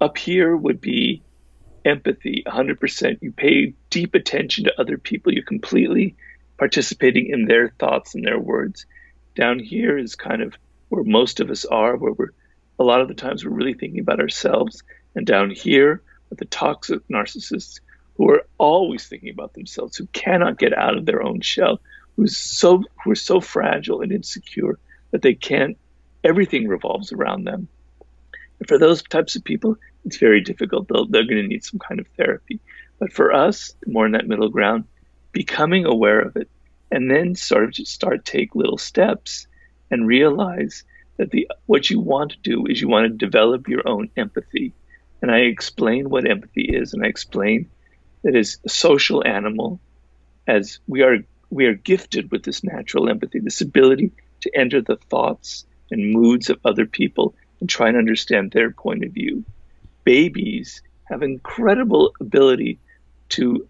up 0.00 0.16
here 0.16 0.56
would 0.56 0.80
be 0.80 1.22
empathy 1.84 2.42
100%. 2.46 3.18
You 3.20 3.32
pay 3.32 3.74
deep 3.90 4.14
attention 4.14 4.64
to 4.64 4.80
other 4.80 4.98
people. 4.98 5.32
You're 5.32 5.44
completely 5.44 6.16
participating 6.58 7.28
in 7.30 7.46
their 7.46 7.70
thoughts 7.78 8.14
and 8.14 8.24
their 8.24 8.38
words. 8.38 8.86
Down 9.34 9.58
here 9.58 9.96
is 9.96 10.16
kind 10.16 10.42
of 10.42 10.54
where 10.88 11.04
most 11.04 11.40
of 11.40 11.50
us 11.50 11.64
are, 11.64 11.96
where 11.96 12.12
we're 12.12 12.32
a 12.78 12.84
lot 12.84 13.00
of 13.00 13.08
the 13.08 13.14
times 13.14 13.44
we're 13.44 13.50
really 13.50 13.74
thinking 13.74 14.00
about 14.00 14.20
ourselves. 14.20 14.82
And 15.14 15.26
down 15.26 15.50
here 15.50 16.02
are 16.30 16.36
the 16.36 16.44
toxic 16.44 17.06
narcissists 17.08 17.80
who 18.16 18.30
are 18.30 18.46
always 18.58 19.06
thinking 19.06 19.30
about 19.30 19.54
themselves, 19.54 19.96
who 19.96 20.06
cannot 20.06 20.58
get 20.58 20.76
out 20.76 20.96
of 20.96 21.06
their 21.06 21.22
own 21.22 21.40
shell, 21.40 21.80
who's 22.16 22.36
so 22.36 22.82
who 23.02 23.12
are 23.12 23.16
so 23.16 23.40
fragile 23.40 24.00
and 24.00 24.12
insecure 24.12 24.78
that 25.12 25.22
they 25.22 25.34
can't 25.34 25.78
everything 26.24 26.66
revolves 26.66 27.12
around 27.12 27.44
them. 27.44 27.68
And 28.58 28.68
for 28.68 28.78
those 28.78 29.02
types 29.02 29.36
of 29.36 29.44
people, 29.44 29.76
it's 30.04 30.18
very 30.18 30.40
difficult. 30.40 30.88
They'll, 30.88 31.06
they're 31.06 31.24
going 31.24 31.42
to 31.42 31.48
need 31.48 31.64
some 31.64 31.78
kind 31.78 32.00
of 32.00 32.08
therapy. 32.16 32.60
But 32.98 33.12
for 33.12 33.32
us, 33.32 33.74
more 33.86 34.06
in 34.06 34.12
that 34.12 34.26
middle 34.26 34.48
ground, 34.48 34.84
becoming 35.32 35.84
aware 35.84 36.20
of 36.20 36.36
it, 36.36 36.48
and 36.90 37.10
then 37.10 37.34
sort 37.34 37.64
of 37.64 37.72
just 37.72 37.92
start 37.92 38.24
take 38.24 38.54
little 38.54 38.78
steps 38.78 39.46
and 39.90 40.06
realize 40.06 40.84
that 41.16 41.30
the 41.30 41.48
what 41.66 41.90
you 41.90 42.00
want 42.00 42.32
to 42.32 42.38
do 42.42 42.66
is 42.66 42.80
you 42.80 42.88
want 42.88 43.04
to 43.04 43.26
develop 43.26 43.68
your 43.68 43.86
own 43.86 44.10
empathy. 44.16 44.72
And 45.20 45.30
I 45.30 45.38
explain 45.38 46.10
what 46.10 46.30
empathy 46.30 46.62
is, 46.62 46.94
and 46.94 47.04
I 47.04 47.08
explain 47.08 47.68
that 48.22 48.36
as 48.36 48.58
a 48.64 48.68
social 48.68 49.26
animal, 49.26 49.80
as 50.46 50.78
we 50.86 51.02
are 51.02 51.18
we 51.50 51.66
are 51.66 51.74
gifted 51.74 52.30
with 52.30 52.44
this 52.44 52.62
natural 52.62 53.08
empathy, 53.08 53.40
this 53.40 53.60
ability 53.60 54.12
to 54.42 54.50
enter 54.54 54.80
the 54.80 54.96
thoughts 54.96 55.66
and 55.90 56.12
moods 56.12 56.50
of 56.50 56.60
other 56.64 56.86
people 56.86 57.34
and 57.60 57.68
try 57.68 57.88
and 57.88 57.96
understand 57.96 58.50
their 58.50 58.70
point 58.70 59.04
of 59.04 59.12
view. 59.12 59.44
Babies 60.04 60.82
have 61.04 61.22
incredible 61.22 62.12
ability 62.20 62.78
to 63.30 63.66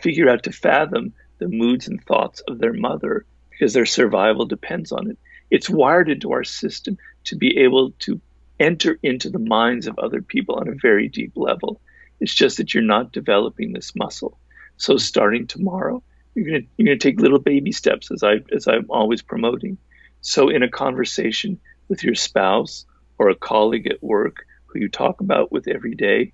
figure 0.00 0.28
out 0.28 0.42
to 0.44 0.52
fathom 0.52 1.12
the 1.38 1.48
moods 1.48 1.88
and 1.88 2.02
thoughts 2.04 2.42
of 2.48 2.58
their 2.58 2.72
mother 2.72 3.24
because 3.50 3.72
their 3.72 3.86
survival 3.86 4.46
depends 4.46 4.92
on 4.92 5.10
it. 5.10 5.18
It's 5.50 5.68
wired 5.68 6.08
into 6.08 6.32
our 6.32 6.44
system 6.44 6.96
to 7.24 7.36
be 7.36 7.58
able 7.58 7.92
to 8.00 8.20
enter 8.58 8.98
into 9.02 9.30
the 9.30 9.38
minds 9.38 9.86
of 9.86 9.98
other 9.98 10.22
people 10.22 10.56
on 10.56 10.68
a 10.68 10.74
very 10.80 11.08
deep 11.08 11.32
level. 11.34 11.80
It's 12.20 12.34
just 12.34 12.58
that 12.58 12.74
you're 12.74 12.82
not 12.82 13.12
developing 13.12 13.72
this 13.72 13.96
muscle. 13.96 14.38
So 14.76 14.96
starting 14.96 15.46
tomorrow, 15.46 16.02
you're 16.34 16.46
gonna 16.46 16.66
you're 16.76 16.86
gonna 16.86 16.98
take 16.98 17.20
little 17.20 17.38
baby 17.38 17.72
steps 17.72 18.10
as 18.10 18.22
I 18.22 18.36
as 18.54 18.68
I'm 18.68 18.86
always 18.88 19.22
promoting. 19.22 19.78
So 20.20 20.48
in 20.48 20.62
a 20.62 20.68
conversation 20.68 21.58
with 21.88 22.04
your 22.04 22.14
spouse 22.14 22.84
or 23.18 23.28
a 23.28 23.34
colleague 23.34 23.86
at 23.86 24.02
work 24.02 24.46
who 24.66 24.78
you 24.78 24.88
talk 24.88 25.20
about 25.20 25.50
with 25.50 25.66
every 25.66 25.94
day, 25.94 26.32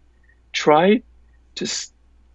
try 0.52 1.02
to 1.54 1.66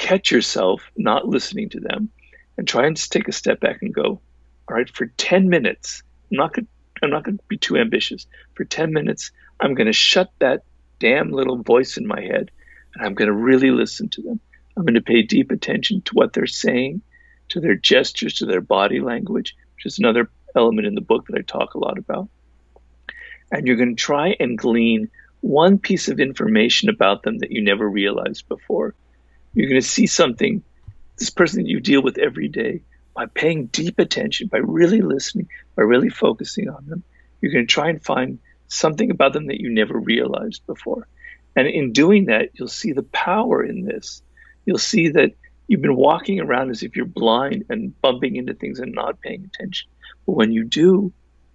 catch 0.02 0.32
yourself 0.32 0.82
not 0.97 1.28
listening 1.28 1.70
to 1.70 1.80
them 1.80 2.10
and 2.58 2.68
try 2.68 2.88
and 2.88 2.97
take 2.97 3.28
a 3.28 3.32
step 3.32 3.60
back 3.60 3.84
and 3.84 3.93
go, 3.93 4.20
all 4.68 4.76
right, 4.76 4.89
for 4.89 5.06
10 5.06 5.47
minutes, 5.47 6.02
I'm 6.32 6.38
not 6.38 6.54
going 6.54 6.68
I'm 7.04 7.10
not 7.10 7.24
going 7.24 7.38
to 7.38 7.43
be 7.47 7.58
too 7.58 7.78
ambitious. 7.78 8.28
For 8.54 8.64
10 8.64 8.93
minutes, 8.93 9.32
I'm 9.60 9.74
going 9.74 9.88
to 9.88 9.93
shut 9.93 10.32
that 10.39 10.64
damn 10.99 11.32
little 11.32 11.58
voice 11.58 11.97
in 11.97 12.06
my 12.06 12.22
head 12.22 12.52
and 12.93 13.06
I'm 13.06 13.14
going 13.14 13.28
to 13.28 13.34
really 13.34 13.72
listen 13.72 14.10
to 14.10 14.22
them. 14.22 14.39
I'm 14.76 14.84
going 14.84 14.95
to 14.95 15.02
pay 15.02 15.22
deep 15.22 15.52
attention 15.52 16.02
to 16.04 16.14
what 16.14 16.34
they're 16.34 16.45
saying, 16.45 17.02
to 17.49 17.60
their 17.60 17.76
gestures, 17.76 18.36
to 18.36 18.45
their 18.45 18.62
body 18.62 18.99
language, 18.99 19.56
which 19.76 19.86
is 19.86 19.99
another 19.99 20.30
element 20.56 20.88
in 20.88 20.95
the 20.95 21.02
book 21.02 21.28
that 21.28 21.38
I 21.38 21.41
talk 21.41 21.74
a 21.74 21.80
lot 21.80 21.97
about. 21.97 22.28
And 23.52 23.68
you're 23.68 23.78
going 23.78 23.95
to 23.95 24.04
try 24.04 24.36
and 24.39 24.58
glean 24.58 25.10
one 25.41 25.80
piece 25.80 26.08
of 26.08 26.20
information 26.20 26.89
about 26.89 27.24
them 27.24 27.39
that 27.39 27.52
you 27.52 27.64
never 27.64 27.88
realized 27.88 28.47
before. 28.47 28.95
You're 29.54 29.70
going 29.70 29.82
to 29.82 29.88
see 29.88 30.08
something, 30.08 30.64
this 31.18 31.30
person 31.30 31.64
that 31.64 31.70
you 31.70 31.80
deal 31.80 32.02
with 32.02 32.18
every 32.18 32.47
day, 32.47 32.82
by 33.14 33.26
paying 33.26 33.66
deep 33.68 33.99
attention, 33.99 34.47
by 34.47 34.60
really 34.60 35.02
listening, 35.02 35.49
by 35.76 35.84
really 35.84 36.10
focusing 36.10 36.70
on 36.70 36.86
them, 36.88 37.04
you're 37.41 37.52
going 37.52 37.68
to 37.68 37.72
try 37.72 37.89
and 37.89 38.04
find 38.04 38.39
something 38.68 39.12
about 39.12 39.34
them 39.34 39.47
that 39.47 39.60
you 39.60 39.70
never 39.70 39.97
realized 39.97 40.66
before. 40.66 41.08
And 41.56 41.68
in 41.68 41.91
doing 41.91 42.26
that, 42.26 42.52
you'll 42.54 42.70
see 42.70 42.93
the 42.93 43.04
power 43.04 43.64
in 43.64 43.84
this. 43.84 44.22
You'll 44.66 44.78
see 44.78 45.10
that 45.10 45.32
you've 45.68 45.82
been 45.82 45.97
walking 45.97 46.39
around 46.39 46.70
as 46.70 46.84
if 46.84 46.95
you're 46.95 47.06
blind 47.06 47.66
and 47.70 47.99
bumping 48.02 48.38
into 48.38 48.54
things 48.54 48.80
and 48.80 48.93
not 48.93 49.20
paying 49.20 49.43
attention. 49.43 49.89
But 50.26 50.34
when 50.34 50.54
you 50.54 50.64
do, 50.64 51.12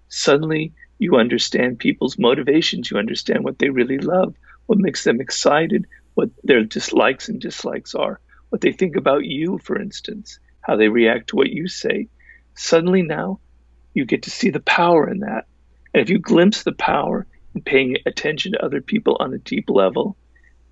suddenly 0.09 0.75
you 0.99 1.17
understand 1.17 1.79
people's 1.79 2.19
motivations. 2.19 2.91
You 2.91 2.99
understand 2.99 3.45
what 3.45 3.59
they 3.59 3.71
really 3.71 3.99
love, 3.99 4.35
what 4.67 4.79
makes 4.79 5.05
them 5.05 5.21
excited, 5.21 5.87
what 6.17 6.31
their 6.43 6.65
dislikes 6.65 7.29
and 7.29 7.41
dislikes 7.41 7.95
are, 7.95 8.21
what 8.49 8.61
they 8.61 8.73
think 8.73 8.97
about 8.97 9.25
you, 9.25 9.59
for 9.59 9.81
instance 9.81 10.41
how 10.67 10.77
they 10.77 10.89
react 10.89 11.29
to 11.29 11.37
what 11.37 11.49
you 11.49 11.69
say. 11.69 12.09
Suddenly 12.55 13.03
now 13.03 13.39
you 13.95 14.05
get 14.05 14.25
to 14.25 14.31
see 14.31 14.51
the 14.51 14.61
power 14.61 15.09
in 15.09 15.21
that. 15.21 15.47
And 15.95 16.03
if 16.03 16.11
you 16.11 16.19
glimpse 16.19 16.65
the 16.65 16.73
power 16.73 17.27
in 17.55 17.63
paying 17.63 17.99
attention 18.05 18.53
to 18.53 18.65
other 18.65 18.81
people 18.81 19.17
on 19.21 19.33
a 19.33 19.39
deep 19.39 19.71
level, 19.71 20.17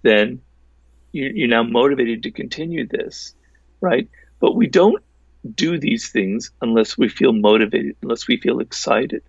then 0.03 0.43
you're 1.13 1.49
now 1.49 1.63
motivated 1.63 2.25
to 2.25 2.33
continue 2.33 2.89
this, 2.89 3.35
right? 3.81 4.09
But 4.41 4.57
we 4.57 4.67
don't 4.67 5.03
do 5.55 5.79
these 5.79 6.11
things 6.11 6.51
unless 6.61 6.99
we 6.99 7.09
feel 7.09 7.33
motivated, 7.33 7.97
unless 8.03 8.27
we 8.27 8.39
feel 8.39 8.59
excited. 8.59 9.23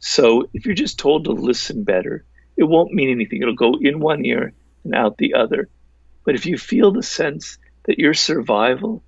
So 0.00 0.48
if 0.52 0.66
you're 0.66 0.74
just 0.74 0.98
told 0.98 1.24
to 1.24 1.30
listen 1.30 1.84
better, 1.84 2.24
it 2.56 2.64
won't 2.64 2.92
mean 2.92 3.10
anything. 3.10 3.40
It'll 3.40 3.54
go 3.54 3.74
in 3.80 4.00
one 4.00 4.24
ear 4.24 4.52
and 4.84 4.94
out 4.94 5.18
the 5.18 5.34
other. 5.34 5.68
But 6.24 6.34
if 6.34 6.46
you 6.46 6.58
feel 6.58 6.92
the 6.92 7.02
sense 7.02 7.58
that 7.84 7.98
your 7.98 8.14
survival 8.14 9.02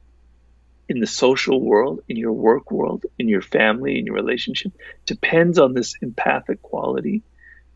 in 0.89 1.01
the 1.01 1.07
social 1.07 1.61
world, 1.61 2.01
in 2.09 2.17
your 2.17 2.33
work 2.33 2.71
world, 2.71 3.05
in 3.19 3.29
your 3.29 3.41
family, 3.41 3.99
in 3.99 4.07
your 4.07 4.15
relationship 4.15 4.73
depends 5.07 5.59
on 5.59 5.73
this 5.73 5.95
empathic 6.03 6.61
quality. 6.63 7.23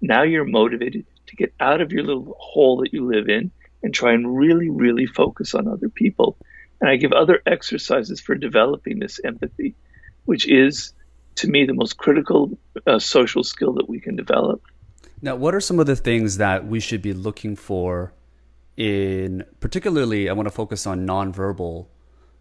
Now 0.01 0.23
you're 0.23 0.45
motivated 0.45 1.07
to 1.29 1.37
get 1.37 1.55
out 1.59 1.81
of 1.81 1.93
your 1.93 2.05
little 2.05 2.37
hole 2.39 2.79
that 2.83 2.93
you 2.93 3.07
live 3.07 3.29
in 3.29 3.51
and 3.83 3.95
try 3.95 4.13
and 4.13 4.37
really, 4.37 4.69
really 4.69 5.07
focus 5.07 5.55
on 5.55 5.69
other 5.69 5.89
people. 5.89 6.37
And 6.81 6.91
I 6.91 6.97
give 6.97 7.13
other 7.13 7.41
exercises 7.47 8.21
for 8.21 8.35
developing 8.35 8.99
this 8.99 9.21
empathy, 9.25 9.75
which 10.25 10.49
is, 10.49 10.93
to 11.37 11.49
me, 11.49 11.65
the 11.65 11.75
most 11.75 11.97
critical 11.97 12.59
uh, 12.87 12.99
social 12.99 13.43
skill 13.43 13.75
that 13.75 13.89
we 13.89 14.01
can 14.01 14.17
develop. 14.17 14.63
Now, 15.21 15.37
what 15.37 15.55
are 15.55 15.61
some 15.61 15.81
of 15.81 15.87
the 15.87 15.97
things 15.97 16.37
that 16.37 16.67
we 16.67 16.81
should 16.81 17.03
be 17.03 17.13
looking 17.13 17.57
for 17.57 18.13
in, 18.77 19.45
particularly, 19.61 20.29
I 20.29 20.33
want 20.33 20.47
to 20.47 20.55
focus 20.55 20.87
on 20.87 21.07
nonverbal 21.07 21.87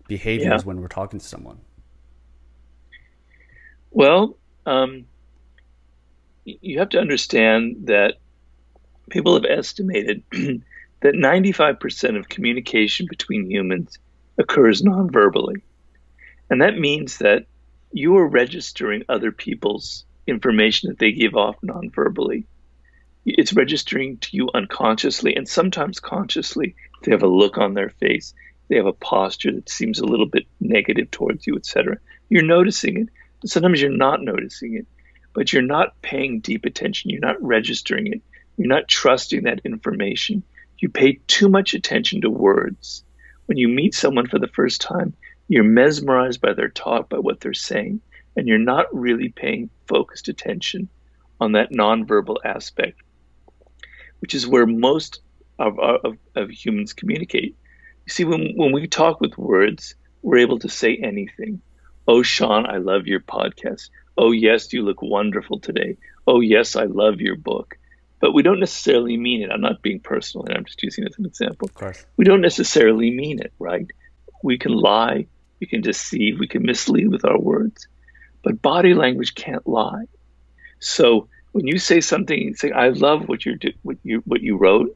behaviors 0.07 0.61
yeah. 0.61 0.65
when 0.65 0.81
we're 0.81 0.87
talking 0.87 1.19
to 1.19 1.25
someone? 1.25 1.59
Well, 3.91 4.37
um, 4.65 5.05
you 6.45 6.79
have 6.79 6.89
to 6.89 6.99
understand 6.99 7.87
that 7.87 8.15
people 9.09 9.33
have 9.33 9.45
estimated 9.45 10.23
that 10.31 11.13
95% 11.13 12.17
of 12.17 12.29
communication 12.29 13.07
between 13.09 13.49
humans 13.49 13.97
occurs 14.37 14.83
non-verbally. 14.83 15.63
And 16.49 16.61
that 16.61 16.77
means 16.77 17.17
that 17.17 17.45
you 17.91 18.15
are 18.17 18.27
registering 18.27 19.03
other 19.09 19.31
people's 19.31 20.05
information 20.27 20.89
that 20.89 20.99
they 20.99 21.11
give 21.11 21.35
off 21.35 21.55
non-verbally. 21.63 22.45
It's 23.29 23.53
registering 23.53 24.17
to 24.17 24.29
you 24.31 24.49
unconsciously 24.53 25.35
and 25.35 25.47
sometimes 25.47 25.99
consciously. 25.99 26.75
They 27.03 27.11
have 27.11 27.23
a 27.23 27.27
look 27.27 27.57
on 27.57 27.73
their 27.73 27.89
face 27.89 28.33
they 28.67 28.75
have 28.75 28.85
a 28.85 28.93
posture 28.93 29.51
that 29.53 29.69
seems 29.69 29.99
a 29.99 30.05
little 30.05 30.25
bit 30.25 30.45
negative 30.59 31.09
towards 31.11 31.47
you, 31.47 31.55
etc. 31.55 31.97
You're 32.29 32.43
noticing 32.43 32.97
it. 32.97 33.09
Sometimes 33.45 33.81
you're 33.81 33.91
not 33.91 34.21
noticing 34.21 34.75
it, 34.75 34.87
but 35.33 35.53
you're 35.53 35.61
not 35.61 36.01
paying 36.01 36.41
deep 36.41 36.65
attention. 36.65 37.09
You're 37.09 37.21
not 37.21 37.41
registering 37.41 38.07
it. 38.07 38.21
You're 38.57 38.67
not 38.67 38.87
trusting 38.87 39.43
that 39.43 39.61
information. 39.63 40.43
You 40.79 40.89
pay 40.89 41.19
too 41.27 41.47
much 41.47 41.73
attention 41.73 42.21
to 42.21 42.29
words. 42.29 43.03
When 43.45 43.57
you 43.57 43.69
meet 43.69 43.93
someone 43.93 44.27
for 44.27 44.39
the 44.39 44.47
first 44.47 44.81
time, 44.81 45.13
you're 45.47 45.63
mesmerized 45.63 46.41
by 46.41 46.53
their 46.53 46.69
talk, 46.69 47.09
by 47.09 47.19
what 47.19 47.39
they're 47.39 47.53
saying, 47.53 48.01
and 48.35 48.47
you're 48.47 48.57
not 48.57 48.93
really 48.93 49.29
paying 49.29 49.69
focused 49.87 50.27
attention 50.27 50.89
on 51.39 51.53
that 51.53 51.71
nonverbal 51.71 52.37
aspect, 52.43 53.01
which 54.19 54.35
is 54.35 54.47
where 54.47 54.65
most 54.65 55.21
of, 55.59 55.79
of, 55.79 56.17
of 56.35 56.49
humans 56.49 56.93
communicate. 56.93 57.55
You 58.05 58.11
see, 58.11 58.23
when, 58.23 58.53
when 58.55 58.71
we 58.71 58.87
talk 58.87 59.19
with 59.19 59.37
words, 59.37 59.95
we're 60.21 60.37
able 60.39 60.59
to 60.59 60.69
say 60.69 60.95
anything. 60.95 61.61
Oh, 62.07 62.23
Sean, 62.23 62.65
I 62.65 62.77
love 62.77 63.07
your 63.07 63.19
podcast. 63.19 63.89
Oh, 64.17 64.31
yes, 64.31 64.71
you 64.73 64.83
look 64.83 65.01
wonderful 65.01 65.59
today. 65.59 65.97
Oh, 66.25 66.39
yes, 66.39 66.75
I 66.75 66.85
love 66.85 67.19
your 67.19 67.35
book. 67.35 67.77
But 68.19 68.33
we 68.33 68.41
don't 68.41 68.59
necessarily 68.59 69.17
mean 69.17 69.43
it. 69.43 69.51
I'm 69.51 69.61
not 69.61 69.81
being 69.81 69.99
personal, 69.99 70.45
and 70.45 70.57
I'm 70.57 70.65
just 70.65 70.81
using 70.81 71.03
it 71.03 71.11
as 71.11 71.19
an 71.19 71.25
example. 71.25 71.67
Of 71.67 71.75
course. 71.75 72.05
We 72.15 72.25
don't 72.25 72.41
necessarily 72.41 73.11
mean 73.11 73.39
it, 73.39 73.53
right? 73.59 73.85
We 74.41 74.57
can 74.57 74.71
lie, 74.71 75.27
we 75.59 75.67
can 75.67 75.81
deceive, 75.81 76.39
we 76.39 76.47
can 76.47 76.63
mislead 76.63 77.09
with 77.09 77.25
our 77.25 77.39
words. 77.39 77.87
But 78.43 78.61
body 78.61 78.93
language 78.93 79.35
can't 79.35 79.67
lie. 79.67 80.05
So 80.79 81.27
when 81.57 81.65
you 81.65 81.79
say 81.79 82.01
something, 82.01 82.39
you 82.39 82.53
say, 82.53 82.69
"I 82.69 82.89
love 82.89 83.27
what 83.27 83.43
you 83.43 83.57
what 83.81 83.97
you 84.03 84.21
what 84.25 84.43
you 84.43 84.57
wrote," 84.57 84.95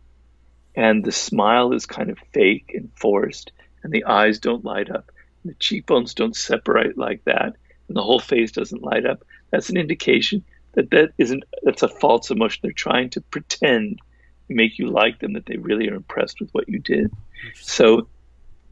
and 0.75 1.03
the 1.03 1.11
smile 1.11 1.73
is 1.73 1.87
kind 1.87 2.11
of 2.11 2.19
fake 2.33 2.73
and 2.75 2.87
forced, 2.95 3.51
and 3.81 3.91
the 3.91 4.05
eyes 4.05 4.37
don't 4.37 4.63
light 4.63 4.91
up, 4.91 5.11
and 5.41 5.51
the 5.51 5.57
cheekbones 5.57 6.13
don't 6.13 6.35
separate 6.35 6.99
like 6.99 7.23
that, 7.23 7.55
and 7.87 7.97
the 7.97 8.03
whole 8.03 8.19
face 8.19 8.51
doesn't 8.51 8.83
light 8.83 9.07
up, 9.07 9.23
that's 9.49 9.71
an 9.71 9.77
indication 9.77 10.43
that 10.73 10.91
that 10.91 11.09
isn't 11.17 11.43
that's 11.63 11.81
a 11.81 11.87
false 11.87 12.29
emotion. 12.29 12.59
They're 12.61 12.73
trying 12.73 13.09
to 13.11 13.21
pretend 13.21 13.99
make 14.47 14.77
you 14.77 14.87
like 14.87 15.17
them 15.17 15.33
that 15.33 15.47
they 15.47 15.57
really 15.57 15.89
are 15.89 15.95
impressed 15.95 16.39
with 16.39 16.51
what 16.51 16.69
you 16.69 16.77
did. 16.77 17.11
So 17.55 18.07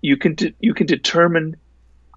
you 0.01 0.15
can 0.15 0.35
de- 0.35 0.53
you 0.59 0.75
can 0.75 0.85
determine 0.85 1.55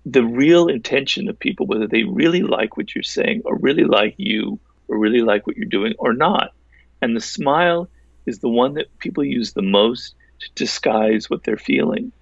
the 0.05 0.23
real 0.23 0.69
intention 0.69 1.31
of 1.31 1.39
people 1.39 1.67
whether 1.67 1.87
they 1.87 2.03
really 2.03 2.43
like 2.43 2.77
what 2.77 2.95
you're 2.95 3.03
saying 3.05 3.41
or 3.47 3.57
really 3.57 3.85
like 3.85 4.17
you 4.19 4.61
or 4.93 4.99
really 4.99 5.23
like 5.23 5.47
what 5.47 5.57
you're 5.57 5.67
doing 5.67 5.95
or 5.99 6.13
not. 6.13 6.53
And 7.01 7.17
the 7.17 7.21
smile 7.21 7.89
is 8.27 8.39
the 8.39 8.49
one 8.49 8.75
that 8.75 8.99
people 8.99 9.25
use 9.25 9.53
the 9.53 9.63
most 9.63 10.15
to 10.41 10.49
disguise 10.55 11.31
what 11.31 11.45
they're 11.45 11.57
feeling. 11.57 12.13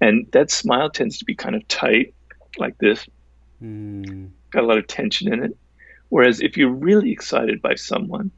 And 0.00 0.26
that 0.32 0.50
smile 0.50 0.88
tends 0.88 1.18
to 1.18 1.24
be 1.24 1.34
kind 1.34 1.56
of 1.56 1.66
tight, 1.68 2.14
like 2.58 2.78
this, 2.78 3.06
mm. 3.62 4.30
got 4.50 4.62
a 4.62 4.66
lot 4.66 4.78
of 4.78 4.86
tension 4.86 5.32
in 5.32 5.42
it. 5.42 5.56
Whereas 6.08 6.40
if 6.40 6.56
you're 6.56 6.70
really 6.70 7.10
excited 7.10 7.60
by 7.60 7.74
someone, 7.74 8.30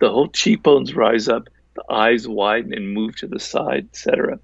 the 0.00 0.10
whole 0.10 0.28
cheekbones 0.28 0.94
rise 0.94 1.28
up, 1.28 1.48
the 1.74 1.84
eyes 1.90 2.28
widen 2.28 2.74
and 2.74 2.92
move 2.92 3.16
to 3.16 3.26
the 3.26 3.38
side, 3.38 3.88
etc. 3.90 4.38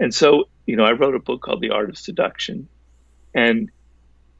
And 0.00 0.12
so, 0.12 0.48
you 0.66 0.74
know, 0.74 0.84
I 0.84 0.92
wrote 0.92 1.14
a 1.14 1.20
book 1.20 1.42
called 1.42 1.60
The 1.60 1.70
Art 1.70 1.88
of 1.88 1.98
Seduction. 1.98 2.68
And 3.34 3.70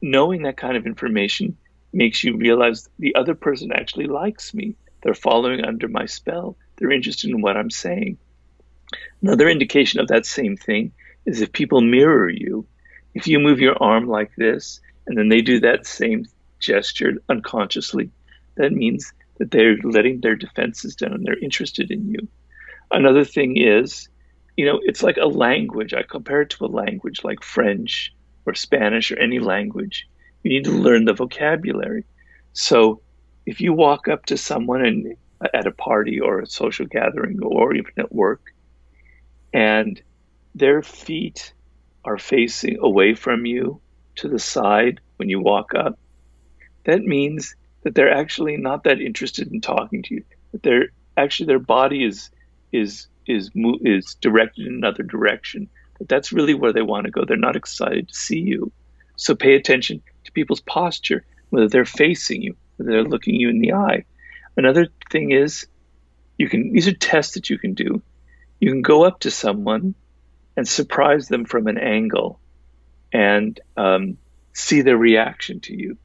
knowing 0.01 0.43
that 0.43 0.57
kind 0.57 0.75
of 0.75 0.85
information 0.85 1.57
makes 1.93 2.23
you 2.23 2.37
realize 2.37 2.87
the 2.99 3.15
other 3.15 3.35
person 3.35 3.71
actually 3.71 4.07
likes 4.07 4.53
me. 4.53 4.75
They're 5.01 5.13
following 5.13 5.63
under 5.63 5.87
my 5.87 6.05
spell. 6.05 6.57
They're 6.77 6.91
interested 6.91 7.29
in 7.29 7.41
what 7.41 7.57
I'm 7.57 7.71
saying. 7.71 8.17
Another 9.21 9.49
indication 9.49 9.99
of 9.99 10.07
that 10.09 10.25
same 10.25 10.57
thing 10.57 10.91
is 11.25 11.41
if 11.41 11.51
people 11.51 11.81
mirror 11.81 12.29
you. 12.29 12.65
If 13.13 13.27
you 13.27 13.39
move 13.39 13.59
your 13.59 13.81
arm 13.81 14.07
like 14.07 14.35
this, 14.35 14.79
and 15.07 15.17
then 15.17 15.29
they 15.29 15.41
do 15.41 15.59
that 15.61 15.87
same 15.87 16.25
gesture 16.59 17.13
unconsciously, 17.29 18.11
that 18.55 18.71
means 18.71 19.11
that 19.37 19.51
they're 19.51 19.77
letting 19.83 20.21
their 20.21 20.35
defenses 20.35 20.95
down 20.95 21.13
and 21.13 21.25
they're 21.25 21.39
interested 21.39 21.91
in 21.91 22.09
you. 22.09 22.27
Another 22.91 23.25
thing 23.25 23.57
is, 23.57 24.09
you 24.55 24.65
know, 24.65 24.79
it's 24.83 25.03
like 25.03 25.17
a 25.17 25.27
language. 25.27 25.93
I 25.93 26.03
compare 26.03 26.41
it 26.41 26.49
to 26.51 26.65
a 26.65 26.67
language 26.67 27.23
like 27.23 27.43
French 27.43 28.13
or 28.45 28.55
Spanish 28.55 29.11
or 29.11 29.19
any 29.19 29.39
language. 29.39 30.07
You 30.47 30.53
need 30.53 30.63
to 30.63 30.71
learn 30.71 31.03
the 31.03 31.13
vocabulary. 31.13 32.05
So 32.53 33.01
if 33.45 33.59
you 33.59 33.73
walk 33.73 34.07
up 34.07 34.27
to 34.27 34.37
someone 34.37 34.85
and 34.85 35.17
at 35.53 35.67
a 35.67 35.71
party 35.71 36.21
or 36.21 36.39
a 36.39 36.47
social 36.47 36.85
gathering 36.85 37.43
or 37.43 37.73
even 37.75 37.91
at 37.97 38.13
work, 38.13 38.53
and 39.51 40.01
their 40.55 40.81
feet 40.81 41.51
are 42.05 42.17
facing 42.17 42.79
away 42.79 43.13
from 43.13 43.45
you 43.45 43.81
to 44.15 44.29
the 44.29 44.39
side 44.39 45.01
when 45.17 45.27
you 45.27 45.41
walk 45.41 45.75
up, 45.75 45.99
that 46.85 47.01
means 47.03 47.57
that 47.83 47.93
they're 47.93 48.13
actually 48.13 48.55
not 48.55 48.85
that 48.85 49.01
interested 49.01 49.51
in 49.51 49.59
talking 49.59 50.01
to 50.03 50.15
you. 50.15 50.23
That 50.53 50.63
they're 50.63 50.89
actually 51.17 51.47
their 51.47 51.59
body 51.59 52.05
is 52.05 52.29
is 52.71 53.07
is 53.25 53.51
is 53.81 54.15
directed 54.21 54.65
in 54.65 54.75
another 54.75 55.03
direction. 55.03 55.67
That 55.99 56.07
that's 56.07 56.31
really 56.31 56.53
where 56.53 56.71
they 56.71 56.83
want 56.83 57.03
to 57.03 57.11
go. 57.11 57.25
They're 57.25 57.35
not 57.35 57.57
excited 57.57 58.07
to 58.07 58.15
see 58.15 58.39
you. 58.39 58.71
So 59.17 59.35
pay 59.35 59.55
attention 59.55 60.03
people's 60.37 60.61
posture, 60.61 61.25
whether 61.49 61.67
they're 61.67 61.83
facing 61.83 62.43
you, 62.43 62.55
whether 62.75 62.91
they're 62.91 63.03
looking 63.03 63.33
you 63.33 63.49
in 63.49 63.59
the 63.59 63.73
eye. 63.73 64.05
Another 64.55 64.87
thing 65.11 65.31
is, 65.31 65.65
you 66.37 66.47
can 66.47 66.71
these 66.73 66.87
are 66.87 66.93
tests 66.93 67.33
that 67.33 67.49
you 67.49 67.57
can 67.57 67.73
do. 67.73 68.03
You 68.59 68.69
can 68.69 68.83
go 68.83 69.03
up 69.03 69.21
to 69.21 69.31
someone 69.31 69.95
and 70.55 70.67
surprise 70.67 71.27
them 71.27 71.45
from 71.45 71.65
an 71.65 71.79
angle, 71.79 72.39
and 73.11 73.59
um, 73.75 74.17
see 74.53 74.81
their 74.81 74.97
reaction 74.97 75.59
to 75.61 75.73
you. 75.75 75.97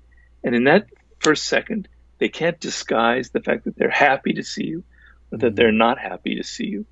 And 0.42 0.54
in 0.54 0.64
that 0.64 0.86
first 1.18 1.44
second, 1.44 1.88
they 2.18 2.30
can't 2.30 2.58
disguise 2.58 3.28
the 3.28 3.40
fact 3.40 3.64
that 3.64 3.76
they're 3.76 3.90
happy 3.90 4.32
to 4.34 4.42
see 4.42 4.64
you 4.64 4.84
or 5.30 5.38
that 5.38 5.56
they're 5.56 5.72
not 5.72 5.98
happy 5.98 6.36
to 6.36 6.42
see 6.42 6.68
you. 6.68 6.86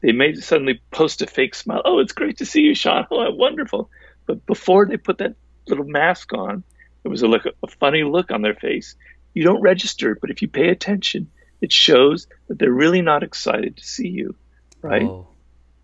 They 0.00 0.12
may 0.12 0.34
suddenly 0.34 0.80
post 0.92 1.22
a 1.22 1.26
fake 1.26 1.56
smile. 1.56 1.82
Oh, 1.84 1.98
it's 1.98 2.12
great 2.12 2.38
to 2.38 2.46
see 2.46 2.60
you, 2.60 2.74
Sean. 2.74 3.06
Oh, 3.10 3.34
wonderful. 3.34 3.90
But 4.26 4.46
before 4.46 4.86
they 4.86 4.96
put 4.96 5.18
that 5.18 5.34
little 5.68 5.84
mask 5.84 6.32
on, 6.32 6.62
there 7.02 7.10
was 7.10 7.22
a, 7.22 7.28
look, 7.28 7.46
a 7.46 7.66
funny 7.66 8.04
look 8.04 8.30
on 8.30 8.42
their 8.42 8.54
face. 8.54 8.94
You 9.34 9.44
don't 9.44 9.60
register 9.60 10.16
but 10.20 10.30
if 10.30 10.42
you 10.42 10.48
pay 10.48 10.68
attention, 10.68 11.30
it 11.60 11.72
shows 11.72 12.26
that 12.48 12.58
they're 12.58 12.72
really 12.72 13.02
not 13.02 13.22
excited 13.22 13.76
to 13.76 13.84
see 13.84 14.08
you, 14.08 14.34
right? 14.82 15.02
Oh. 15.02 15.28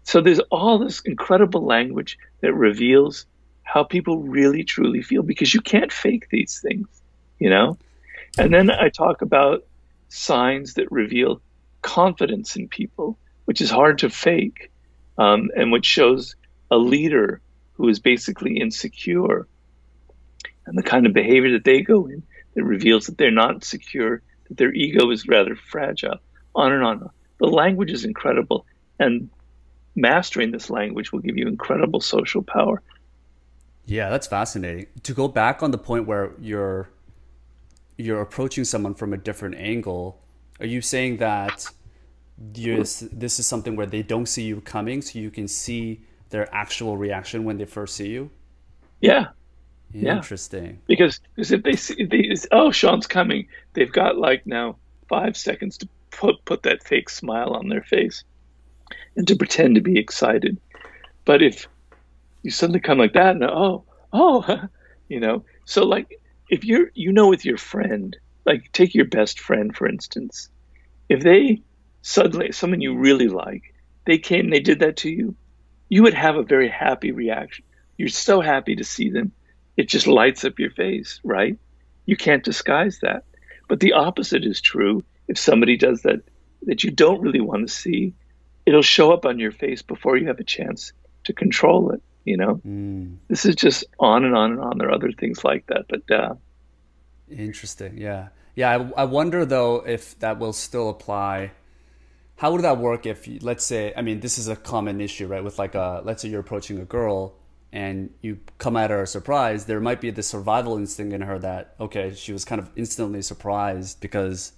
So 0.04 0.20
there's 0.20 0.40
all 0.50 0.78
this 0.78 1.00
incredible 1.00 1.64
language 1.64 2.18
that 2.40 2.54
reveals 2.54 3.26
how 3.62 3.82
people 3.82 4.18
really 4.18 4.62
truly 4.62 5.02
feel 5.02 5.22
because 5.22 5.52
you 5.54 5.60
can't 5.60 5.92
fake 5.92 6.28
these 6.30 6.60
things, 6.60 6.86
you 7.38 7.50
know? 7.50 7.78
And 8.38 8.52
then 8.52 8.70
I 8.70 8.90
talk 8.90 9.22
about 9.22 9.64
signs 10.08 10.74
that 10.74 10.92
reveal 10.92 11.40
confidence 11.82 12.56
in 12.56 12.68
people, 12.68 13.18
which 13.46 13.60
is 13.60 13.70
hard 13.70 13.98
to 13.98 14.10
fake, 14.10 14.70
um, 15.18 15.50
and 15.56 15.72
which 15.72 15.86
shows 15.86 16.36
a 16.70 16.76
leader 16.76 17.40
who 17.74 17.88
is 17.88 17.98
basically 17.98 18.58
insecure 18.60 19.46
and 20.66 20.76
the 20.78 20.82
kind 20.82 21.06
of 21.06 21.12
behavior 21.12 21.52
that 21.52 21.64
they 21.64 21.80
go 21.80 22.06
in 22.06 22.22
that 22.54 22.64
reveals 22.64 23.06
that 23.06 23.18
they're 23.18 23.30
not 23.30 23.64
secure, 23.64 24.22
that 24.48 24.56
their 24.56 24.72
ego 24.72 25.10
is 25.10 25.26
rather 25.26 25.56
fragile, 25.56 26.18
on 26.54 26.72
and 26.72 26.84
on. 26.84 27.10
The 27.38 27.46
language 27.46 27.90
is 27.90 28.04
incredible, 28.04 28.64
and 28.98 29.28
mastering 29.96 30.50
this 30.50 30.70
language 30.70 31.12
will 31.12 31.20
give 31.20 31.36
you 31.36 31.46
incredible 31.46 32.00
social 32.00 32.42
power. 32.42 32.82
Yeah, 33.86 34.08
that's 34.08 34.26
fascinating. 34.26 34.86
To 35.02 35.12
go 35.12 35.28
back 35.28 35.62
on 35.62 35.70
the 35.70 35.78
point 35.78 36.06
where 36.06 36.32
you're 36.40 36.88
you're 37.96 38.20
approaching 38.20 38.64
someone 38.64 38.94
from 38.94 39.12
a 39.12 39.16
different 39.16 39.56
angle, 39.56 40.20
are 40.58 40.66
you 40.66 40.80
saying 40.80 41.18
that 41.18 41.66
this 42.38 43.04
this 43.12 43.38
is 43.38 43.46
something 43.46 43.76
where 43.76 43.86
they 43.86 44.02
don't 44.02 44.26
see 44.26 44.44
you 44.44 44.60
coming, 44.60 45.02
so 45.02 45.18
you 45.18 45.30
can 45.30 45.48
see 45.48 46.00
their 46.30 46.52
actual 46.54 46.96
reaction 46.96 47.44
when 47.44 47.58
they 47.58 47.64
first 47.64 47.94
see 47.96 48.08
you? 48.08 48.30
Yeah. 49.00 49.28
Interesting. 49.94 50.64
Yeah. 50.64 50.72
Because 50.86 51.20
because 51.34 51.52
if 51.52 51.62
they 51.62 51.76
see 51.76 52.04
these, 52.04 52.46
oh 52.50 52.70
Sean's 52.70 53.06
coming, 53.06 53.48
they've 53.74 53.92
got 53.92 54.18
like 54.18 54.46
now 54.46 54.76
five 55.08 55.36
seconds 55.36 55.78
to 55.78 55.88
put 56.10 56.44
put 56.44 56.62
that 56.64 56.82
fake 56.84 57.08
smile 57.08 57.54
on 57.54 57.68
their 57.68 57.82
face 57.82 58.24
and 59.16 59.26
to 59.28 59.36
pretend 59.36 59.76
to 59.76 59.80
be 59.80 59.98
excited. 59.98 60.58
But 61.24 61.42
if 61.42 61.66
you 62.44 62.50
suddenly 62.50 62.78
come 62.78 62.98
like 62.98 63.14
that 63.14 63.34
and 63.34 63.42
oh 63.42 63.84
oh 64.12 64.68
you 65.08 65.18
know 65.18 65.44
so 65.64 65.84
like 65.84 66.20
if 66.48 66.64
you're 66.64 66.90
you 66.94 67.12
know 67.12 67.28
with 67.28 67.44
your 67.44 67.56
friend 67.56 68.16
like 68.46 68.70
take 68.72 68.94
your 68.94 69.06
best 69.06 69.40
friend 69.40 69.74
for 69.74 69.88
instance 69.88 70.48
if 71.08 71.22
they 71.22 71.60
suddenly 72.02 72.52
someone 72.52 72.80
you 72.80 72.96
really 72.96 73.28
like 73.28 73.74
they 74.04 74.18
came 74.18 74.44
and 74.44 74.52
they 74.52 74.60
did 74.60 74.78
that 74.78 74.96
to 74.96 75.10
you 75.10 75.34
you 75.88 76.02
would 76.02 76.14
have 76.14 76.36
a 76.36 76.42
very 76.42 76.68
happy 76.68 77.10
reaction 77.10 77.64
you're 77.96 78.08
so 78.08 78.40
happy 78.40 78.76
to 78.76 78.84
see 78.84 79.08
them 79.08 79.32
it 79.76 79.88
just 79.88 80.06
lights 80.06 80.44
up 80.44 80.58
your 80.58 80.70
face 80.70 81.20
right? 81.24 81.58
You 82.06 82.16
can't 82.16 82.44
disguise 82.44 82.98
that. 83.00 83.24
But 83.68 83.80
the 83.80 83.94
opposite 83.94 84.44
is 84.44 84.60
true. 84.60 85.04
If 85.26 85.38
somebody 85.38 85.76
does 85.76 86.02
that 86.02 86.22
that 86.66 86.84
you 86.84 86.90
don't 86.90 87.20
really 87.20 87.40
want 87.40 87.66
to 87.66 87.72
see 87.72 88.14
it'll 88.66 88.82
show 88.82 89.12
up 89.12 89.26
on 89.26 89.38
your 89.38 89.52
face 89.52 89.82
before 89.82 90.16
you 90.16 90.26
have 90.28 90.40
a 90.40 90.44
chance 90.44 90.92
to 91.24 91.32
control 91.32 91.90
it 91.90 92.02
you 92.24 92.38
know? 92.38 92.54
Mm. 92.66 93.18
this 93.28 93.44
is 93.44 93.54
just 93.54 93.84
on 94.00 94.24
and 94.24 94.34
on 94.34 94.52
and 94.52 94.60
on. 94.60 94.78
There 94.78 94.88
are 94.88 94.92
other 94.92 95.12
things 95.12 95.44
like 95.44 95.66
that 95.66 95.86
but 95.88 96.10
uh, 96.10 96.34
interesting. 97.30 97.98
Yeah. 97.98 98.28
Yeah 98.54 98.70
I, 98.70 99.02
I 99.02 99.04
wonder 99.04 99.44
though 99.44 99.86
if 99.86 100.18
that 100.20 100.38
will 100.38 100.54
still 100.54 100.88
apply. 100.88 101.52
How 102.36 102.52
would 102.52 102.62
that 102.62 102.78
work 102.78 103.06
if 103.06 103.28
let's 103.42 103.64
say 103.64 103.92
i 103.96 104.02
mean 104.02 104.20
this 104.20 104.38
is 104.38 104.48
a 104.48 104.56
common 104.56 105.00
issue 105.00 105.26
right 105.26 105.44
with 105.44 105.58
like 105.58 105.74
a 105.74 106.02
let's 106.04 106.22
say 106.22 106.28
you're 106.28 106.40
approaching 106.40 106.78
a 106.80 106.84
girl 106.84 107.34
and 107.74 108.08
you 108.22 108.38
come 108.56 108.76
at 108.76 108.88
her 108.90 109.04
surprised, 109.04 109.66
there 109.66 109.80
might 109.80 110.00
be 110.00 110.10
the 110.10 110.22
survival 110.22 110.78
instinct 110.78 111.12
in 111.12 111.20
her 111.20 111.38
that 111.40 111.74
okay 111.78 112.14
she 112.14 112.32
was 112.32 112.44
kind 112.46 112.60
of 112.60 112.70
instantly 112.76 113.20
surprised 113.20 114.00
because 114.00 114.52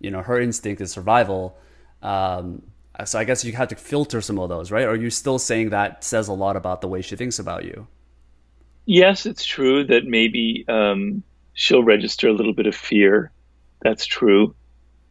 you 0.00 0.10
know 0.10 0.22
her 0.22 0.40
instinct 0.40 0.80
is 0.80 0.90
survival 0.90 1.56
um, 2.02 2.62
so 3.04 3.18
I 3.18 3.24
guess 3.24 3.44
you 3.44 3.52
have 3.54 3.68
to 3.68 3.76
filter 3.76 4.20
some 4.20 4.38
of 4.38 4.48
those, 4.48 4.70
right? 4.70 4.86
Are 4.86 4.94
you 4.94 5.10
still 5.10 5.38
saying 5.38 5.70
that 5.70 6.04
says 6.04 6.28
a 6.28 6.32
lot 6.32 6.54
about 6.54 6.80
the 6.80 6.86
way 6.86 7.02
she 7.02 7.16
thinks 7.16 7.40
about 7.40 7.64
you? 7.64 7.88
Yes, 8.86 9.26
it's 9.26 9.44
true 9.44 9.84
that 9.86 10.04
maybe 10.04 10.64
um, 10.68 11.24
she'll 11.54 11.82
register 11.82 12.28
a 12.28 12.32
little 12.32 12.52
bit 12.52 12.66
of 12.66 12.76
fear. 12.76 13.32
That's 13.82 14.06
true. 14.06 14.54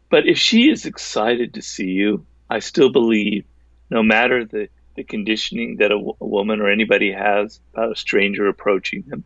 But 0.10 0.28
if 0.28 0.38
she 0.38 0.70
is 0.70 0.86
excited 0.86 1.56
to 1.56 1.62
see 1.62 1.90
you, 1.90 2.26
I 2.50 2.60
still 2.60 2.92
believe, 2.92 3.46
no 3.90 4.04
matter 4.04 4.46
the, 4.46 4.70
the 4.96 5.04
conditioning 5.04 5.78
that 5.78 5.92
a, 5.92 5.96
a 5.96 6.26
woman 6.26 6.62
or 6.62 6.70
anybody 6.70 7.12
has 7.12 7.60
about 7.74 7.92
a 7.92 7.96
stranger 7.96 8.48
approaching 8.48 9.04
them, 9.08 9.24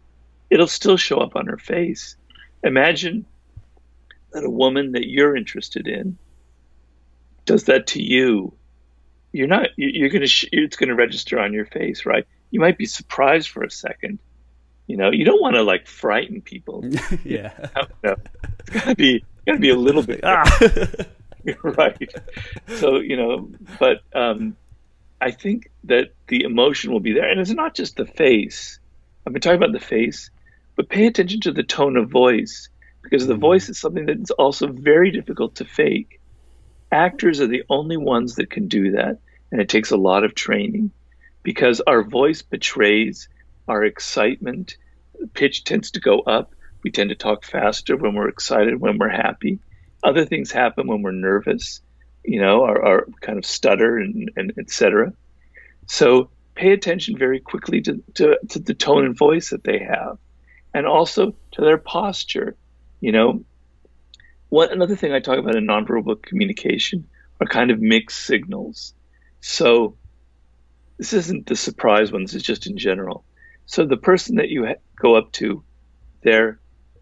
it'll 0.50 0.68
still 0.68 0.98
show 0.98 1.20
up 1.20 1.36
on 1.36 1.48
her 1.48 1.58
face. 1.58 2.16
Imagine 2.64 3.26
that 4.32 4.44
a 4.44 4.50
woman 4.50 4.94
that 4.94 5.08
you're 5.08 5.36
interested 5.36 5.88
in 5.88 6.18
does 7.46 7.64
that 7.66 7.88
to 7.88 8.02
you, 8.02 8.54
you're 9.32 9.48
not 9.48 9.70
you're 9.78 10.10
going 10.10 10.22
to 10.22 10.28
Sh- 10.28 10.50
it's 10.52 10.76
going 10.76 10.90
to 10.90 10.96
register 10.96 11.40
on 11.40 11.54
your 11.54 11.66
face, 11.66 12.06
right? 12.06 12.26
You 12.52 12.60
might 12.60 12.78
be 12.78 12.86
surprised 12.86 13.50
for 13.50 13.64
a 13.64 13.72
second. 13.72 14.20
You 14.86 14.98
know, 14.98 15.12
you 15.12 15.26
don't 15.26 15.42
want 15.42 15.56
to 15.56 15.64
like 15.64 15.88
frighten 15.88 16.42
people. 16.42 16.84
yeah, 17.24 17.52
no, 18.04 18.16
it's 18.60 18.70
got 18.70 18.84
to 18.86 18.96
be 18.96 19.26
got 19.46 19.54
to 19.54 19.60
be 19.60 19.70
a 19.70 19.76
little 19.76 20.04
bit 20.04 20.22
ah. 20.24 20.44
right. 21.64 22.10
So 22.76 22.98
you 22.98 23.18
know, 23.18 23.50
but 23.80 24.02
um, 24.14 24.56
I 25.20 25.32
think 25.32 25.72
that 25.86 26.14
the 26.28 26.44
emotion 26.44 26.92
will 26.92 27.00
be 27.00 27.14
there, 27.14 27.30
and 27.30 27.40
it's 27.40 27.50
not 27.52 27.76
just 27.76 27.96
the 27.96 28.06
face. 28.06 28.80
I've 29.26 29.34
been 29.34 29.42
talking 29.42 29.58
about 29.58 29.74
the 29.74 29.80
face, 29.80 30.30
but 30.76 30.90
pay 30.90 31.08
attention 31.08 31.42
to 31.42 31.52
the 31.52 31.64
tone 31.64 31.98
of 31.98 32.10
voice 32.10 32.70
because 33.02 33.26
the 33.26 33.36
mm. 33.36 33.40
voice 33.40 33.70
is 33.70 33.80
something 33.80 34.06
that's 34.06 34.32
also 34.32 34.68
very 34.68 35.12
difficult 35.12 35.56
to 35.56 35.66
fake 35.66 36.20
Actors 36.92 37.42
are 37.42 37.48
the 37.48 37.64
only 37.70 37.98
ones 37.98 38.36
that 38.36 38.50
can 38.50 38.70
do 38.70 38.92
that, 38.92 39.20
and 39.52 39.60
it 39.60 39.68
takes 39.68 39.92
a 39.92 39.98
lot 39.98 40.24
of 40.24 40.34
training 40.34 40.92
because 41.44 41.82
our 41.82 42.02
voice 42.02 42.42
betrays 42.42 43.28
our 43.68 43.84
excitement. 43.84 44.78
Pitch 45.34 45.66
tends 45.66 45.92
to 45.92 46.00
go 46.00 46.20
up. 46.20 46.56
We 46.84 46.92
tend 46.92 47.10
to 47.10 47.16
talk 47.16 47.44
faster 47.44 47.98
when 47.98 48.14
we're 48.14 48.30
excited, 48.30 48.80
when 48.80 48.98
we're 48.98 49.10
happy. 49.10 49.60
Other 50.02 50.24
things 50.24 50.52
happen 50.52 50.88
when 50.88 51.02
we're 51.02 51.12
nervous, 51.12 51.82
you 52.28 52.42
know, 52.42 52.64
our, 52.64 53.08
kind 53.22 53.38
of 53.38 53.46
stutter 53.46 53.98
and, 53.98 54.32
and 54.36 54.54
etc. 54.58 55.14
So 55.88 56.30
pay 56.56 56.74
attention 56.74 57.18
very 57.18 57.40
quickly 57.40 57.82
to, 57.82 58.04
to, 58.16 58.38
to 58.50 58.60
the 58.60 58.74
tone 58.74 59.06
and 59.06 59.18
voice 59.18 59.52
that 59.52 59.64
they 59.64 59.80
have 59.80 60.18
and 60.74 60.86
also 60.86 61.34
to 61.54 61.62
their 61.62 61.78
posture. 61.78 62.58
You 63.00 63.14
know, 63.14 63.46
what 64.50 64.74
another 64.74 64.98
thing 64.98 65.14
I 65.14 65.20
talk 65.20 65.40
about 65.40 65.56
in 65.56 65.66
nonverbal 65.66 66.22
communication 66.22 67.08
are 67.40 67.48
kind 67.48 67.72
of 67.72 67.80
mixed 67.80 68.20
signals. 68.20 68.94
So 69.40 69.96
this 70.98 71.14
isn't 71.14 71.46
the 71.46 71.56
surprise 71.56 72.12
one. 72.12 72.24
This 72.24 72.34
is 72.34 72.44
just 72.44 72.68
in 72.68 72.78
general. 72.78 73.24
So 73.68 73.86
the 73.86 73.98
person 73.98 74.36
that 74.36 74.50
you 74.50 74.66
ha- 74.66 74.82
go 74.98 75.16
up 75.16 75.32
to, 75.34 75.64
their 76.24 76.60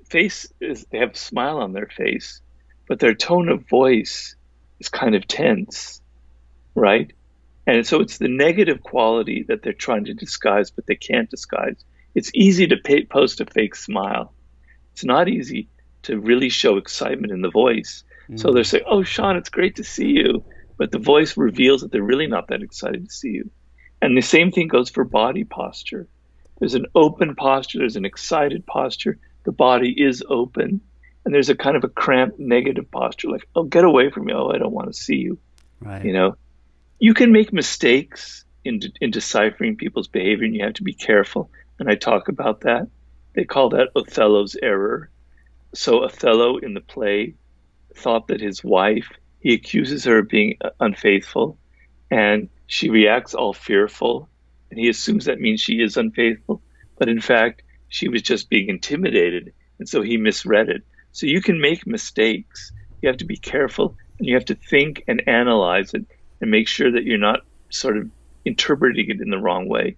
face 0.07 0.51
is 0.59 0.86
they 0.91 0.99
have 0.99 1.13
a 1.13 1.17
smile 1.17 1.57
on 1.57 1.73
their 1.73 1.88
face, 1.88 2.41
but 2.88 2.99
their 2.99 3.15
tone 3.15 3.49
of 3.49 3.67
voice 3.67 4.36
is 4.80 4.89
kind 4.89 5.15
of 5.15 5.28
tense, 5.28 6.01
right? 6.73 7.11
And 7.67 7.86
so 7.86 8.01
it's 8.01 8.17
the 8.17 8.28
negative 8.28 8.84
quality 8.84 9.43
that 9.47 9.63
they're 9.63 9.73
trying 9.73 10.05
to 10.05 10.13
disguise, 10.13 10.71
but 10.71 10.86
they 10.86 10.95
can't 10.95 11.30
disguise. 11.30 11.84
It's 12.13 12.32
easy 12.34 12.67
to 12.67 12.78
pay, 12.78 13.05
post 13.05 13.41
a 13.41 13.45
fake 13.45 13.76
smile. 13.76 14.34
It's 14.93 15.03
not 15.03 15.28
easy 15.28 15.67
to 16.03 16.19
really 16.19 16.49
show 16.49 16.78
excitement 16.78 17.34
in 17.34 17.41
the 17.41 17.49
voice. 17.49 18.03
Mm-hmm. 18.23 18.38
So 18.38 18.51
they're 18.51 18.63
saying, 18.63 18.86
"Oh, 18.88 19.03
Sean, 19.03 19.36
it's 19.36 19.49
great 19.49 19.76
to 19.78 19.84
see 19.84 20.09
you," 20.09 20.45
but 20.78 20.91
the 20.91 20.99
voice 20.99 21.36
reveals 21.36 21.82
that 21.82 21.91
they're 21.91 22.03
really 22.03 22.28
not 22.28 22.47
that 22.49 22.61
excited 22.61 23.05
to 23.05 23.13
see 23.13 23.30
you. 23.30 23.49
And 24.01 24.15
the 24.15 24.21
same 24.21 24.51
thing 24.51 24.67
goes 24.67 24.89
for 24.89 25.03
body 25.03 25.43
posture. 25.43 26.07
There's 26.59 26.76
an 26.76 26.86
open 26.95 27.36
posture. 27.36 27.80
There's 27.80 27.95
an 27.95 28.05
excited 28.05 28.65
posture. 28.65 29.17
The 29.43 29.51
body 29.51 29.93
is 29.97 30.23
open, 30.30 30.82
and 31.26 31.34
there's 31.34 31.49
a 31.49 31.55
kind 31.55 31.76
of 31.76 31.84
a 31.84 31.89
cramped 31.89 32.39
negative 32.39 32.89
posture, 32.91 33.30
like, 33.30 33.47
"Oh, 33.55 33.63
get 33.63 33.84
away 33.84 34.09
from 34.11 34.26
me! 34.26 34.34
Oh, 34.34 34.49
I 34.49 34.57
don't 34.57 34.73
want 34.73 34.88
to 34.88 34.93
see 34.93 35.15
you." 35.15 35.39
Right. 35.82 36.05
You 36.05 36.13
know, 36.13 36.38
you 36.99 37.13
can 37.13 37.32
make 37.32 37.51
mistakes 37.51 38.45
in, 38.63 38.80
in 39.01 39.11
deciphering 39.11 39.76
people's 39.76 40.07
behavior, 40.07 40.45
and 40.45 40.55
you 40.55 40.63
have 40.63 40.73
to 40.76 40.84
be 40.84 40.93
careful. 40.93 41.49
And 41.80 41.89
I 41.89 41.95
talk 41.95 42.30
about 42.30 42.61
that. 42.61 42.88
They 43.34 43.43
call 43.43 43.69
that 43.69 43.89
Othello's 43.95 44.55
error. 44.61 45.09
So 45.73 46.03
Othello 46.03 46.57
in 46.57 46.73
the 46.73 46.82
play 46.82 47.36
thought 47.95 48.28
that 48.28 48.41
his 48.41 48.63
wife, 48.63 49.09
he 49.39 49.53
accuses 49.53 50.05
her 50.05 50.19
of 50.19 50.30
being 50.30 50.57
uh, 50.63 50.69
unfaithful, 50.80 51.57
and 52.09 52.49
she 52.67 52.89
reacts 52.89 53.34
all 53.34 53.53
fearful, 53.53 54.30
and 54.69 54.80
he 54.80 54.89
assumes 54.89 55.26
that 55.26 55.39
means 55.39 55.59
she 55.59 55.82
is 55.82 55.97
unfaithful. 55.97 56.61
But 56.97 57.09
in 57.09 57.19
fact, 57.19 57.61
she 57.89 58.07
was 58.07 58.21
just 58.21 58.49
being 58.49 58.69
intimidated, 58.69 59.53
and 59.80 59.88
so 59.88 60.01
he 60.01 60.17
misread 60.17 60.69
it. 60.69 60.84
So 61.16 61.28
you 61.28 61.41
can 61.41 61.61
make 61.61 61.88
mistakes. 61.88 62.74
You 63.01 63.07
have 63.07 63.18
to 63.20 63.26
be 63.26 63.38
careful, 63.38 63.95
and 64.20 64.28
you 64.28 64.36
have 64.36 64.45
to 64.45 64.55
think 64.55 65.05
and 65.07 65.26
analyze 65.28 65.93
it 65.93 66.05
and 66.41 66.51
make 66.51 66.68
sure 66.68 66.91
that 66.91 67.05
you're 67.05 67.18
not 67.18 67.39
sort 67.70 67.97
of 67.97 68.11
interpreting 68.43 69.09
it 69.09 69.22
in 69.22 69.30
the 69.30 69.38
wrong 69.38 69.70
way. 69.70 69.95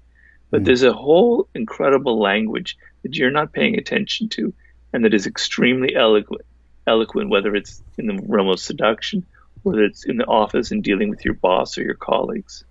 But 0.52 0.62
mm. 0.62 0.66
there's 0.66 0.84
a 0.84 0.94
whole 0.94 1.48
incredible 1.56 2.20
language 2.20 2.78
that 3.02 3.16
you're 3.16 3.32
not 3.32 3.52
paying 3.52 3.80
attention 3.80 4.30
to 4.30 4.54
and 4.94 5.04
that 5.04 5.16
is 5.16 5.26
extremely 5.26 5.96
eloquent, 5.96 6.44
eloquent, 6.86 7.32
whether 7.32 7.56
it's 7.56 7.82
in 7.98 8.06
the 8.06 8.22
realm 8.28 8.50
of 8.50 8.60
seduction, 8.60 9.26
whether 9.64 9.84
it's 9.84 10.06
in 10.06 10.18
the 10.18 10.26
office 10.26 10.70
and 10.70 10.84
dealing 10.84 11.10
with 11.10 11.26
your 11.26 11.34
boss 11.34 11.80
or 11.80 11.82
your 11.82 11.96
colleagues. 11.96 12.64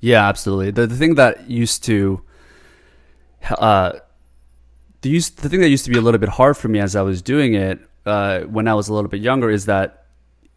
Yeah, 0.00 0.26
absolutely. 0.26 0.70
The, 0.70 0.86
the 0.86 0.96
thing 0.96 1.16
that 1.16 1.50
used 1.50 1.84
to, 1.84 2.22
uh, 3.50 3.98
the, 5.02 5.10
use, 5.10 5.30
the 5.30 5.48
thing 5.48 5.60
that 5.60 5.68
used 5.68 5.84
to 5.84 5.90
be 5.90 5.98
a 5.98 6.00
little 6.00 6.18
bit 6.18 6.28
hard 6.28 6.56
for 6.56 6.68
me 6.68 6.80
as 6.80 6.96
I 6.96 7.02
was 7.02 7.22
doing 7.22 7.54
it 7.54 7.80
uh, 8.04 8.40
when 8.40 8.68
I 8.68 8.74
was 8.74 8.88
a 8.88 8.94
little 8.94 9.10
bit 9.10 9.20
younger 9.20 9.50
is 9.50 9.66
that 9.66 10.06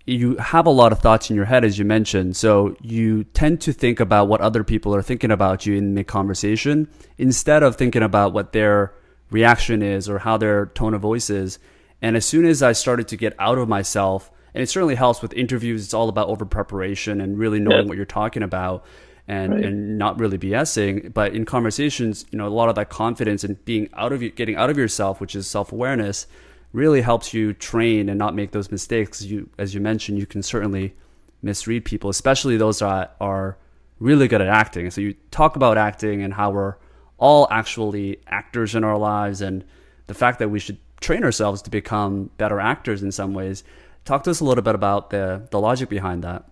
you 0.05 0.37
have 0.37 0.65
a 0.65 0.71
lot 0.71 0.91
of 0.91 0.99
thoughts 0.99 1.29
in 1.29 1.35
your 1.35 1.45
head, 1.45 1.63
as 1.63 1.77
you 1.77 1.85
mentioned. 1.85 2.35
So 2.35 2.75
you 2.81 3.25
tend 3.25 3.61
to 3.61 3.73
think 3.73 3.99
about 3.99 4.27
what 4.27 4.41
other 4.41 4.63
people 4.63 4.95
are 4.95 5.03
thinking 5.03 5.29
about 5.29 5.65
you 5.65 5.75
in 5.75 5.93
the 5.93 6.03
conversation 6.03 6.89
instead 7.17 7.61
of 7.61 7.75
thinking 7.75 8.01
about 8.01 8.33
what 8.33 8.51
their 8.51 8.93
reaction 9.29 9.83
is 9.83 10.09
or 10.09 10.19
how 10.19 10.37
their 10.37 10.67
tone 10.67 10.93
of 10.93 11.01
voice 11.01 11.29
is. 11.29 11.59
And 12.01 12.15
as 12.15 12.25
soon 12.25 12.45
as 12.45 12.63
I 12.63 12.71
started 12.71 13.07
to 13.09 13.17
get 13.17 13.35
out 13.37 13.57
of 13.57 13.67
myself, 13.67 14.31
and 14.53 14.63
it 14.63 14.67
certainly 14.67 14.95
helps 14.95 15.21
with 15.21 15.33
interviews, 15.33 15.83
it's 15.83 15.93
all 15.93 16.09
about 16.09 16.27
over 16.27 16.45
preparation 16.45 17.21
and 17.21 17.37
really 17.37 17.59
knowing 17.59 17.83
yeah. 17.83 17.87
what 17.87 17.97
you're 17.97 18.05
talking 18.05 18.41
about 18.41 18.85
and, 19.29 19.53
right. 19.53 19.63
and 19.63 19.97
not 19.97 20.19
really 20.19 20.39
BSing. 20.39 21.13
But 21.13 21.33
in 21.33 21.45
conversations, 21.45 22.25
you 22.31 22.37
know, 22.37 22.47
a 22.47 22.49
lot 22.49 22.67
of 22.67 22.75
that 22.75 22.89
confidence 22.89 23.43
and 23.43 23.63
being 23.63 23.87
out 23.93 24.11
of 24.11 24.19
getting 24.35 24.55
out 24.55 24.71
of 24.71 24.77
yourself, 24.77 25.21
which 25.21 25.35
is 25.35 25.47
self 25.47 25.71
awareness, 25.71 26.27
really 26.73 27.01
helps 27.01 27.33
you 27.33 27.53
train 27.53 28.09
and 28.09 28.17
not 28.17 28.35
make 28.35 28.51
those 28.51 28.71
mistakes. 28.71 29.21
You, 29.21 29.47
as 29.57 29.73
you 29.73 29.81
mentioned, 29.81 30.17
you 30.17 30.25
can 30.25 30.41
certainly 30.41 30.95
misread 31.43 31.85
people, 31.85 32.09
especially 32.09 32.57
those 32.57 32.79
that 32.79 33.15
are 33.21 33.57
really 33.99 34.27
good 34.27 34.41
at 34.41 34.47
acting. 34.47 34.89
So 34.89 34.99
you 34.99 35.13
talk 35.29 35.55
about 35.55 35.77
acting 35.77 36.23
and 36.23 36.33
how 36.33 36.49
we're 36.49 36.75
all 37.19 37.47
actually 37.51 38.19
actors 38.27 38.73
in 38.73 38.83
our 38.83 38.97
lives 38.97 39.41
and 39.41 39.63
the 40.07 40.13
fact 40.15 40.39
that 40.39 40.49
we 40.49 40.59
should 40.59 40.79
train 41.01 41.23
ourselves 41.23 41.61
to 41.61 41.69
become 41.69 42.31
better 42.37 42.59
actors 42.59 43.03
in 43.03 43.11
some 43.11 43.33
ways. 43.35 43.63
Talk 44.05 44.23
to 44.23 44.31
us 44.31 44.39
a 44.39 44.45
little 44.45 44.63
bit 44.63 44.73
about 44.73 45.11
the, 45.11 45.47
the 45.51 45.59
logic 45.59 45.87
behind 45.87 46.23
that. 46.23 46.45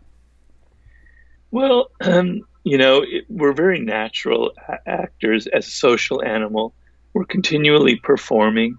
Well, 1.49 1.89
um, 2.01 2.41
you 2.67 2.77
know, 2.77 3.01
it, 3.01 3.23
we're 3.29 3.53
very 3.53 3.79
natural 3.79 4.51
actors 4.85 5.47
as 5.47 5.65
a 5.65 5.71
social 5.71 6.21
animal. 6.21 6.73
We're 7.13 7.23
continually 7.23 7.95
performing. 7.95 8.75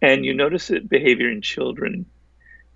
And 0.00 0.24
you 0.24 0.32
notice 0.32 0.70
it 0.70 0.88
behavior 0.88 1.30
in 1.30 1.42
children. 1.42 2.06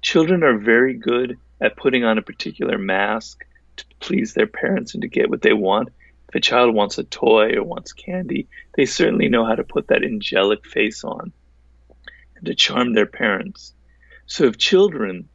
Children 0.02 0.42
are 0.42 0.58
very 0.58 0.92
good 0.92 1.38
at 1.62 1.78
putting 1.78 2.04
on 2.04 2.18
a 2.18 2.22
particular 2.22 2.76
mask 2.76 3.46
to 3.76 3.86
please 4.00 4.34
their 4.34 4.46
parents 4.46 4.92
and 4.92 5.00
to 5.00 5.08
get 5.08 5.30
what 5.30 5.40
they 5.40 5.54
want. 5.54 5.88
If 6.28 6.34
a 6.34 6.40
child 6.40 6.74
wants 6.74 6.98
a 6.98 7.04
toy 7.04 7.54
or 7.54 7.62
wants 7.62 7.94
candy, 7.94 8.46
they 8.76 8.84
certainly 8.84 9.30
know 9.30 9.46
how 9.46 9.54
to 9.54 9.64
put 9.64 9.88
that 9.88 10.04
angelic 10.04 10.66
face 10.66 11.04
on 11.04 11.32
and 12.36 12.44
to 12.44 12.54
charm 12.54 12.92
their 12.92 13.06
parents. 13.06 13.72
So 14.26 14.44
if 14.44 14.58
children 14.58 15.26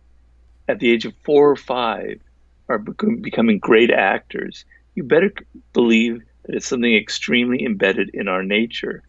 at 0.68 0.78
the 0.78 0.92
age 0.92 1.06
of 1.06 1.16
four 1.24 1.50
or 1.50 1.56
five 1.56 2.22
are 2.68 2.78
becoming 2.78 3.58
great 3.58 3.90
actors, 3.90 4.66
you 5.00 5.06
better 5.06 5.32
believe 5.72 6.22
that 6.44 6.56
it's 6.56 6.68
something 6.68 6.94
extremely 6.94 7.64
embedded 7.64 8.10
in 8.14 8.28
our 8.28 8.44
nature. 8.44 9.02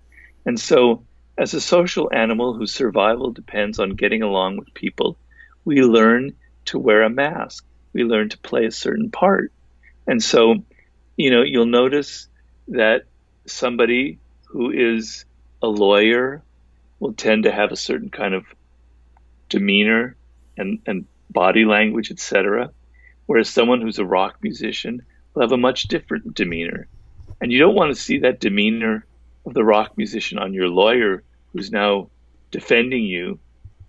And 0.46 0.58
so, 0.58 1.02
as 1.36 1.52
a 1.52 1.60
social 1.60 2.08
animal 2.12 2.54
whose 2.54 2.72
survival 2.72 3.32
depends 3.32 3.80
on 3.80 3.96
getting 3.96 4.22
along 4.22 4.56
with 4.56 4.72
people, 4.72 5.16
we 5.64 5.82
learn 5.82 6.36
to 6.66 6.78
wear 6.78 7.02
a 7.02 7.10
mask. 7.10 7.64
We 7.92 8.04
learn 8.04 8.28
to 8.28 8.38
play 8.38 8.66
a 8.66 8.70
certain 8.70 9.10
part. 9.10 9.52
And 10.06 10.22
so, 10.22 10.62
you 11.16 11.32
know, 11.32 11.42
you'll 11.42 11.66
notice 11.66 12.28
that 12.68 13.06
somebody 13.46 14.20
who 14.44 14.70
is 14.70 15.24
a 15.60 15.66
lawyer 15.66 16.40
will 17.00 17.14
tend 17.14 17.42
to 17.44 17.52
have 17.52 17.72
a 17.72 17.76
certain 17.76 18.10
kind 18.10 18.34
of 18.34 18.44
demeanor 19.48 20.14
and, 20.56 20.78
and 20.86 21.06
body 21.30 21.64
language, 21.64 22.12
etc. 22.12 22.70
Whereas 23.26 23.48
someone 23.48 23.80
who's 23.80 23.98
a 23.98 24.04
rock 24.04 24.36
musician 24.40 25.02
will 25.34 25.42
have 25.42 25.52
a 25.52 25.56
much 25.56 25.84
different 25.84 26.34
demeanor. 26.34 26.86
And 27.40 27.52
you 27.52 27.58
don't 27.58 27.74
want 27.74 27.94
to 27.94 28.00
see 28.00 28.18
that 28.18 28.40
demeanor 28.40 29.06
of 29.46 29.54
the 29.54 29.64
rock 29.64 29.96
musician 29.96 30.38
on 30.38 30.52
your 30.52 30.68
lawyer 30.68 31.22
who's 31.52 31.70
now 31.70 32.10
defending 32.50 33.04
you. 33.04 33.38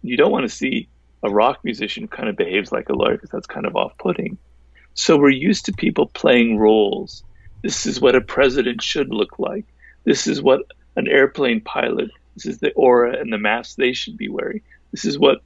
You 0.02 0.18
don't 0.18 0.32
want 0.32 0.50
to 0.50 0.56
see 0.56 0.88
a 1.24 1.30
rock 1.30 1.60
musician 1.64 2.08
kind 2.08 2.30
of 2.30 2.36
behaves 2.36 2.72
like 2.72 2.90
a 2.90 2.94
lawyer 2.94 3.14
because 3.14 3.30
that's 3.30 3.48
kind 3.48 3.66
of 3.66 3.76
off 3.76 3.98
putting. 3.98 4.38
So 4.94 5.18
we're 5.18 5.30
used 5.30 5.66
to 5.66 5.74
people 5.74 6.08
playing 6.08 6.58
roles. 6.58 7.24
This 7.62 7.86
is 7.86 8.02
what 8.02 8.16
a 8.16 8.22
president 8.22 8.82
should 8.82 9.10
look 9.10 9.38
like. 9.40 9.66
This 10.04 10.28
is 10.28 10.42
what 10.42 10.62
an 10.96 11.08
airplane 11.08 11.62
pilot, 11.62 12.10
this 12.36 12.46
is 12.46 12.60
the 12.60 12.72
aura 12.74 13.20
and 13.20 13.32
the 13.32 13.38
mask 13.38 13.76
they 13.76 13.94
should 13.94 14.18
be 14.18 14.30
wearing. 14.30 14.62
This 14.92 15.06
is 15.06 15.18
what. 15.18 15.42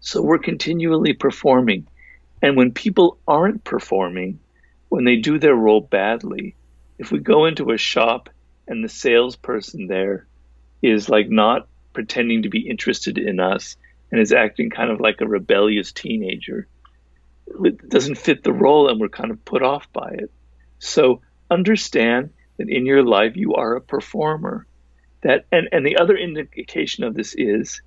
So 0.00 0.20
we're 0.20 0.38
continually 0.38 1.12
performing. 1.12 1.86
And 2.42 2.56
when 2.56 2.72
people 2.72 3.18
aren't 3.26 3.64
performing, 3.64 4.40
when 4.92 5.04
they 5.04 5.16
do 5.16 5.38
their 5.38 5.54
role 5.54 5.80
badly, 5.80 6.54
if 6.98 7.10
we 7.10 7.18
go 7.18 7.46
into 7.46 7.70
a 7.70 7.78
shop 7.78 8.28
and 8.68 8.84
the 8.84 8.90
salesperson 8.90 9.86
there 9.86 10.26
is 10.82 11.08
like 11.08 11.30
not 11.30 11.66
pretending 11.94 12.42
to 12.42 12.50
be 12.50 12.68
interested 12.68 13.16
in 13.16 13.40
us 13.40 13.78
and 14.10 14.20
is 14.20 14.34
acting 14.34 14.68
kind 14.68 14.90
of 14.90 15.00
like 15.00 15.22
a 15.22 15.26
rebellious 15.26 15.92
teenager, 15.92 16.68
it 17.64 17.88
doesn't 17.88 18.18
fit 18.18 18.44
the 18.44 18.52
role 18.52 18.90
and 18.90 19.00
we're 19.00 19.08
kind 19.08 19.30
of 19.30 19.42
put 19.46 19.62
off 19.62 19.90
by 19.94 20.10
it. 20.10 20.30
So 20.78 21.22
understand 21.50 22.28
that 22.58 22.68
in 22.68 22.84
your 22.84 23.02
life 23.02 23.34
you 23.34 23.54
are 23.54 23.76
a 23.76 23.80
performer. 23.80 24.66
That 25.22 25.46
and, 25.50 25.70
and 25.72 25.86
the 25.86 25.96
other 25.96 26.18
indication 26.18 27.04
of 27.04 27.14
this 27.14 27.34
is 27.34 27.80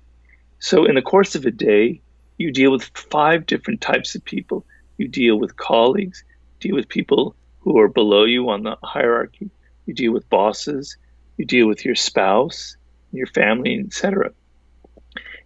so 0.58 0.86
in 0.86 0.96
the 0.96 1.02
course 1.02 1.36
of 1.36 1.46
a 1.46 1.52
day, 1.52 2.00
you 2.36 2.50
deal 2.50 2.72
with 2.72 2.90
five 2.96 3.46
different 3.46 3.80
types 3.80 4.16
of 4.16 4.24
people. 4.24 4.66
You 4.98 5.06
deal 5.06 5.38
with 5.38 5.56
colleagues, 5.56 6.24
deal 6.66 6.76
with 6.76 6.88
people 6.88 7.36
who 7.60 7.78
are 7.78 7.88
below 7.88 8.24
you 8.24 8.48
on 8.50 8.62
the 8.62 8.76
hierarchy, 8.82 9.50
you 9.86 9.94
deal 9.94 10.12
with 10.12 10.28
bosses, 10.28 10.96
you 11.36 11.44
deal 11.44 11.66
with 11.66 11.84
your 11.84 11.94
spouse, 11.94 12.76
your 13.12 13.26
family, 13.26 13.82
etc. 13.84 14.32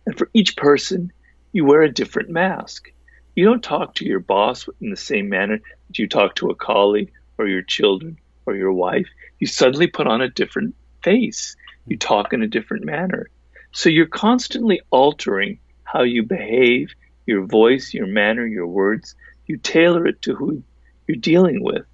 And 0.06 0.16
for 0.16 0.30
each 0.32 0.56
person, 0.56 1.12
you 1.52 1.64
wear 1.64 1.82
a 1.82 1.92
different 1.92 2.30
mask. 2.30 2.92
You 3.34 3.44
don't 3.44 3.62
talk 3.62 3.96
to 3.96 4.06
your 4.06 4.20
boss 4.20 4.68
in 4.80 4.90
the 4.90 4.96
same 4.96 5.28
manner 5.28 5.58
that 5.88 5.98
you 5.98 6.08
talk 6.08 6.36
to 6.36 6.50
a 6.50 6.54
colleague 6.54 7.12
or 7.38 7.46
your 7.46 7.62
children 7.62 8.18
or 8.46 8.54
your 8.54 8.72
wife. 8.72 9.08
You 9.38 9.46
suddenly 9.46 9.86
put 9.86 10.06
on 10.06 10.20
a 10.20 10.28
different 10.28 10.74
face. 11.02 11.56
You 11.86 11.96
talk 11.96 12.32
in 12.32 12.42
a 12.42 12.48
different 12.48 12.84
manner. 12.84 13.30
So 13.72 13.88
you're 13.88 14.06
constantly 14.06 14.80
altering 14.90 15.60
how 15.84 16.02
you 16.02 16.22
behave, 16.22 16.92
your 17.26 17.46
voice, 17.46 17.94
your 17.94 18.06
manner, 18.06 18.46
your 18.46 18.66
words. 18.66 19.14
You 19.46 19.56
tailor 19.56 20.06
it 20.06 20.22
to 20.22 20.34
who 20.34 20.62
you're 21.10 21.16
dealing 21.16 21.60
with. 21.60 21.84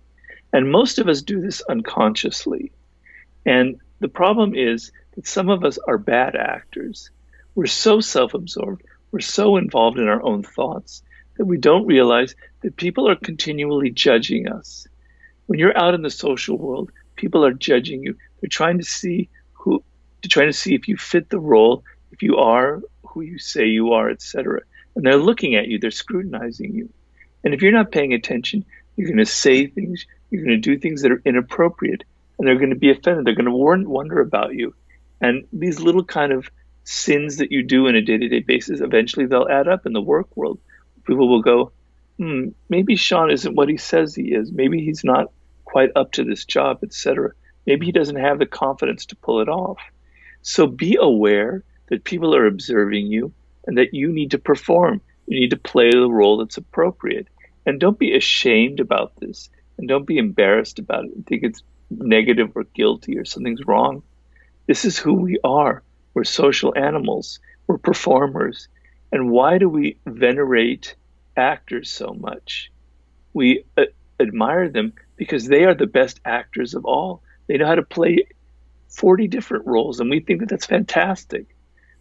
And 0.52 0.70
most 0.70 0.98
of 0.98 1.08
us 1.08 1.22
do 1.22 1.40
this 1.40 1.62
unconsciously. 1.62 2.70
And 3.46 3.80
the 4.00 4.08
problem 4.08 4.54
is 4.54 4.92
that 5.14 5.26
some 5.26 5.48
of 5.48 5.64
us 5.64 5.78
are 5.88 5.96
bad 5.96 6.36
actors. 6.36 7.10
We're 7.54 7.66
so 7.66 8.00
self 8.00 8.34
absorbed, 8.34 8.82
we're 9.10 9.20
so 9.20 9.56
involved 9.56 9.98
in 9.98 10.08
our 10.08 10.22
own 10.22 10.42
thoughts 10.42 11.02
that 11.38 11.46
we 11.46 11.56
don't 11.56 11.86
realize 11.86 12.34
that 12.60 12.76
people 12.76 13.08
are 13.08 13.16
continually 13.16 13.90
judging 13.90 14.48
us. 14.48 14.86
When 15.46 15.58
you're 15.58 15.78
out 15.78 15.94
in 15.94 16.02
the 16.02 16.10
social 16.10 16.58
world, 16.58 16.90
people 17.14 17.44
are 17.44 17.54
judging 17.54 18.02
you. 18.02 18.16
They're 18.40 18.48
trying 18.48 18.78
to 18.78 18.84
see 18.84 19.30
who, 19.52 19.82
they're 20.22 20.28
trying 20.28 20.48
to 20.48 20.58
see 20.58 20.74
if 20.74 20.88
you 20.88 20.98
fit 20.98 21.30
the 21.30 21.40
role, 21.40 21.84
if 22.12 22.22
you 22.22 22.36
are 22.36 22.82
who 23.06 23.22
you 23.22 23.38
say 23.38 23.66
you 23.66 23.92
are, 23.92 24.10
etc. 24.10 24.60
And 24.94 25.06
they're 25.06 25.16
looking 25.16 25.54
at 25.54 25.68
you, 25.68 25.78
they're 25.78 25.90
scrutinizing 25.90 26.74
you. 26.74 26.90
And 27.44 27.54
if 27.54 27.62
you're 27.62 27.72
not 27.72 27.92
paying 27.92 28.12
attention, 28.12 28.64
you're 28.96 29.08
going 29.08 29.18
to 29.18 29.26
say 29.26 29.66
things, 29.66 30.06
you're 30.30 30.44
going 30.44 30.60
to 30.60 30.74
do 30.74 30.78
things 30.78 31.02
that 31.02 31.12
are 31.12 31.22
inappropriate, 31.24 32.04
and 32.38 32.46
they're 32.46 32.58
going 32.58 32.70
to 32.70 32.76
be 32.76 32.90
offended. 32.90 33.24
They're 33.24 33.34
going 33.34 33.46
to 33.46 33.88
wonder 33.88 34.20
about 34.20 34.54
you. 34.54 34.74
And 35.20 35.46
these 35.52 35.80
little 35.80 36.04
kind 36.04 36.32
of 36.32 36.48
sins 36.84 37.38
that 37.38 37.50
you 37.50 37.62
do 37.62 37.88
on 37.88 37.96
a 37.96 38.02
day 38.02 38.16
to 38.16 38.28
day 38.28 38.40
basis, 38.40 38.80
eventually 38.80 39.26
they'll 39.26 39.48
add 39.48 39.68
up 39.68 39.86
in 39.86 39.92
the 39.92 40.00
work 40.00 40.36
world. 40.36 40.58
People 41.04 41.28
will 41.28 41.42
go, 41.42 41.72
hmm, 42.18 42.48
maybe 42.68 42.96
Sean 42.96 43.30
isn't 43.30 43.54
what 43.54 43.68
he 43.68 43.76
says 43.76 44.14
he 44.14 44.34
is. 44.34 44.52
Maybe 44.52 44.84
he's 44.84 45.04
not 45.04 45.30
quite 45.64 45.90
up 45.96 46.12
to 46.12 46.24
this 46.24 46.44
job, 46.44 46.80
etc. 46.82 47.30
Maybe 47.66 47.86
he 47.86 47.92
doesn't 47.92 48.16
have 48.16 48.38
the 48.38 48.46
confidence 48.46 49.06
to 49.06 49.16
pull 49.16 49.40
it 49.40 49.48
off. 49.48 49.78
So 50.42 50.66
be 50.66 50.96
aware 51.00 51.64
that 51.88 52.04
people 52.04 52.34
are 52.34 52.46
observing 52.46 53.06
you 53.06 53.32
and 53.66 53.78
that 53.78 53.92
you 53.92 54.12
need 54.12 54.30
to 54.30 54.38
perform. 54.38 55.00
You 55.26 55.40
need 55.40 55.50
to 55.50 55.56
play 55.56 55.90
the 55.90 56.08
role 56.08 56.38
that's 56.38 56.56
appropriate. 56.56 57.26
And 57.66 57.80
don't 57.80 57.98
be 57.98 58.16
ashamed 58.16 58.80
about 58.80 59.16
this 59.16 59.50
and 59.76 59.88
don't 59.88 60.06
be 60.06 60.18
embarrassed 60.18 60.78
about 60.78 61.04
it 61.04 61.14
and 61.14 61.26
think 61.26 61.42
it's 61.42 61.62
negative 61.90 62.52
or 62.54 62.64
guilty 62.64 63.18
or 63.18 63.24
something's 63.24 63.66
wrong. 63.66 64.02
This 64.66 64.84
is 64.84 64.96
who 64.96 65.14
we 65.14 65.38
are. 65.44 65.82
We're 66.14 66.24
social 66.24 66.72
animals, 66.76 67.40
we're 67.66 67.78
performers. 67.78 68.68
And 69.12 69.30
why 69.30 69.58
do 69.58 69.68
we 69.68 69.98
venerate 70.06 70.94
actors 71.36 71.90
so 71.90 72.16
much? 72.18 72.72
We 73.34 73.64
uh, 73.76 73.84
admire 74.18 74.68
them 74.68 74.94
because 75.16 75.46
they 75.46 75.64
are 75.64 75.74
the 75.74 75.86
best 75.86 76.20
actors 76.24 76.74
of 76.74 76.84
all. 76.84 77.22
They 77.46 77.58
know 77.58 77.66
how 77.66 77.74
to 77.74 77.82
play 77.82 78.26
40 78.88 79.28
different 79.28 79.66
roles, 79.66 80.00
and 80.00 80.10
we 80.10 80.20
think 80.20 80.40
that 80.40 80.48
that's 80.48 80.66
fantastic. 80.66 81.54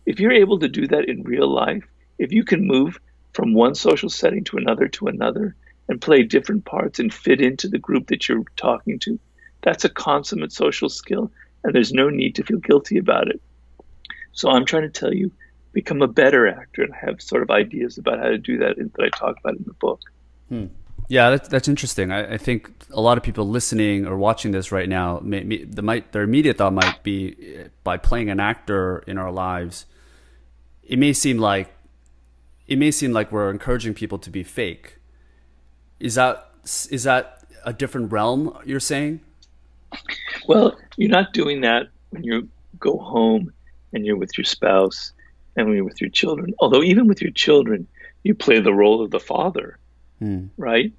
If 0.05 0.19
you're 0.19 0.31
able 0.31 0.59
to 0.59 0.69
do 0.69 0.87
that 0.87 1.09
in 1.09 1.23
real 1.23 1.47
life, 1.47 1.83
if 2.17 2.31
you 2.31 2.43
can 2.43 2.65
move 2.65 2.99
from 3.35 3.53
one 3.53 3.75
social 3.75 4.09
setting 4.09 4.45
to 4.45 4.57
another 4.57 4.87
to 4.87 5.07
another 5.07 5.55
and 5.89 6.01
play 6.01 6.23
different 6.23 6.63
parts 6.63 6.99
and 6.99 7.13
fit 7.13 7.41
into 7.41 7.67
the 7.67 7.77
group 7.77 8.07
that 8.07 8.27
you're 8.27 8.43
talking 8.55 8.97
to, 8.97 9.19
that's 9.61 9.83
a 9.83 9.89
consummate 9.89 10.53
social 10.53 10.89
skill, 10.89 11.29
and 11.63 11.75
there's 11.75 11.91
no 11.91 12.09
need 12.09 12.33
to 12.35 12.43
feel 12.43 12.57
guilty 12.59 12.97
about 12.97 13.27
it. 13.27 13.41
So 14.31 14.49
I'm 14.49 14.65
trying 14.65 14.83
to 14.83 14.89
tell 14.89 15.13
you, 15.13 15.31
become 15.73 16.01
a 16.01 16.07
better 16.07 16.47
actor, 16.47 16.81
and 16.81 16.93
have 16.95 17.21
sort 17.21 17.43
of 17.43 17.51
ideas 17.51 17.97
about 17.97 18.19
how 18.19 18.29
to 18.29 18.37
do 18.37 18.57
that 18.59 18.77
that 18.77 19.03
I 19.03 19.09
talk 19.09 19.37
about 19.39 19.57
in 19.57 19.65
the 19.67 19.73
book. 19.73 19.99
Hmm. 20.49 20.67
Yeah, 21.07 21.29
that's, 21.29 21.49
that's 21.49 21.67
interesting. 21.67 22.11
I, 22.11 22.33
I, 22.33 22.37
think 22.37 22.71
a 22.89 22.99
lot 22.99 23.17
of 23.17 23.23
people 23.23 23.47
listening 23.47 24.07
or 24.07 24.17
watching 24.17 24.51
this 24.51 24.71
right 24.71 24.89
now, 24.89 25.19
may, 25.21 25.43
may, 25.43 25.63
the 25.63 25.83
might, 25.83 26.13
their 26.13 26.23
immediate 26.23 26.57
thought 26.57 26.73
might 26.73 27.03
be 27.03 27.65
by 27.83 27.97
playing 27.97 28.31
an 28.31 28.39
actor 28.39 29.03
in 29.05 29.19
our 29.19 29.31
lives, 29.31 29.85
it 30.81 30.97
may 30.97 31.13
seem 31.13 31.37
like 31.37 31.74
it 32.67 32.77
may 32.77 32.91
seem 32.91 33.11
like 33.11 33.31
we're 33.31 33.51
encouraging 33.51 33.93
people 33.93 34.17
to 34.19 34.29
be 34.29 34.43
fake. 34.43 34.97
Is 35.99 36.15
that 36.15 36.49
is 36.89 37.03
that 37.03 37.45
a 37.63 37.73
different 37.73 38.11
realm 38.11 38.57
you're 38.65 38.79
saying? 38.79 39.21
Well, 40.47 40.77
you're 40.97 41.09
not 41.09 41.33
doing 41.33 41.61
that 41.61 41.87
when 42.09 42.23
you 42.23 42.49
go 42.79 42.97
home 42.97 43.53
and 43.93 44.05
you're 44.05 44.17
with 44.17 44.37
your 44.37 44.45
spouse 44.45 45.13
and 45.55 45.67
when 45.67 45.75
you're 45.75 45.85
with 45.85 46.01
your 46.01 46.09
children. 46.09 46.53
Although 46.59 46.83
even 46.83 47.07
with 47.07 47.21
your 47.21 47.31
children, 47.31 47.87
you 48.23 48.35
play 48.35 48.59
the 48.59 48.73
role 48.73 49.03
of 49.03 49.11
the 49.11 49.19
father, 49.19 49.77
hmm. 50.19 50.47
right? 50.57 50.91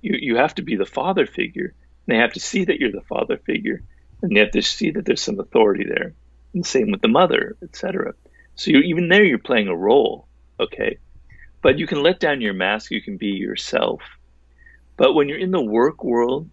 You 0.00 0.16
you 0.20 0.36
have 0.36 0.54
to 0.56 0.62
be 0.62 0.76
the 0.76 0.86
father 0.86 1.26
figure. 1.26 1.74
And 2.06 2.16
they 2.16 2.20
have 2.20 2.32
to 2.32 2.40
see 2.40 2.64
that 2.64 2.80
you're 2.80 2.92
the 2.92 3.02
father 3.02 3.36
figure, 3.36 3.82
and 4.22 4.34
they 4.34 4.40
have 4.40 4.52
to 4.52 4.62
see 4.62 4.90
that 4.92 5.04
there's 5.04 5.22
some 5.22 5.38
authority 5.38 5.84
there. 5.84 6.14
And 6.54 6.66
same 6.66 6.90
with 6.90 7.02
the 7.02 7.08
mother, 7.08 7.56
etc. 7.62 8.14
So 8.56 8.70
you 8.70 8.80
even 8.80 9.08
there, 9.08 9.24
you're 9.24 9.38
playing 9.38 9.68
a 9.68 9.76
role, 9.76 10.26
okay? 10.58 10.98
But 11.62 11.78
you 11.78 11.86
can 11.86 12.02
let 12.02 12.20
down 12.20 12.40
your 12.40 12.54
mask. 12.54 12.90
You 12.90 13.02
can 13.02 13.16
be 13.16 13.28
yourself. 13.28 14.00
But 14.96 15.14
when 15.14 15.28
you're 15.28 15.38
in 15.38 15.50
the 15.50 15.62
work 15.62 16.04
world, 16.04 16.48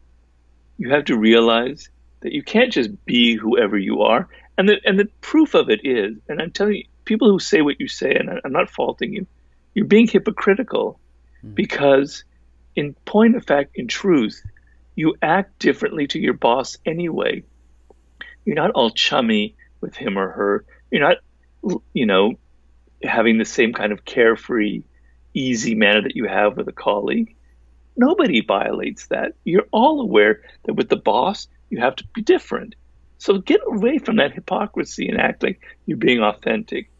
you 0.77 0.91
have 0.91 1.05
to 1.05 1.17
realize 1.17 1.89
that 2.21 2.33
you 2.33 2.43
can't 2.43 2.71
just 2.71 3.05
be 3.05 3.35
whoever 3.35 3.77
you 3.77 4.01
are. 4.01 4.27
And 4.57 4.67
the 4.67 4.79
and 4.85 4.99
the 4.99 5.09
proof 5.21 5.53
of 5.53 5.69
it 5.69 5.81
is, 5.83 6.17
and 6.27 6.41
I'm 6.41 6.51
telling 6.51 6.75
you, 6.75 6.83
people 7.05 7.29
who 7.29 7.39
say 7.39 7.61
what 7.61 7.79
you 7.79 7.87
say, 7.87 8.13
and 8.13 8.29
I'm 8.43 8.51
not 8.51 8.69
faulting 8.69 9.13
you, 9.13 9.27
you're 9.73 9.85
being 9.85 10.07
hypocritical 10.07 10.99
mm. 11.45 11.53
because, 11.53 12.23
in 12.75 12.93
point 13.05 13.35
of 13.35 13.45
fact, 13.45 13.71
in 13.75 13.87
truth, 13.87 14.41
you 14.95 15.15
act 15.21 15.59
differently 15.59 16.07
to 16.07 16.19
your 16.19 16.33
boss 16.33 16.77
anyway. 16.85 17.43
You're 18.45 18.55
not 18.55 18.71
all 18.71 18.89
chummy 18.89 19.55
with 19.79 19.95
him 19.95 20.17
or 20.17 20.29
her. 20.29 20.65
You're 20.89 21.07
not, 21.07 21.17
you 21.93 22.05
know, 22.05 22.33
having 23.03 23.37
the 23.37 23.45
same 23.45 23.73
kind 23.73 23.91
of 23.91 24.05
carefree, 24.05 24.83
easy 25.37 25.75
manner 25.75 26.01
that 26.01 26.15
you 26.15 26.25
have 26.27 26.57
with 26.57 26.67
a 26.67 26.73
colleague. 26.73 27.35
Nobody 27.95 28.41
violates 28.41 29.07
that. 29.07 29.33
You're 29.43 29.67
all 29.71 30.01
aware 30.01 30.41
that 30.65 30.73
with 30.73 30.89
the 30.89 30.97
boss, 30.97 31.47
you 31.69 31.79
have 31.79 31.95
to 31.97 32.07
be 32.13 32.21
different. 32.21 32.75
So 33.17 33.39
get 33.39 33.61
away 33.65 33.97
from 33.97 34.17
that 34.17 34.33
hypocrisy 34.33 35.07
and 35.07 35.19
act 35.19 35.43
like 35.43 35.61
you're 35.85 35.97
being 35.97 36.21
authentic. 36.21 36.91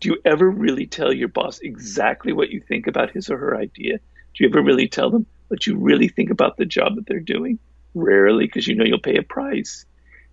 Do 0.00 0.10
you 0.10 0.18
ever 0.24 0.50
really 0.50 0.86
tell 0.86 1.12
your 1.12 1.28
boss 1.28 1.60
exactly 1.60 2.32
what 2.32 2.50
you 2.50 2.60
think 2.60 2.86
about 2.86 3.12
his 3.12 3.30
or 3.30 3.38
her 3.38 3.56
idea? 3.56 3.98
Do 3.98 4.44
you 4.44 4.50
ever 4.50 4.62
really 4.62 4.88
tell 4.88 5.10
them 5.10 5.26
what 5.48 5.66
you 5.66 5.78
really 5.78 6.08
think 6.08 6.30
about 6.30 6.58
the 6.58 6.66
job 6.66 6.96
that 6.96 7.06
they're 7.06 7.20
doing? 7.20 7.58
Rarely, 7.94 8.44
because 8.44 8.66
you 8.66 8.74
know 8.74 8.84
you'll 8.84 8.98
pay 8.98 9.16
a 9.16 9.22
price. 9.22 9.86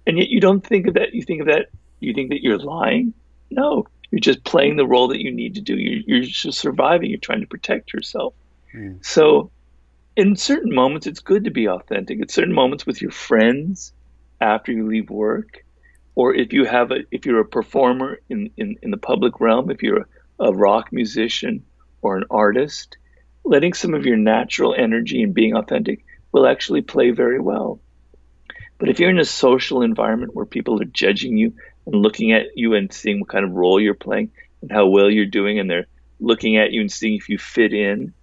And 0.05 0.17
yet 0.17 0.27
you 0.27 0.41
don't 0.41 0.65
think 0.65 0.87
of 0.87 0.95
that. 0.95 1.13
You 1.13 1.21
think 1.21 1.39
of 1.39 1.47
that. 1.47 1.67
You 2.01 2.13
think 2.13 2.31
that 2.31 2.43
you're 2.43 2.57
lying. 2.57 3.13
No, 3.49 3.87
you're 4.14 4.20
just 4.20 4.43
playing 4.43 4.76
the 4.76 4.86
role 4.86 5.07
that 5.07 5.24
you 5.24 5.32
need 5.32 5.55
to 5.55 5.61
do. 5.61 5.76
You're, 5.76 6.03
you're 6.05 6.22
just 6.22 6.59
surviving. 6.59 7.09
You're 7.09 7.18
trying 7.18 7.41
to 7.41 7.47
protect 7.47 7.93
yourself. 7.93 8.36
Mm. 8.72 9.03
So 9.03 9.49
in 10.16 10.36
certain 10.36 10.72
moments, 10.72 11.07
it's 11.07 11.20
good 11.20 11.45
to 11.45 11.49
be 11.49 11.68
authentic. 11.68 12.22
At 12.22 12.30
certain 12.30 12.53
moments 12.53 12.86
with 12.86 13.01
your 13.01 13.09
friends 13.09 13.91
after 14.39 14.72
you 14.72 14.86
leave 14.86 15.09
work, 15.09 15.66
or 16.14 16.36
if 16.36 16.53
you 16.53 16.64
have 16.66 16.91
a, 16.91 16.97
if 17.09 17.26
you're 17.26 17.39
a 17.39 17.45
performer 17.45 18.20
in, 18.30 18.51
in, 18.55 18.76
in 18.84 18.91
the 18.91 18.97
public 18.97 19.39
realm, 19.39 19.72
if 19.72 19.82
you're 19.82 20.01
a, 20.01 20.05
a 20.41 20.53
rock 20.53 20.93
musician 20.93 21.66
or 22.03 22.16
an 22.16 22.26
artist, 22.30 22.97
letting 23.43 23.74
some 23.74 23.95
of 23.95 24.05
your 24.05 24.18
natural 24.18 24.76
energy 24.78 25.24
and 25.24 25.34
being 25.34 25.55
authentic 25.55 26.05
will 26.32 26.45
actually 26.45 26.84
play 26.84 27.09
very 27.09 27.39
well. 27.39 27.80
But 28.78 28.89
if 28.89 28.99
you're 28.99 29.09
in 29.09 29.18
a 29.18 29.26
social 29.26 29.82
environment 29.82 30.36
where 30.36 30.45
people 30.45 30.80
are 30.80 30.86
judging 30.86 31.36
you 31.36 31.55
and 31.86 31.95
looking 31.95 32.31
at 32.31 32.47
you 32.55 32.73
and 32.73 32.91
seeing 32.91 33.19
what 33.19 33.29
kind 33.29 33.45
of 33.45 33.51
role 33.51 33.79
you're 33.79 33.93
playing 33.93 34.31
and 34.61 34.71
how 34.71 34.88
well 34.88 35.09
you're 35.09 35.25
doing, 35.25 35.59
and 35.59 35.69
they're 35.69 35.88
looking 36.19 36.57
at 36.57 36.71
you 36.71 36.81
and 36.81 36.91
seeing 36.91 37.15
if 37.15 37.29
you 37.29 37.38
fit 37.38 37.73
in, 37.73 38.13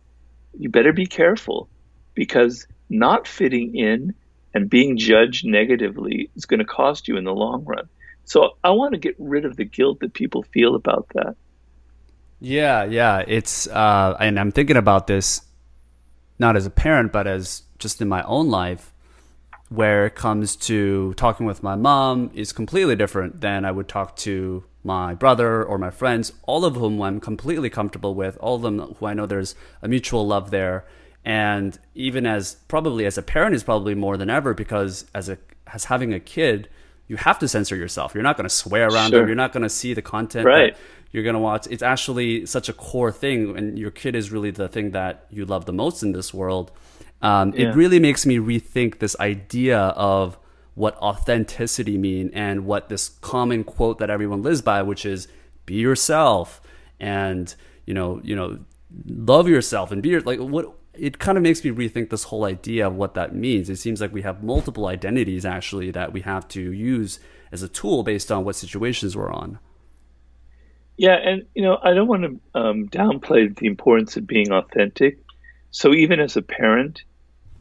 you 0.58 0.68
better 0.68 0.92
be 0.92 1.06
careful 1.06 1.68
because 2.14 2.66
not 2.88 3.28
fitting 3.28 3.76
in 3.76 4.14
and 4.54 4.68
being 4.68 4.96
judged 4.96 5.44
negatively 5.46 6.30
is 6.34 6.46
going 6.46 6.58
to 6.58 6.64
cost 6.64 7.08
you 7.08 7.16
in 7.16 7.24
the 7.24 7.32
long 7.32 7.64
run. 7.64 7.88
So 8.24 8.56
I 8.62 8.70
want 8.70 8.92
to 8.92 8.98
get 8.98 9.14
rid 9.18 9.44
of 9.44 9.56
the 9.56 9.64
guilt 9.64 10.00
that 10.00 10.12
people 10.12 10.42
feel 10.42 10.74
about 10.74 11.06
that. 11.14 11.36
Yeah, 12.40 12.84
yeah, 12.84 13.22
it's 13.26 13.66
uh, 13.66 14.16
and 14.18 14.40
I'm 14.40 14.50
thinking 14.50 14.76
about 14.76 15.06
this 15.06 15.42
not 16.38 16.56
as 16.56 16.64
a 16.64 16.70
parent, 16.70 17.12
but 17.12 17.26
as 17.26 17.62
just 17.78 18.00
in 18.00 18.08
my 18.08 18.22
own 18.22 18.48
life, 18.48 18.89
where 19.70 20.04
it 20.06 20.16
comes 20.16 20.56
to 20.56 21.14
talking 21.14 21.46
with 21.46 21.62
my 21.62 21.76
mom 21.76 22.30
is 22.34 22.52
completely 22.52 22.96
different 22.96 23.40
than 23.40 23.64
I 23.64 23.70
would 23.70 23.88
talk 23.88 24.16
to 24.16 24.64
my 24.82 25.14
brother 25.14 25.64
or 25.64 25.78
my 25.78 25.90
friends, 25.90 26.32
all 26.42 26.64
of 26.64 26.74
whom 26.74 27.00
I'm 27.00 27.20
completely 27.20 27.70
comfortable 27.70 28.14
with, 28.14 28.36
all 28.40 28.56
of 28.56 28.62
them 28.62 28.80
who 28.98 29.06
I 29.06 29.14
know 29.14 29.26
there's 29.26 29.54
a 29.80 29.86
mutual 29.86 30.26
love 30.26 30.50
there. 30.50 30.84
And 31.24 31.78
even 31.94 32.26
as 32.26 32.56
probably 32.66 33.06
as 33.06 33.16
a 33.16 33.22
parent 33.22 33.54
is 33.54 33.62
probably 33.62 33.94
more 33.94 34.16
than 34.16 34.28
ever 34.28 34.54
because 34.54 35.06
as 35.14 35.28
a 35.28 35.38
as 35.72 35.84
having 35.84 36.12
a 36.12 36.18
kid, 36.18 36.68
you 37.06 37.16
have 37.16 37.38
to 37.38 37.46
censor 37.46 37.76
yourself. 37.76 38.12
You're 38.12 38.24
not 38.24 38.36
going 38.36 38.48
to 38.48 38.54
swear 38.54 38.88
around 38.88 39.10
sure. 39.10 39.20
them. 39.20 39.28
You're 39.28 39.36
not 39.36 39.52
going 39.52 39.62
to 39.62 39.68
see 39.68 39.94
the 39.94 40.02
content 40.02 40.46
right. 40.46 40.76
you're 41.12 41.22
going 41.22 41.34
to 41.34 41.40
watch. 41.40 41.68
It's 41.70 41.82
actually 41.82 42.46
such 42.46 42.68
a 42.68 42.72
core 42.72 43.12
thing, 43.12 43.56
and 43.56 43.78
your 43.78 43.92
kid 43.92 44.16
is 44.16 44.32
really 44.32 44.50
the 44.50 44.68
thing 44.68 44.92
that 44.92 45.26
you 45.30 45.44
love 45.44 45.66
the 45.66 45.72
most 45.72 46.02
in 46.02 46.10
this 46.10 46.34
world. 46.34 46.72
Um, 47.22 47.52
yeah. 47.52 47.68
It 47.68 47.74
really 47.74 47.98
makes 47.98 48.24
me 48.24 48.38
rethink 48.38 48.98
this 48.98 49.16
idea 49.20 49.78
of 49.78 50.38
what 50.74 50.96
authenticity 50.96 51.98
mean 51.98 52.30
and 52.32 52.64
what 52.64 52.88
this 52.88 53.08
common 53.20 53.64
quote 53.64 53.98
that 53.98 54.08
everyone 54.10 54.42
lives 54.42 54.62
by, 54.62 54.82
which 54.82 55.04
is 55.04 55.28
"be 55.66 55.74
yourself" 55.74 56.60
and 56.98 57.54
you 57.86 57.94
know, 57.94 58.20
you 58.22 58.36
know, 58.36 58.58
love 59.06 59.48
yourself 59.48 59.90
and 59.90 60.02
be 60.02 60.10
your, 60.10 60.20
like 60.22 60.38
what 60.38 60.72
it 60.94 61.18
kind 61.18 61.38
of 61.38 61.42
makes 61.42 61.64
me 61.64 61.70
rethink 61.70 62.10
this 62.10 62.24
whole 62.24 62.44
idea 62.44 62.86
of 62.86 62.94
what 62.94 63.14
that 63.14 63.34
means. 63.34 63.70
It 63.70 63.76
seems 63.76 64.00
like 64.00 64.12
we 64.12 64.22
have 64.22 64.42
multiple 64.42 64.86
identities 64.86 65.44
actually 65.44 65.90
that 65.92 66.12
we 66.12 66.20
have 66.22 66.46
to 66.48 66.72
use 66.72 67.20
as 67.52 67.62
a 67.62 67.68
tool 67.68 68.02
based 68.02 68.30
on 68.30 68.44
what 68.44 68.56
situations 68.56 69.16
we're 69.16 69.32
on. 69.32 69.58
Yeah, 70.96 71.16
and 71.16 71.46
you 71.54 71.62
know, 71.62 71.78
I 71.82 71.94
don't 71.94 72.08
want 72.08 72.22
to 72.24 72.60
um, 72.60 72.88
downplay 72.88 73.56
the 73.56 73.66
importance 73.66 74.16
of 74.16 74.26
being 74.26 74.52
authentic. 74.52 75.18
So 75.70 75.94
even 75.94 76.20
as 76.20 76.36
a 76.36 76.42
parent, 76.42 77.04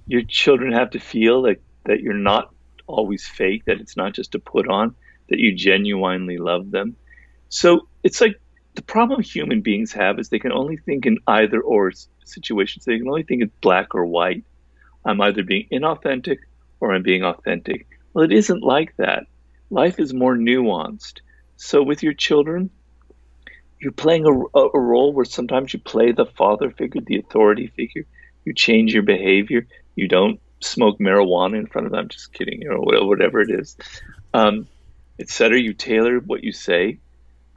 your 0.09 0.23
children 0.23 0.73
have 0.73 0.89
to 0.89 0.99
feel 0.99 1.43
like 1.43 1.61
that 1.85 2.01
you're 2.01 2.15
not 2.15 2.51
always 2.87 3.27
fake, 3.27 3.65
that 3.65 3.79
it's 3.79 3.95
not 3.95 4.13
just 4.13 4.33
a 4.33 4.39
put 4.39 4.67
on, 4.67 4.95
that 5.29 5.37
you 5.37 5.53
genuinely 5.53 6.37
love 6.37 6.71
them. 6.71 6.95
So 7.49 7.87
it's 8.03 8.19
like 8.19 8.41
the 8.73 8.81
problem 8.81 9.21
human 9.21 9.61
beings 9.61 9.93
have 9.93 10.17
is 10.17 10.29
they 10.29 10.39
can 10.39 10.51
only 10.51 10.77
think 10.77 11.05
in 11.05 11.19
either 11.27 11.61
or 11.61 11.91
situations. 12.25 12.85
They 12.85 12.97
can 12.97 13.07
only 13.07 13.21
think 13.21 13.43
in 13.43 13.51
black 13.61 13.93
or 13.93 14.05
white. 14.07 14.43
I'm 15.05 15.21
either 15.21 15.43
being 15.43 15.67
inauthentic 15.71 16.39
or 16.79 16.91
I'm 16.91 17.03
being 17.03 17.23
authentic. 17.23 17.87
Well, 18.11 18.25
it 18.25 18.33
isn't 18.33 18.63
like 18.63 18.95
that. 18.97 19.25
Life 19.69 19.99
is 19.99 20.11
more 20.11 20.35
nuanced. 20.35 21.19
So 21.55 21.83
with 21.83 22.01
your 22.01 22.13
children, 22.13 22.71
you're 23.79 23.91
playing 23.91 24.25
a, 24.25 24.57
a 24.59 24.79
role 24.79 25.13
where 25.13 25.25
sometimes 25.25 25.71
you 25.71 25.79
play 25.79 26.13
the 26.13 26.25
father 26.25 26.71
figure, 26.71 27.01
the 27.05 27.19
authority 27.19 27.67
figure. 27.67 28.05
You 28.43 28.55
change 28.55 28.93
your 28.93 29.03
behavior. 29.03 29.67
You 29.99 30.07
don't 30.07 30.39
smoke 30.61 30.99
marijuana 30.99 31.57
in 31.57 31.67
front 31.67 31.87
of 31.87 31.93
them. 31.93 32.07
Just 32.07 32.33
kidding, 32.33 32.61
know, 32.61 32.79
whatever 32.79 33.41
it 33.41 33.51
is, 33.51 33.77
um, 34.33 34.67
etc. 35.19 35.59
You 35.59 35.73
tailor 35.73 36.19
what 36.19 36.43
you 36.43 36.51
say 36.51 36.99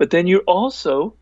but 0.02 0.10
then 0.10 0.26
you're 0.26 0.40
also 0.48 1.14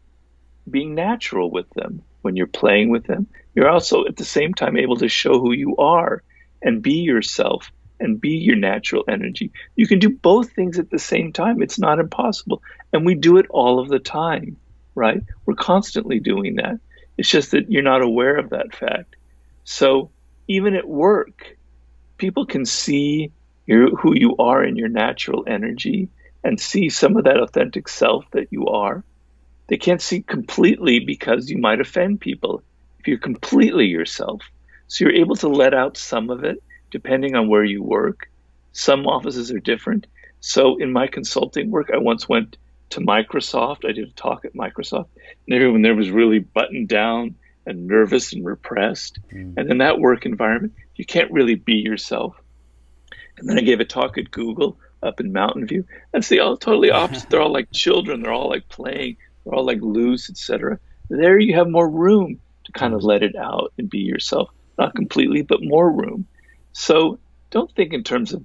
being 0.70 0.94
natural 0.94 1.50
with 1.50 1.68
them 1.74 2.02
when 2.22 2.34
you're 2.34 2.46
playing 2.46 2.88
with 2.88 3.04
them. 3.04 3.26
You're 3.54 3.68
also 3.68 4.06
at 4.06 4.16
the 4.16 4.24
same 4.24 4.54
time 4.54 4.78
able 4.78 4.96
to 4.96 5.08
show 5.08 5.38
who 5.38 5.52
you 5.52 5.76
are 5.76 6.22
and 6.62 6.80
be 6.80 6.94
yourself 6.94 7.70
and 7.98 8.18
be 8.18 8.30
your 8.30 8.56
natural 8.56 9.04
energy. 9.06 9.52
You 9.76 9.86
can 9.86 9.98
do 9.98 10.08
both 10.08 10.52
things 10.52 10.78
at 10.78 10.88
the 10.88 10.98
same 10.98 11.30
time. 11.30 11.60
It's 11.60 11.78
not 11.78 11.98
impossible. 11.98 12.62
And 12.90 13.04
we 13.04 13.14
do 13.14 13.36
it 13.36 13.44
all 13.50 13.78
of 13.78 13.90
the 13.90 13.98
time, 13.98 14.56
right? 14.94 15.22
We're 15.44 15.56
constantly 15.56 16.18
doing 16.18 16.56
that. 16.56 16.80
It's 17.18 17.28
just 17.28 17.50
that 17.50 17.70
you're 17.70 17.82
not 17.82 18.00
aware 18.00 18.38
of 18.38 18.48
that 18.48 18.74
fact. 18.74 19.16
So 19.64 20.10
even 20.50 20.74
at 20.74 20.88
work, 20.88 21.56
people 22.18 22.44
can 22.44 22.66
see 22.66 23.30
your, 23.66 23.94
who 23.94 24.16
you 24.16 24.36
are 24.38 24.64
in 24.64 24.74
your 24.74 24.88
natural 24.88 25.44
energy 25.46 26.08
and 26.42 26.60
see 26.60 26.88
some 26.88 27.16
of 27.16 27.22
that 27.22 27.40
authentic 27.40 27.88
self 27.88 28.24
that 28.32 28.48
you 28.50 28.66
are. 28.66 29.04
They 29.68 29.76
can't 29.76 30.02
see 30.02 30.22
completely 30.22 30.98
because 30.98 31.48
you 31.48 31.58
might 31.58 31.80
offend 31.80 32.20
people 32.20 32.64
if 32.98 33.06
you're 33.06 33.16
completely 33.16 33.86
yourself. 33.86 34.42
So 34.88 35.04
you're 35.04 35.14
able 35.14 35.36
to 35.36 35.46
let 35.46 35.72
out 35.72 35.96
some 35.96 36.30
of 36.30 36.42
it 36.42 36.60
depending 36.90 37.36
on 37.36 37.48
where 37.48 37.62
you 37.62 37.80
work. 37.80 38.28
Some 38.72 39.06
offices 39.06 39.52
are 39.52 39.60
different. 39.60 40.08
So 40.40 40.78
in 40.78 40.90
my 40.90 41.06
consulting 41.06 41.70
work, 41.70 41.90
I 41.94 41.98
once 41.98 42.28
went 42.28 42.56
to 42.88 42.98
Microsoft. 42.98 43.88
I 43.88 43.92
did 43.92 44.08
a 44.08 44.12
talk 44.14 44.44
at 44.44 44.54
Microsoft, 44.54 45.10
and 45.46 45.54
everyone 45.54 45.82
there 45.82 45.94
was 45.94 46.10
really 46.10 46.40
buttoned 46.40 46.88
down 46.88 47.36
and 47.70 47.86
nervous 47.86 48.32
and 48.32 48.44
repressed. 48.44 49.18
Mm. 49.32 49.54
And 49.56 49.70
in 49.70 49.78
that 49.78 49.98
work 49.98 50.26
environment, 50.26 50.74
you 50.96 51.04
can't 51.04 51.30
really 51.32 51.54
be 51.54 51.76
yourself. 51.76 52.36
And 53.38 53.48
then 53.48 53.58
I 53.58 53.62
gave 53.62 53.80
a 53.80 53.84
talk 53.84 54.18
at 54.18 54.30
Google 54.30 54.78
up 55.02 55.20
in 55.20 55.32
Mountain 55.32 55.66
View. 55.66 55.86
That's 56.12 56.28
the 56.28 56.40
all 56.40 56.56
totally 56.56 56.90
opposite. 57.02 57.30
They're 57.30 57.40
all 57.40 57.52
like 57.52 57.70
children. 57.72 58.22
They're 58.22 58.32
all 58.32 58.50
like 58.50 58.68
playing. 58.68 59.16
They're 59.44 59.54
all 59.54 59.64
like 59.64 59.80
loose, 59.80 60.28
etc. 60.28 60.78
There 61.08 61.38
you 61.38 61.54
have 61.54 61.68
more 61.68 61.88
room 61.88 62.40
to 62.64 62.72
kind 62.72 62.92
of 62.92 63.02
let 63.02 63.22
it 63.22 63.34
out 63.36 63.72
and 63.78 63.88
be 63.88 64.00
yourself. 64.00 64.50
Not 64.78 64.94
completely, 64.94 65.42
but 65.42 65.62
more 65.62 65.90
room. 65.90 66.26
So 66.72 67.18
don't 67.50 67.74
think 67.74 67.92
in 67.92 68.04
terms 68.04 68.32
of 68.32 68.44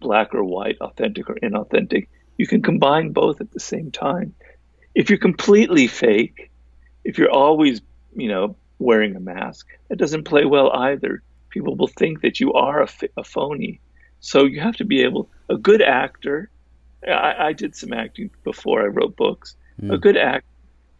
black 0.00 0.34
or 0.34 0.42
white, 0.42 0.78
authentic 0.80 1.28
or 1.30 1.36
inauthentic. 1.36 2.08
You 2.36 2.46
can 2.46 2.62
combine 2.62 3.12
both 3.12 3.40
at 3.40 3.52
the 3.52 3.60
same 3.60 3.90
time. 3.90 4.34
If 4.94 5.10
you're 5.10 5.18
completely 5.18 5.86
fake, 5.86 6.50
if 7.04 7.18
you're 7.18 7.30
always, 7.30 7.80
you 8.14 8.28
know, 8.28 8.56
wearing 8.78 9.16
a 9.16 9.20
mask, 9.20 9.66
that 9.88 9.98
doesn't 9.98 10.24
play 10.24 10.44
well 10.44 10.70
either. 10.72 11.22
People 11.50 11.76
will 11.76 11.88
think 11.88 12.22
that 12.22 12.40
you 12.40 12.52
are 12.52 12.82
a, 12.82 12.88
a 13.16 13.24
phony 13.24 13.80
so 14.20 14.44
you 14.44 14.60
have 14.60 14.76
to 14.76 14.84
be 14.84 15.02
able, 15.02 15.28
a 15.48 15.56
good 15.56 15.82
actor, 15.82 16.50
I, 17.06 17.34
I 17.38 17.52
did 17.54 17.74
some 17.74 17.92
acting 17.92 18.30
before 18.44 18.82
I 18.82 18.86
wrote 18.86 19.16
books. 19.16 19.56
Mm. 19.82 19.94
A 19.94 19.98
good 19.98 20.16
act 20.16 20.46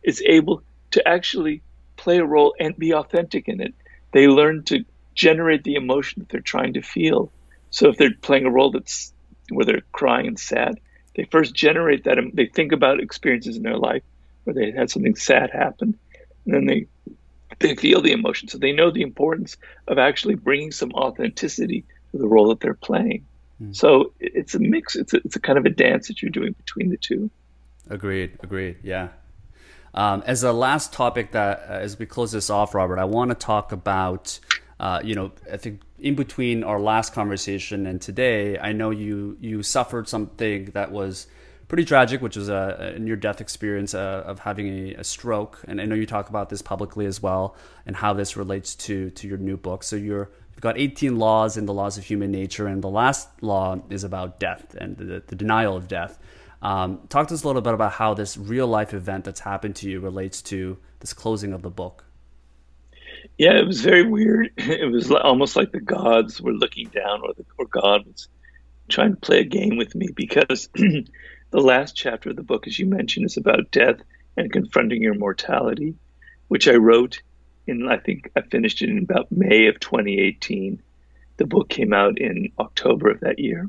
is 0.03 0.23
able 0.27 0.63
to 0.93 1.07
actually 1.07 1.63
play 1.97 2.19
a 2.19 2.25
role 2.25 2.55
and 2.59 2.77
be 2.77 2.95
authentic 2.95 3.47
in 3.47 3.61
it. 3.61 3.75
They 4.13 4.27
learn 4.27 4.65
to 4.65 4.85
generate 5.15 5.65
the 5.65 5.75
emotion 5.75 6.21
that 6.21 6.31
they're 6.31 6.41
trying 6.41 6.73
to 6.75 6.83
feel. 6.83 7.31
So 7.71 7.91
if 7.91 7.99
they're 7.99 8.15
playing 8.23 8.47
a 8.47 8.51
role 8.51 8.71
that's 8.71 9.13
where 9.51 9.67
they're 9.67 9.83
crying 9.93 10.27
and 10.27 10.39
sad, 10.39 10.81
they 11.15 11.25
first 11.25 11.55
generate 11.55 12.05
that. 12.05 12.17
They 12.33 12.47
think 12.47 12.73
about 12.73 13.01
experiences 13.01 13.57
in 13.57 13.63
their 13.63 13.77
life 13.77 14.03
where 14.45 14.55
they 14.55 14.71
had 14.71 14.91
something 14.91 15.15
sad 15.15 15.51
happen, 15.51 15.99
and 16.45 16.55
then 16.55 16.67
they 16.67 16.87
they 17.59 17.75
feel 17.75 18.01
the 18.01 18.13
emotion. 18.13 18.49
So 18.49 18.59
they 18.59 18.73
know 18.73 18.91
the 18.91 19.03
importance 19.03 19.57
of 19.87 19.99
actually 19.99 20.35
bringing 20.35 20.73
some 20.73 20.93
authenticity 20.93 21.85
to 22.13 22.19
the 22.19 22.27
role 22.27 22.49
that 22.49 22.61
they're 22.61 22.75
playing. 22.75 23.27
Mm. 23.63 23.77
So 23.77 24.13
it's 24.19 24.55
a 24.55 24.59
mix. 24.59 24.97
It's 24.97 25.13
a, 25.13 25.19
it's 25.19 25.37
a 25.37 25.41
kind 25.41 25.59
of 25.59 25.67
a 25.67 25.71
dance 25.71 26.09
that 26.09 26.23
you're 26.23 26.31
doing 26.31 26.53
between 26.53 26.89
the 26.89 26.97
two. 26.97 27.31
Agreed. 27.89 28.39
Agreed. 28.43 28.77
Yeah. 28.83 29.09
Um, 29.93 30.23
as 30.25 30.45
a 30.45 30.53
last 30.53 30.93
topic 30.93 31.33
that 31.33 31.67
uh, 31.69 31.73
as 31.73 31.99
we 31.99 32.07
close 32.07 32.33
this 32.33 32.49
off, 32.49 32.75
Robert, 32.75 32.99
I 32.99 33.05
want 33.05 33.31
to 33.31 33.35
talk 33.35 33.73
about. 33.73 34.39
Uh, 34.79 34.99
you 35.05 35.15
know, 35.15 35.31
I 35.53 35.59
think 35.59 35.83
in 35.99 36.15
between 36.15 36.65
our 36.65 36.81
last 36.81 37.13
conversation 37.13 37.87
and 37.87 38.01
today, 38.01 38.59
I 38.59 38.73
know 38.73 38.89
you 38.89 39.37
you 39.39 39.63
suffered 39.63 40.09
something 40.09 40.67
that 40.73 40.91
was 40.91 41.27
pretty 41.71 41.87
tragic, 41.87 42.21
which 42.21 42.37
was 42.37 42.51
a, 42.51 42.93
a 42.97 42.99
near 42.99 43.17
death 43.17 43.41
experience 43.41 43.95
uh, 43.95 44.25
of 44.27 44.41
having 44.41 44.69
a, 44.69 44.95
a, 44.97 45.05
stroke. 45.05 45.63
And 45.67 45.81
I 45.81 45.87
know 45.87 45.95
you 45.95 46.05
talk 46.05 46.29
about 46.29 46.51
this 46.51 46.61
publicly 46.61 47.07
as 47.07 47.23
well, 47.23 47.57
and 47.87 47.97
how 47.97 48.13
this 48.13 48.37
relates 48.37 48.75
to 48.87 49.11
to 49.11 49.27
your 49.27 49.39
new 49.39 49.57
book. 49.57 49.83
So 49.85 49.97
you're 49.97 50.31
We've 50.61 50.63
got 50.63 50.79
18 50.79 51.19
laws 51.19 51.57
in 51.57 51.65
the 51.65 51.73
laws 51.73 51.97
of 51.97 52.05
human 52.05 52.31
nature, 52.31 52.67
and 52.67 52.83
the 52.83 52.91
last 52.91 53.31
law 53.41 53.81
is 53.89 54.05
about 54.05 54.39
death 54.39 54.75
and 54.79 54.95
the, 54.95 55.23
the 55.27 55.35
denial 55.35 55.75
of 55.75 55.89
death. 55.89 56.19
Um, 56.61 57.01
talk 57.09 57.29
to 57.29 57.35
us 57.35 57.45
a 57.45 57.47
little 57.47 57.63
bit 57.63 57.73
about 57.73 57.93
how 57.93 58.13
this 58.13 58.37
real 58.37 58.67
life 58.67 58.93
event 58.93 59.25
that's 59.25 59.41
happened 59.41 59.77
to 59.77 59.89
you 59.89 60.01
relates 60.01 60.43
to 60.43 60.77
this 60.99 61.15
closing 61.15 61.55
of 61.55 61.63
the 61.63 61.71
book. 61.71 62.05
Yeah, 63.39 63.59
it 63.59 63.67
was 63.67 63.81
very 63.81 64.03
weird. 64.03 64.51
It 64.59 64.91
was 64.93 65.11
almost 65.11 65.57
like 65.57 65.73
the 65.73 65.81
gods 65.81 66.43
were 66.43 66.53
looking 66.53 66.89
down, 66.89 67.23
or, 67.23 67.33
the, 67.33 67.47
or 67.57 67.65
God 67.65 68.05
was 68.07 68.29
trying 68.91 69.15
to 69.15 69.21
play 69.21 69.41
a 69.41 69.45
game 69.45 69.79
with 69.79 69.95
me 69.95 70.09
because 70.15 70.69
the 71.51 71.61
last 71.61 71.97
chapter 71.97 72.31
of 72.31 72.37
the 72.37 72.43
book, 72.43 72.67
as 72.67 72.79
you 72.79 72.87
mentioned, 72.87 73.27
is 73.27 73.37
about 73.37 73.71
death 73.71 74.01
and 74.37 74.53
confronting 74.53 75.03
your 75.03 75.15
mortality, 75.15 75.95
which 76.49 76.69
I 76.69 76.75
wrote 76.75 77.23
in 77.67 77.89
I 77.89 77.99
think 77.99 78.31
I 78.37 78.41
finished 78.41 78.83
it 78.83 78.89
in 78.89 78.99
about 78.99 79.31
May 79.31 79.67
of 79.67 79.81
2018. 79.81 80.83
The 81.37 81.47
book 81.47 81.69
came 81.69 81.93
out 81.93 82.19
in 82.19 82.53
October 82.59 83.11
of 83.11 83.21
that 83.21 83.39
year, 83.39 83.69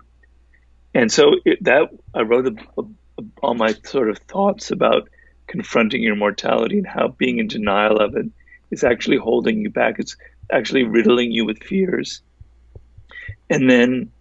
and 0.93 1.11
so 1.11 1.35
it, 1.45 1.63
that 1.63 1.89
I 2.13 2.21
wrote 2.21 2.47
a, 2.47 2.55
a, 2.77 2.83
a, 3.19 3.23
all 3.41 3.53
my 3.53 3.73
sort 3.83 4.09
of 4.09 4.17
thoughts 4.19 4.71
about 4.71 5.09
confronting 5.47 6.01
your 6.01 6.15
mortality 6.15 6.77
and 6.77 6.87
how 6.87 7.09
being 7.09 7.39
in 7.39 7.47
denial 7.47 7.97
of 7.97 8.15
it 8.15 8.25
is 8.71 8.83
actually 8.83 9.17
holding 9.17 9.59
you 9.59 9.69
back. 9.69 9.99
It's 9.99 10.15
actually 10.51 10.83
riddling 10.83 11.31
you 11.31 11.45
with 11.45 11.63
fears. 11.63 12.21
And 13.49 13.69
then 13.69 14.11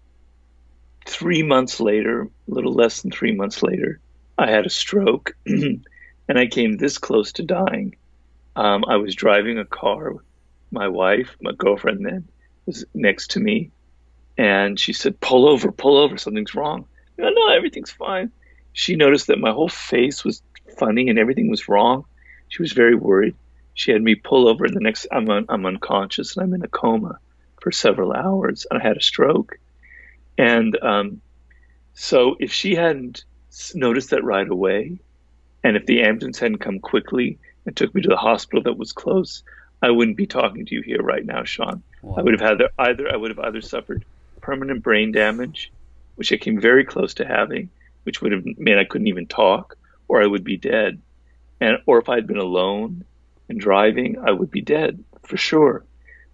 three 1.10 1.42
months 1.42 1.80
later, 1.80 2.22
a 2.22 2.28
little 2.46 2.72
less 2.72 3.02
than 3.02 3.10
three 3.10 3.32
months 3.32 3.62
later, 3.62 4.00
I 4.38 4.50
had 4.50 4.64
a 4.64 4.70
stroke 4.70 5.36
and 5.46 5.84
I 6.28 6.46
came 6.46 6.76
this 6.76 6.98
close 6.98 7.32
to 7.32 7.42
dying. 7.42 7.96
Um, 8.54 8.84
I 8.86 8.96
was 8.96 9.14
driving 9.14 9.58
a 9.58 9.64
car. 9.64 10.12
With 10.12 10.24
my 10.70 10.88
wife, 10.88 11.36
my 11.40 11.52
girlfriend 11.52 12.06
then, 12.06 12.28
was 12.66 12.84
next 12.94 13.32
to 13.32 13.40
me, 13.40 13.70
and 14.38 14.78
she 14.78 14.92
said, 14.92 15.20
"Pull 15.20 15.48
over, 15.48 15.72
pull 15.72 15.98
over. 15.98 16.16
Something's 16.16 16.54
wrong." 16.54 16.86
No, 17.18 17.28
no, 17.28 17.48
everything's 17.48 17.90
fine. 17.90 18.30
she 18.72 18.94
noticed 18.96 19.26
that 19.26 19.38
my 19.38 19.50
whole 19.50 19.68
face 19.68 20.24
was 20.24 20.42
funny 20.78 21.08
and 21.08 21.18
everything 21.18 21.50
was 21.50 21.68
wrong. 21.68 22.04
She 22.48 22.62
was 22.62 22.72
very 22.72 22.94
worried. 22.94 23.34
She 23.74 23.90
had 23.90 24.02
me 24.02 24.14
pull 24.14 24.48
over, 24.48 24.64
and 24.64 24.74
the 24.74 24.80
next 24.80 25.06
I'm 25.10 25.28
un, 25.28 25.46
I'm 25.48 25.66
unconscious 25.66 26.36
and 26.36 26.44
I'm 26.44 26.54
in 26.54 26.62
a 26.62 26.68
coma 26.68 27.18
for 27.60 27.72
several 27.72 28.12
hours, 28.12 28.66
and 28.70 28.80
I 28.80 28.86
had 28.86 28.96
a 28.96 29.02
stroke. 29.02 29.58
And 30.38 30.76
um, 30.82 31.20
so, 31.94 32.36
if 32.40 32.52
she 32.52 32.74
hadn't 32.74 33.24
noticed 33.74 34.10
that 34.10 34.24
right 34.24 34.48
away, 34.48 34.98
and 35.62 35.76
if 35.76 35.86
the 35.86 36.02
ambulance 36.02 36.38
hadn't 36.38 36.58
come 36.58 36.78
quickly 36.78 37.38
and 37.66 37.76
took 37.76 37.94
me 37.94 38.02
to 38.02 38.08
the 38.08 38.16
hospital 38.16 38.62
that 38.62 38.78
was 38.78 38.92
close, 38.92 39.42
I 39.82 39.90
wouldn't 39.90 40.16
be 40.16 40.26
talking 40.26 40.66
to 40.66 40.74
you 40.74 40.82
here 40.82 41.02
right 41.02 41.24
now, 41.24 41.44
Sean. 41.44 41.82
Wow. 42.02 42.16
I 42.18 42.22
would 42.22 42.40
have 42.40 42.58
had 42.58 42.62
either 42.78 43.12
I 43.12 43.16
would 43.16 43.30
have 43.30 43.38
either 43.40 43.60
suffered 43.60 44.04
permanent 44.40 44.82
brain 44.82 45.12
damage, 45.12 45.70
which 46.16 46.32
I 46.32 46.36
came 46.36 46.60
very 46.60 46.84
close 46.84 47.14
to 47.14 47.26
having, 47.26 47.70
which 48.04 48.22
would 48.22 48.32
have 48.32 48.44
meant 48.58 48.78
I 48.78 48.84
couldn't 48.84 49.08
even 49.08 49.26
talk, 49.26 49.76
or 50.08 50.22
I 50.22 50.26
would 50.26 50.44
be 50.44 50.56
dead. 50.56 51.00
And 51.60 51.78
or 51.86 51.98
if 51.98 52.08
I 52.08 52.14
had 52.14 52.26
been 52.26 52.38
alone 52.38 53.04
and 53.48 53.60
driving, 53.60 54.18
I 54.18 54.32
would 54.32 54.50
be 54.50 54.62
dead 54.62 55.02
for 55.22 55.36
sure. 55.36 55.84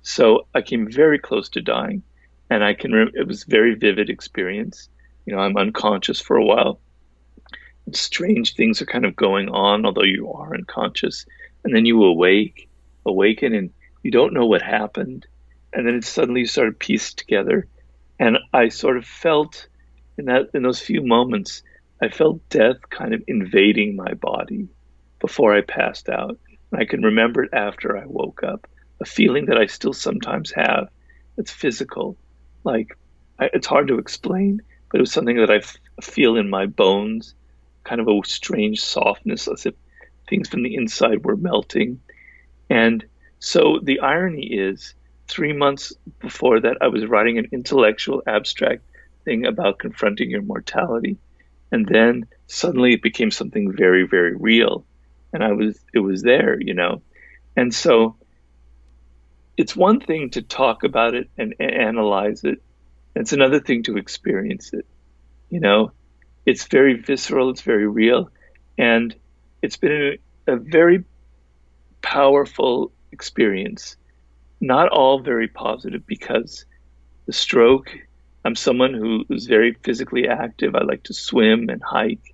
So 0.02 0.46
I 0.54 0.62
came 0.62 0.90
very 0.90 1.18
close 1.18 1.48
to 1.50 1.60
dying, 1.60 2.02
and 2.50 2.64
I 2.64 2.74
can. 2.74 2.92
remember 2.92 3.18
it 3.18 3.26
was 3.26 3.42
a 3.42 3.50
very 3.50 3.74
vivid 3.74 4.10
experience. 4.10 4.88
You 5.24 5.34
know, 5.34 5.40
I'm 5.40 5.56
unconscious 5.56 6.20
for 6.20 6.36
a 6.36 6.44
while. 6.44 6.80
Strange 7.92 8.54
things 8.54 8.82
are 8.82 8.86
kind 8.86 9.04
of 9.04 9.14
going 9.14 9.48
on, 9.48 9.86
although 9.86 10.02
you 10.02 10.32
are 10.32 10.54
unconscious, 10.54 11.26
and 11.64 11.74
then 11.74 11.86
you 11.86 12.02
awake, 12.02 12.68
awaken, 13.04 13.54
and 13.54 13.70
you 14.02 14.10
don't 14.10 14.34
know 14.34 14.46
what 14.46 14.62
happened, 14.62 15.26
and 15.72 15.86
then 15.86 15.94
it 15.94 16.04
suddenly 16.04 16.46
started 16.46 16.78
pieced 16.78 17.18
together, 17.18 17.66
and 18.18 18.38
I 18.52 18.68
sort 18.68 18.96
of 18.96 19.04
felt 19.04 19.68
in 20.18 20.26
that 20.26 20.50
in 20.54 20.62
those 20.62 20.80
few 20.80 21.02
moments, 21.02 21.62
I 22.00 22.08
felt 22.08 22.48
death 22.48 22.88
kind 22.90 23.14
of 23.14 23.22
invading 23.26 23.96
my 23.96 24.14
body 24.14 24.68
before 25.20 25.54
I 25.54 25.60
passed 25.60 26.08
out. 26.08 26.38
And 26.70 26.80
I 26.80 26.84
can 26.84 27.02
remember 27.02 27.44
it 27.44 27.52
after 27.52 27.96
I 27.96 28.06
woke 28.06 28.42
up, 28.42 28.66
a 29.00 29.04
feeling 29.04 29.46
that 29.46 29.58
I 29.58 29.66
still 29.66 29.92
sometimes 29.92 30.52
have. 30.52 30.88
It's 31.36 31.50
physical, 31.50 32.16
like 32.66 32.98
I, 33.38 33.48
it's 33.54 33.66
hard 33.66 33.88
to 33.88 33.98
explain, 33.98 34.60
but 34.90 34.98
it 34.98 35.02
was 35.02 35.12
something 35.12 35.38
that 35.38 35.50
I 35.50 35.56
f- 35.56 35.78
feel 36.02 36.36
in 36.36 36.50
my 36.50 36.66
bones, 36.66 37.34
kind 37.84 38.00
of 38.00 38.08
a 38.08 38.20
strange 38.26 38.80
softness, 38.80 39.48
as 39.48 39.64
if 39.66 39.74
things 40.28 40.48
from 40.48 40.62
the 40.62 40.74
inside 40.74 41.24
were 41.24 41.36
melting. 41.36 42.00
And 42.68 43.04
so 43.38 43.80
the 43.82 44.00
irony 44.00 44.46
is, 44.46 44.94
three 45.28 45.52
months 45.52 45.92
before 46.20 46.60
that, 46.60 46.78
I 46.80 46.88
was 46.88 47.06
writing 47.06 47.38
an 47.38 47.48
intellectual 47.52 48.22
abstract 48.26 48.82
thing 49.24 49.46
about 49.46 49.78
confronting 49.78 50.30
your 50.30 50.42
mortality. 50.42 51.16
And 51.72 51.86
then 51.86 52.26
suddenly 52.46 52.94
it 52.94 53.02
became 53.02 53.30
something 53.30 53.72
very, 53.72 54.06
very 54.06 54.36
real. 54.36 54.84
And 55.32 55.42
I 55.42 55.52
was, 55.52 55.78
it 55.92 55.98
was 55.98 56.22
there, 56.22 56.60
you 56.60 56.74
know. 56.74 57.02
And 57.56 57.74
so 57.74 58.16
it's 59.56 59.74
one 59.74 60.00
thing 60.00 60.30
to 60.30 60.42
talk 60.42 60.84
about 60.84 61.14
it 61.14 61.30
and, 61.38 61.54
analyze 61.60 62.44
it. 62.44 62.62
It's 63.14 63.32
another 63.32 63.60
thing 63.60 63.82
to 63.84 63.96
experience 63.96 64.72
it. 64.72 64.86
You 65.48 65.60
know, 65.60 65.92
it's 66.44 66.66
very 66.66 66.94
visceral, 66.94 67.50
it's 67.50 67.62
very 67.62 67.86
real. 67.86 68.30
And 68.76 69.14
it's 69.62 69.76
been 69.76 70.18
a, 70.46 70.52
a 70.52 70.56
very 70.56 71.04
powerful 72.02 72.92
experience. 73.12 73.96
Not 74.60 74.88
all 74.88 75.20
very 75.20 75.48
positive 75.48 76.06
because 76.06 76.64
the 77.26 77.32
stroke 77.32 77.90
I'm 78.46 78.54
someone 78.54 78.94
who 78.94 79.24
is 79.28 79.46
very 79.46 79.72
physically 79.82 80.28
active. 80.28 80.76
I 80.76 80.84
like 80.84 81.02
to 81.04 81.14
swim 81.14 81.68
and 81.68 81.82
hike. 81.82 82.32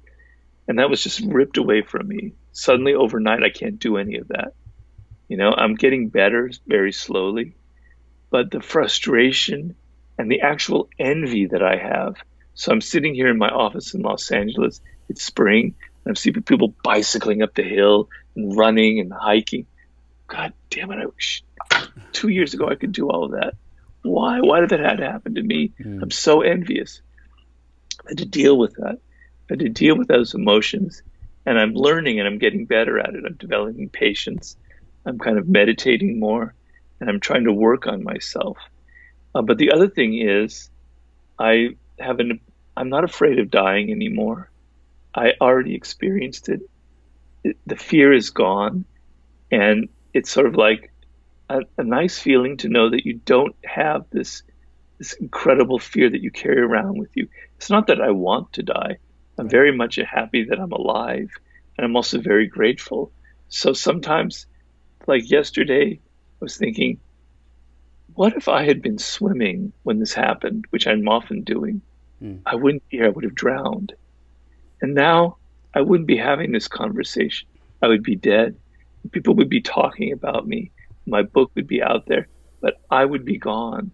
And 0.68 0.78
that 0.78 0.90
was 0.90 1.02
just 1.02 1.20
ripped 1.20 1.56
away 1.56 1.80
from 1.80 2.06
me. 2.06 2.34
Suddenly, 2.52 2.92
overnight, 2.92 3.42
I 3.42 3.48
can't 3.48 3.78
do 3.78 3.96
any 3.96 4.18
of 4.18 4.28
that. 4.28 4.52
You 5.32 5.38
know, 5.38 5.54
I'm 5.56 5.76
getting 5.76 6.10
better 6.10 6.50
very 6.66 6.92
slowly. 6.92 7.54
But 8.28 8.50
the 8.50 8.60
frustration 8.60 9.76
and 10.18 10.30
the 10.30 10.42
actual 10.42 10.90
envy 10.98 11.46
that 11.46 11.62
I 11.62 11.76
have. 11.76 12.16
So 12.52 12.70
I'm 12.70 12.82
sitting 12.82 13.14
here 13.14 13.28
in 13.28 13.38
my 13.38 13.48
office 13.48 13.94
in 13.94 14.02
Los 14.02 14.30
Angeles. 14.30 14.82
It's 15.08 15.24
spring. 15.24 15.74
And 16.04 16.10
I'm 16.10 16.16
seeing 16.16 16.42
people 16.42 16.74
bicycling 16.84 17.40
up 17.40 17.54
the 17.54 17.62
hill 17.62 18.10
and 18.36 18.54
running 18.54 19.00
and 19.00 19.10
hiking. 19.10 19.64
God 20.26 20.52
damn 20.68 20.92
it. 20.92 20.98
I 20.98 21.06
wish 21.06 21.42
two 22.12 22.28
years 22.28 22.52
ago 22.52 22.68
I 22.68 22.74
could 22.74 22.92
do 22.92 23.08
all 23.08 23.24
of 23.24 23.30
that. 23.30 23.54
Why? 24.02 24.40
Why 24.42 24.60
did 24.60 24.68
that 24.68 24.80
have 24.80 24.98
to 24.98 25.10
happen 25.10 25.36
to 25.36 25.42
me? 25.42 25.72
Mm. 25.80 26.02
I'm 26.02 26.10
so 26.10 26.42
envious. 26.42 27.00
I 28.04 28.10
had 28.10 28.18
to 28.18 28.26
deal 28.26 28.58
with 28.58 28.74
that. 28.74 28.98
I 29.48 29.52
had 29.52 29.60
to 29.60 29.70
deal 29.70 29.96
with 29.96 30.08
those 30.08 30.34
emotions. 30.34 31.02
And 31.46 31.58
I'm 31.58 31.72
learning 31.72 32.18
and 32.18 32.28
I'm 32.28 32.36
getting 32.36 32.66
better 32.66 32.98
at 32.98 33.14
it. 33.14 33.24
I'm 33.26 33.36
developing 33.36 33.88
patience. 33.88 34.58
I'm 35.04 35.18
kind 35.18 35.38
of 35.38 35.48
meditating 35.48 36.18
more 36.18 36.54
and 37.00 37.10
I'm 37.10 37.20
trying 37.20 37.44
to 37.44 37.52
work 37.52 37.86
on 37.86 38.04
myself. 38.04 38.58
Uh, 39.34 39.42
but 39.42 39.58
the 39.58 39.72
other 39.72 39.88
thing 39.88 40.18
is, 40.18 40.70
I 41.38 41.70
have 41.98 42.20
an, 42.20 42.40
I'm 42.76 42.88
not 42.88 43.04
afraid 43.04 43.38
of 43.38 43.50
dying 43.50 43.90
anymore. 43.90 44.50
I 45.14 45.32
already 45.40 45.74
experienced 45.74 46.48
it. 46.48 46.60
it 47.42 47.56
the 47.66 47.76
fear 47.76 48.12
is 48.12 48.30
gone. 48.30 48.84
And 49.50 49.88
it's 50.14 50.30
sort 50.30 50.46
of 50.46 50.54
like 50.56 50.92
a, 51.48 51.60
a 51.78 51.84
nice 51.84 52.18
feeling 52.18 52.56
to 52.58 52.68
know 52.68 52.90
that 52.90 53.04
you 53.04 53.20
don't 53.24 53.56
have 53.64 54.06
this 54.10 54.42
this 54.98 55.14
incredible 55.14 55.80
fear 55.80 56.08
that 56.08 56.22
you 56.22 56.30
carry 56.30 56.60
around 56.60 56.96
with 56.96 57.10
you. 57.16 57.28
It's 57.56 57.70
not 57.70 57.88
that 57.88 58.00
I 58.00 58.12
want 58.12 58.52
to 58.52 58.62
die. 58.62 58.98
I'm 59.36 59.48
very 59.48 59.76
much 59.76 59.96
happy 59.96 60.44
that 60.44 60.60
I'm 60.60 60.70
alive, 60.70 61.28
and 61.76 61.84
I'm 61.84 61.96
also 61.96 62.20
very 62.20 62.46
grateful. 62.46 63.10
So 63.48 63.72
sometimes, 63.72 64.46
like 65.06 65.30
yesterday, 65.30 66.00
I 66.00 66.38
was 66.40 66.56
thinking, 66.56 66.98
what 68.14 68.34
if 68.36 68.48
I 68.48 68.64
had 68.64 68.82
been 68.82 68.98
swimming 68.98 69.72
when 69.82 69.98
this 69.98 70.12
happened, 70.12 70.66
which 70.70 70.86
I'm 70.86 71.08
often 71.08 71.42
doing? 71.42 71.80
Mm. 72.22 72.40
I 72.44 72.54
wouldn't 72.56 72.88
be 72.88 72.98
here, 72.98 73.06
I 73.06 73.10
would 73.10 73.24
have 73.24 73.34
drowned. 73.34 73.94
And 74.80 74.94
now 74.94 75.36
I 75.74 75.80
wouldn't 75.80 76.08
be 76.08 76.16
having 76.16 76.52
this 76.52 76.68
conversation. 76.68 77.48
I 77.80 77.88
would 77.88 78.02
be 78.02 78.16
dead. 78.16 78.56
People 79.10 79.34
would 79.34 79.48
be 79.48 79.60
talking 79.60 80.12
about 80.12 80.46
me 80.46 80.70
my 81.06 81.22
book 81.22 81.50
would 81.54 81.66
be 81.66 81.82
out 81.82 82.06
there, 82.06 82.28
but 82.60 82.80
I 82.90 83.04
would 83.04 83.24
be 83.24 83.38
gone, 83.38 83.90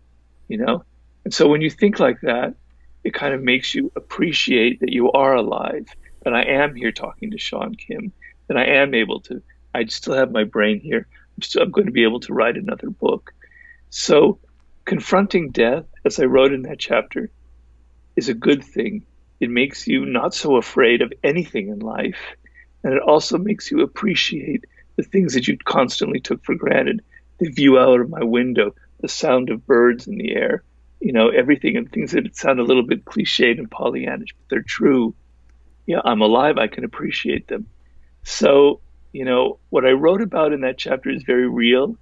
you 0.49 0.59
know? 0.59 0.85
And 1.25 1.33
so 1.33 1.49
when 1.49 1.61
you 1.61 1.71
think 1.71 1.99
like 1.99 2.21
that, 2.23 2.55
it 3.05 3.15
kind 3.15 3.35
of 3.35 3.43
makes 3.43 3.75
you 3.75 3.93
appreciate 3.97 4.81
that 4.81 4.93
you 4.93 5.11
are 5.13 5.35
alive, 5.35 5.87
that 6.25 6.35
I 6.35 6.45
am 6.45 6.75
here 6.75 6.93
talking 6.93 7.31
to 7.31 7.39
Sean 7.39 7.75
Kim, 7.75 8.13
that 8.49 8.57
I 8.57 8.65
am 8.65 8.95
able 8.95 9.21
to, 9.23 9.43
I 9.79 9.85
still 9.87 10.15
have 10.15 10.33
my 10.33 10.45
brain 10.45 10.81
here. 10.81 11.07
I'm 11.37 11.43
still, 11.43 11.63
I'm 11.63 11.71
going 11.71 11.87
to 11.87 11.93
be 11.93 12.03
able 12.03 12.21
to 12.21 12.35
write 12.35 12.57
another 12.57 12.91
book. 12.91 13.33
So 13.91 14.41
confronting 14.85 15.51
death, 15.51 15.85
as 16.05 16.19
I 16.19 16.25
wrote 16.25 16.53
in 16.53 16.63
that 16.63 16.81
chapter, 16.81 17.31
is 18.17 18.29
a 18.29 18.35
good 18.35 18.65
thing. 18.65 19.07
It 19.39 19.51
makes 19.51 19.87
you 19.87 20.05
not 20.05 20.35
so 20.35 20.57
afraid 20.57 21.01
of 21.01 21.13
anything 21.23 21.69
in 21.69 21.79
life. 21.79 22.19
And 22.83 22.93
it 22.93 23.03
also 23.03 23.39
makes 23.39 23.71
you 23.71 23.83
appreciate 23.83 24.65
the 24.97 25.05
things 25.05 25.35
that 25.35 25.47
you 25.47 25.57
constantly 25.59 26.19
took 26.19 26.45
for 26.45 26.57
granted, 26.57 27.03
the 27.39 27.51
view 27.51 27.79
out 27.79 28.01
of 28.01 28.11
my 28.11 28.25
window, 28.25 28.75
the 29.01 29.09
sound 29.09 29.49
of 29.49 29.65
birds 29.65 30.09
in 30.09 30.19
the 30.19 30.35
air, 30.35 30.65
you 31.01 31.13
know, 31.13 31.29
everything 31.29 31.77
and 31.77 31.91
things 31.91 32.11
that 32.13 32.35
sound 32.35 32.59
a 32.59 32.65
little 32.65 32.83
bit 32.83 33.05
cliched 33.05 33.59
and 33.59 33.71
Pollyannish, 33.71 34.35
but 34.37 34.49
they're 34.51 34.63
true. 34.63 35.15
Yeah, 35.87 36.01
I'm 36.05 36.21
alive. 36.21 36.59
I 36.59 36.67
can 36.67 36.85
appreciate 36.85 37.47
them. 37.47 37.69
So, 38.25 38.81
you 39.13 39.25
know, 39.25 39.59
what 39.71 39.85
I 39.85 39.93
wrote 39.93 40.23
about 40.23 40.53
in 40.53 40.61
that 40.63 40.79
chapter 40.79 41.11
is 41.11 41.23
very 41.23 41.49
real. 41.49 41.97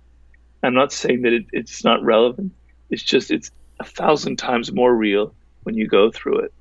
I'm 0.62 0.74
not 0.74 0.92
saying 0.92 1.22
that 1.22 1.32
it, 1.32 1.46
it's 1.52 1.84
not 1.84 2.02
relevant. 2.02 2.52
It's 2.90 3.02
just 3.02 3.30
it's 3.30 3.50
a 3.78 3.84
thousand 3.84 4.36
times 4.36 4.72
more 4.72 4.94
real 4.94 5.34
when 5.62 5.76
you 5.76 5.86
go 5.86 6.10
through 6.10 6.40
it. 6.40 6.52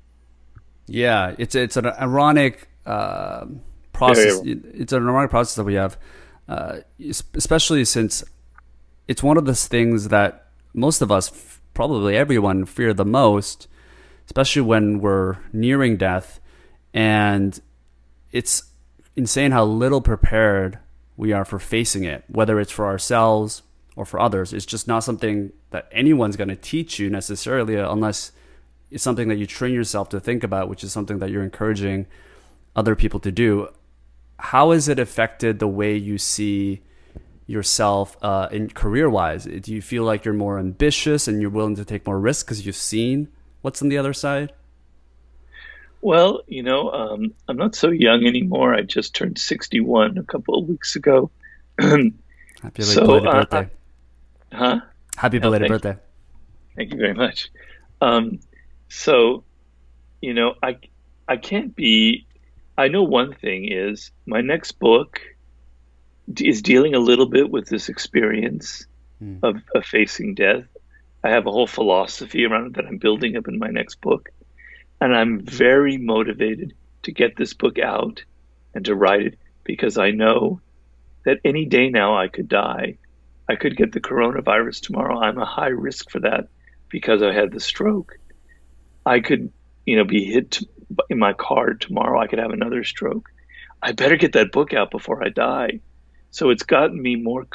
Yeah, 0.86 1.34
it's 1.38 1.54
it's 1.54 1.76
an 1.76 1.86
ironic 1.86 2.68
uh, 2.84 3.46
process. 3.92 4.40
It's 4.44 4.92
an 4.92 5.08
ironic 5.08 5.30
process 5.30 5.56
that 5.56 5.64
we 5.64 5.74
have 5.74 5.98
uh, 6.48 6.78
especially 7.34 7.84
since 7.84 8.24
it's 9.08 9.22
one 9.22 9.36
of 9.36 9.46
those 9.46 9.66
things 9.66 10.08
that 10.08 10.48
most 10.74 11.00
of 11.00 11.10
us, 11.10 11.60
probably 11.74 12.16
everyone, 12.16 12.64
fear 12.64 12.94
the 12.94 13.04
most, 13.04 13.68
especially 14.26 14.62
when 14.62 15.00
we're 15.00 15.38
nearing 15.52 15.96
death. 15.96 16.40
And 16.94 17.58
it's 18.32 18.62
insane 19.16 19.52
how 19.52 19.64
little 19.64 20.00
prepared 20.00 20.78
we 21.16 21.32
are 21.32 21.44
for 21.44 21.58
facing 21.58 22.04
it, 22.04 22.24
whether 22.28 22.60
it's 22.60 22.72
for 22.72 22.86
ourselves 22.86 23.62
or 23.96 24.04
for 24.04 24.20
others. 24.20 24.52
It's 24.52 24.66
just 24.66 24.86
not 24.86 25.04
something 25.04 25.52
that 25.70 25.88
anyone's 25.90 26.36
going 26.36 26.48
to 26.48 26.56
teach 26.56 26.98
you 26.98 27.08
necessarily, 27.08 27.76
unless 27.76 28.32
it's 28.90 29.02
something 29.02 29.28
that 29.28 29.36
you 29.36 29.46
train 29.46 29.72
yourself 29.72 30.10
to 30.10 30.20
think 30.20 30.44
about, 30.44 30.68
which 30.68 30.84
is 30.84 30.92
something 30.92 31.18
that 31.18 31.30
you're 31.30 31.42
encouraging 31.42 32.06
other 32.76 32.94
people 32.94 33.18
to 33.20 33.32
do 33.32 33.68
how 34.38 34.72
has 34.72 34.88
it 34.88 34.98
affected 34.98 35.58
the 35.58 35.68
way 35.68 35.96
you 35.96 36.18
see 36.18 36.82
yourself 37.46 38.16
uh, 38.22 38.48
in 38.50 38.68
career 38.68 39.08
wise? 39.08 39.44
Do 39.44 39.72
you 39.72 39.80
feel 39.80 40.04
like 40.04 40.24
you're 40.24 40.34
more 40.34 40.58
ambitious 40.58 41.28
and 41.28 41.40
you're 41.40 41.50
willing 41.50 41.76
to 41.76 41.84
take 41.84 42.06
more 42.06 42.18
risks 42.18 42.44
because 42.44 42.66
you've 42.66 42.76
seen 42.76 43.28
what's 43.62 43.80
on 43.82 43.88
the 43.88 43.98
other 43.98 44.12
side? 44.12 44.52
Well, 46.06 46.42
you 46.46 46.62
know, 46.62 46.88
um, 46.92 47.34
I'm 47.48 47.56
not 47.56 47.74
so 47.74 47.90
young 47.90 48.24
anymore. 48.26 48.72
I 48.72 48.82
just 48.82 49.12
turned 49.12 49.38
61 49.38 50.18
a 50.18 50.22
couple 50.22 50.56
of 50.56 50.68
weeks 50.68 50.94
ago. 50.94 51.32
Happy 51.80 52.12
So, 52.82 53.06
belated 53.06 53.26
uh, 53.26 53.32
birthday. 53.32 53.70
huh? 54.52 54.80
Happy 55.16 55.38
belated 55.40 55.68
thank 55.68 55.82
birthday. 55.82 56.00
Thank 56.76 56.92
you 56.92 56.98
very 56.98 57.14
much. 57.14 57.50
Um, 58.00 58.38
so, 58.88 59.42
you 60.20 60.32
know, 60.32 60.54
I 60.62 60.78
I 61.26 61.38
can't 61.38 61.74
be. 61.74 62.28
I 62.78 62.86
know 62.86 63.02
one 63.02 63.34
thing 63.34 63.66
is 63.72 64.12
my 64.26 64.42
next 64.42 64.78
book 64.78 65.18
d- 66.32 66.48
is 66.48 66.62
dealing 66.62 66.94
a 66.94 67.00
little 67.00 67.26
bit 67.26 67.50
with 67.50 67.66
this 67.68 67.88
experience 67.88 68.86
Hmm. 69.18 69.38
of, 69.42 69.56
of 69.74 69.84
facing 69.84 70.34
death. 70.36 70.66
I 71.24 71.30
have 71.30 71.46
a 71.48 71.50
whole 71.50 71.66
philosophy 71.66 72.44
around 72.44 72.66
it 72.66 72.72
that 72.74 72.86
I'm 72.86 72.98
building 72.98 73.34
up 73.36 73.48
in 73.48 73.58
my 73.58 73.70
next 73.70 74.00
book, 74.02 74.28
and 75.00 75.14
I'm 75.14 75.40
very 75.40 75.98
motivated 75.98 76.74
to 77.02 77.12
get 77.12 77.36
this 77.36 77.54
book 77.54 77.78
out 77.78 78.24
and 78.74 78.84
to 78.86 78.94
write 78.94 79.26
it 79.26 79.38
because 79.64 79.98
I 79.98 80.10
know 80.10 80.60
that 81.24 81.40
any 81.44 81.64
day 81.64 81.88
now 81.90 82.16
I 82.16 82.28
could 82.28 82.48
die. 82.48 82.98
I 83.48 83.56
could 83.56 83.76
get 83.76 83.92
the 83.92 84.00
coronavirus 84.00 84.82
tomorrow. 84.82 85.18
I'm 85.18 85.38
a 85.38 85.44
high 85.44 85.68
risk 85.68 86.10
for 86.10 86.20
that 86.20 86.48
because 86.88 87.22
I 87.22 87.32
had 87.32 87.52
the 87.52 87.60
stroke. 87.60 88.18
I 89.04 89.20
could, 89.20 89.52
you 89.84 89.96
know, 89.96 90.04
be 90.04 90.24
hit 90.24 90.60
in 91.10 91.18
my 91.18 91.32
car 91.32 91.74
tomorrow. 91.74 92.20
I 92.20 92.26
could 92.26 92.38
have 92.38 92.50
another 92.50 92.84
stroke. 92.84 93.30
I 93.82 93.92
better 93.92 94.16
get 94.16 94.32
that 94.32 94.52
book 94.52 94.72
out 94.72 94.90
before 94.90 95.22
I 95.22 95.28
die. 95.28 95.80
So 96.30 96.50
it's 96.50 96.64
gotten 96.64 97.00
me 97.00 97.16
more 97.16 97.46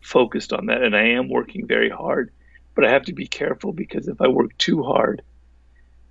focused 0.00 0.52
on 0.52 0.66
that, 0.66 0.82
and 0.82 0.96
I 0.96 1.10
am 1.10 1.28
working 1.28 1.66
very 1.66 1.90
hard. 1.90 2.32
But 2.74 2.84
I 2.84 2.90
have 2.90 3.04
to 3.04 3.12
be 3.12 3.26
careful 3.26 3.72
because 3.72 4.08
if 4.08 4.20
I 4.20 4.28
work 4.28 4.56
too 4.58 4.82
hard, 4.82 5.22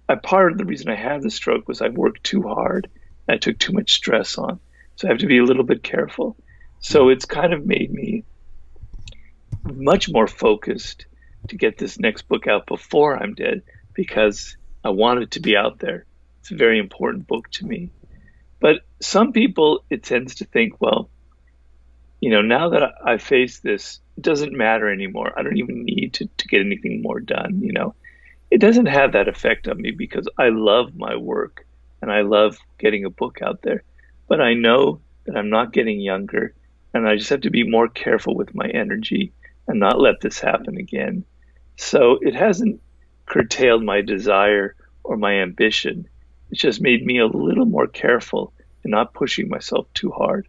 I, 0.08 0.16
part 0.16 0.51
of 0.51 0.58
the 0.58 0.66
reason 0.66 0.89
I 0.89 0.95
had 0.95 1.22
the 1.22 1.32
stroke 1.32 1.68
was 1.68 1.82
I 1.82 1.89
worked 1.89 2.24
too 2.24 2.43
hard. 2.43 2.89
I 3.28 3.38
took 3.38 3.58
too 3.58 3.74
much 3.74 3.93
stress 3.93 4.38
on, 4.38 4.60
so 4.95 5.08
I 5.08 5.12
have 5.12 5.20
to 5.20 5.28
be 5.28 5.39
a 5.39 5.43
little 5.43 5.64
bit 5.64 5.84
careful. 5.84 6.38
So 6.80 7.03
mm-hmm. 7.03 7.12
it's 7.12 7.26
kind 7.26 7.53
of 7.53 7.66
made 7.66 7.91
me 7.91 8.24
much 9.64 10.10
more 10.10 10.28
focused 10.28 11.06
to 11.47 11.58
get 11.58 11.78
this 11.78 11.99
next 11.99 12.28
book 12.28 12.47
out 12.47 12.68
before 12.68 13.18
I'm 13.18 13.34
dead 13.34 13.64
because 13.93 14.58
I 14.84 14.89
want 14.89 15.22
it 15.22 15.32
to 15.32 15.39
be 15.39 15.58
out 15.58 15.80
there. 15.80 16.06
It's 16.39 16.51
a 16.51 16.56
very 16.56 16.78
important 16.78 17.28
book 17.28 17.49
to 17.51 17.66
me. 17.66 17.89
But 18.60 18.82
some 19.01 19.32
people, 19.32 19.84
it 19.89 20.03
tends 20.03 20.36
to 20.36 20.45
think, 20.45 20.80
well, 20.80 21.10
you 22.22 22.30
know, 22.30 22.41
now 22.41 22.70
that 22.70 22.84
I, 22.84 23.14
I 23.14 23.18
face 23.18 23.60
this, 23.60 23.99
it 24.18 24.24
doesn't 24.24 24.53
matter 24.53 24.89
anymore. 24.91 25.34
I 25.38 25.43
don't 25.43 25.58
even 25.58 25.84
need 25.84 26.14
to, 26.16 26.28
to 26.38 26.47
get 26.47 26.62
anything 26.62 27.01
more 27.01 27.20
done. 27.20 27.62
You 27.62 27.74
know, 27.74 27.95
it 28.52 28.60
doesn't 28.60 28.86
have 28.88 29.14
that 29.14 29.28
effect 29.28 29.68
on 29.68 29.82
me 29.82 29.91
because 29.91 30.28
I 30.38 30.50
love 30.50 30.96
my 30.96 31.16
work 31.16 31.66
and 32.02 32.12
I 32.12 32.22
love 32.22 32.58
getting 32.78 33.06
a 33.06 33.10
book 33.10 33.39
out 33.41 33.62
there. 33.62 33.84
But 34.28 34.41
I 34.41 34.54
know 34.54 35.02
that 35.26 35.36
I'm 35.36 35.50
not 35.50 35.74
getting 35.74 36.00
younger 36.00 36.54
and 36.93 37.08
I 37.08 37.16
just 37.16 37.30
have 37.30 37.41
to 37.41 37.50
be 37.50 37.70
more 37.70 37.88
careful 37.88 38.36
with 38.36 38.56
my 38.56 38.68
energy 38.68 39.34
and 39.68 39.80
not 39.80 40.00
let 40.00 40.22
this 40.22 40.39
happen 40.39 40.78
again. 40.78 41.26
So 41.78 42.20
it 42.22 42.36
hasn't 42.36 42.82
curtailed 43.26 43.84
my 43.84 44.02
desire 44.02 44.76
or 45.04 45.18
my 45.18 45.34
ambition. 45.34 46.08
It's 46.52 46.62
just 46.62 46.82
made 46.82 47.06
me 47.06 47.20
a 47.20 47.26
little 47.26 47.66
more 47.66 47.88
careful 47.88 48.54
and 48.84 48.91
not 48.91 49.14
pushing 49.14 49.50
myself 49.50 49.88
too 49.93 50.12
hard. 50.12 50.48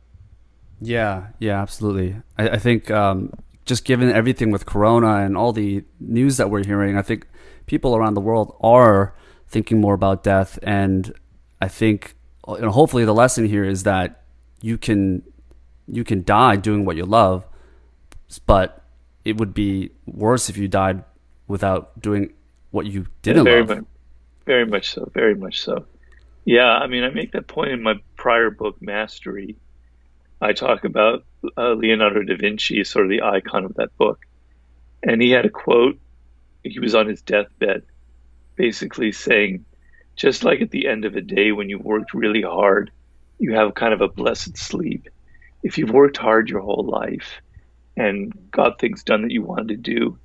Yeah, 0.80 1.28
yeah, 1.38 1.60
absolutely. 1.60 2.16
I, 2.36 2.50
I 2.50 2.58
think 2.58 2.90
um, 2.90 3.32
just 3.64 3.84
given 3.84 4.10
everything 4.10 4.50
with 4.50 4.66
Corona 4.66 5.24
and 5.24 5.36
all 5.36 5.52
the 5.52 5.82
news 6.00 6.36
that 6.36 6.50
we're 6.50 6.64
hearing, 6.64 6.96
I 6.96 7.02
think 7.02 7.26
people 7.66 7.96
around 7.96 8.14
the 8.14 8.20
world 8.20 8.56
are 8.60 9.14
thinking 9.48 9.80
more 9.80 9.94
about 9.94 10.22
death, 10.22 10.58
and 10.62 11.12
I 11.60 11.68
think 11.68 12.16
you 12.48 12.60
know, 12.60 12.70
hopefully 12.70 13.04
the 13.04 13.14
lesson 13.14 13.46
here 13.46 13.64
is 13.64 13.82
that 13.84 14.22
you 14.60 14.78
can 14.78 15.22
you 15.88 16.04
can 16.04 16.24
die 16.24 16.56
doing 16.56 16.84
what 16.84 16.96
you 16.96 17.04
love, 17.04 17.46
but 18.46 18.82
it 19.24 19.38
would 19.38 19.54
be 19.54 19.90
worse 20.06 20.48
if 20.48 20.56
you 20.56 20.68
died 20.68 21.04
without 21.48 22.00
doing 22.00 22.32
what 22.70 22.86
you 22.86 23.06
didn't 23.22 23.44
very 23.44 23.60
love. 23.60 23.68
much, 23.68 23.84
very 24.44 24.66
much 24.66 24.90
so, 24.90 25.10
very 25.14 25.34
much 25.34 25.60
so. 25.60 25.86
Yeah, 26.44 26.68
I 26.68 26.86
mean, 26.86 27.02
I 27.02 27.10
make 27.10 27.32
that 27.32 27.48
point 27.48 27.70
in 27.72 27.82
my 27.82 27.94
prior 28.16 28.50
book, 28.50 28.80
Mastery. 28.80 29.56
I 30.40 30.52
talk 30.52 30.84
about 30.84 31.24
uh, 31.56 31.72
Leonardo 31.72 32.22
da 32.22 32.36
Vinci, 32.36 32.84
sort 32.84 33.06
of 33.06 33.10
the 33.10 33.22
icon 33.22 33.64
of 33.64 33.74
that 33.74 33.96
book, 33.96 34.24
and 35.02 35.20
he 35.20 35.30
had 35.30 35.46
a 35.46 35.50
quote. 35.50 35.98
He 36.70 36.80
was 36.80 36.94
on 36.94 37.08
his 37.08 37.22
deathbed, 37.22 37.82
basically 38.56 39.12
saying, 39.12 39.64
"Just 40.16 40.44
like 40.44 40.60
at 40.60 40.70
the 40.70 40.86
end 40.86 41.04
of 41.04 41.16
a 41.16 41.20
day 41.20 41.52
when 41.52 41.68
you've 41.68 41.84
worked 41.84 42.14
really 42.14 42.42
hard, 42.42 42.90
you 43.38 43.54
have 43.54 43.74
kind 43.74 43.94
of 43.94 44.00
a 44.00 44.08
blessed 44.08 44.56
sleep. 44.56 45.08
If 45.62 45.78
you've 45.78 45.90
worked 45.90 46.16
hard 46.16 46.48
your 46.48 46.60
whole 46.60 46.86
life 46.86 47.40
and 47.96 48.32
got 48.50 48.78
things 48.78 49.02
done 49.02 49.22
that 49.22 49.32
you 49.32 49.42
wanted 49.42 49.68
to 49.68 49.76
do, 49.76 50.18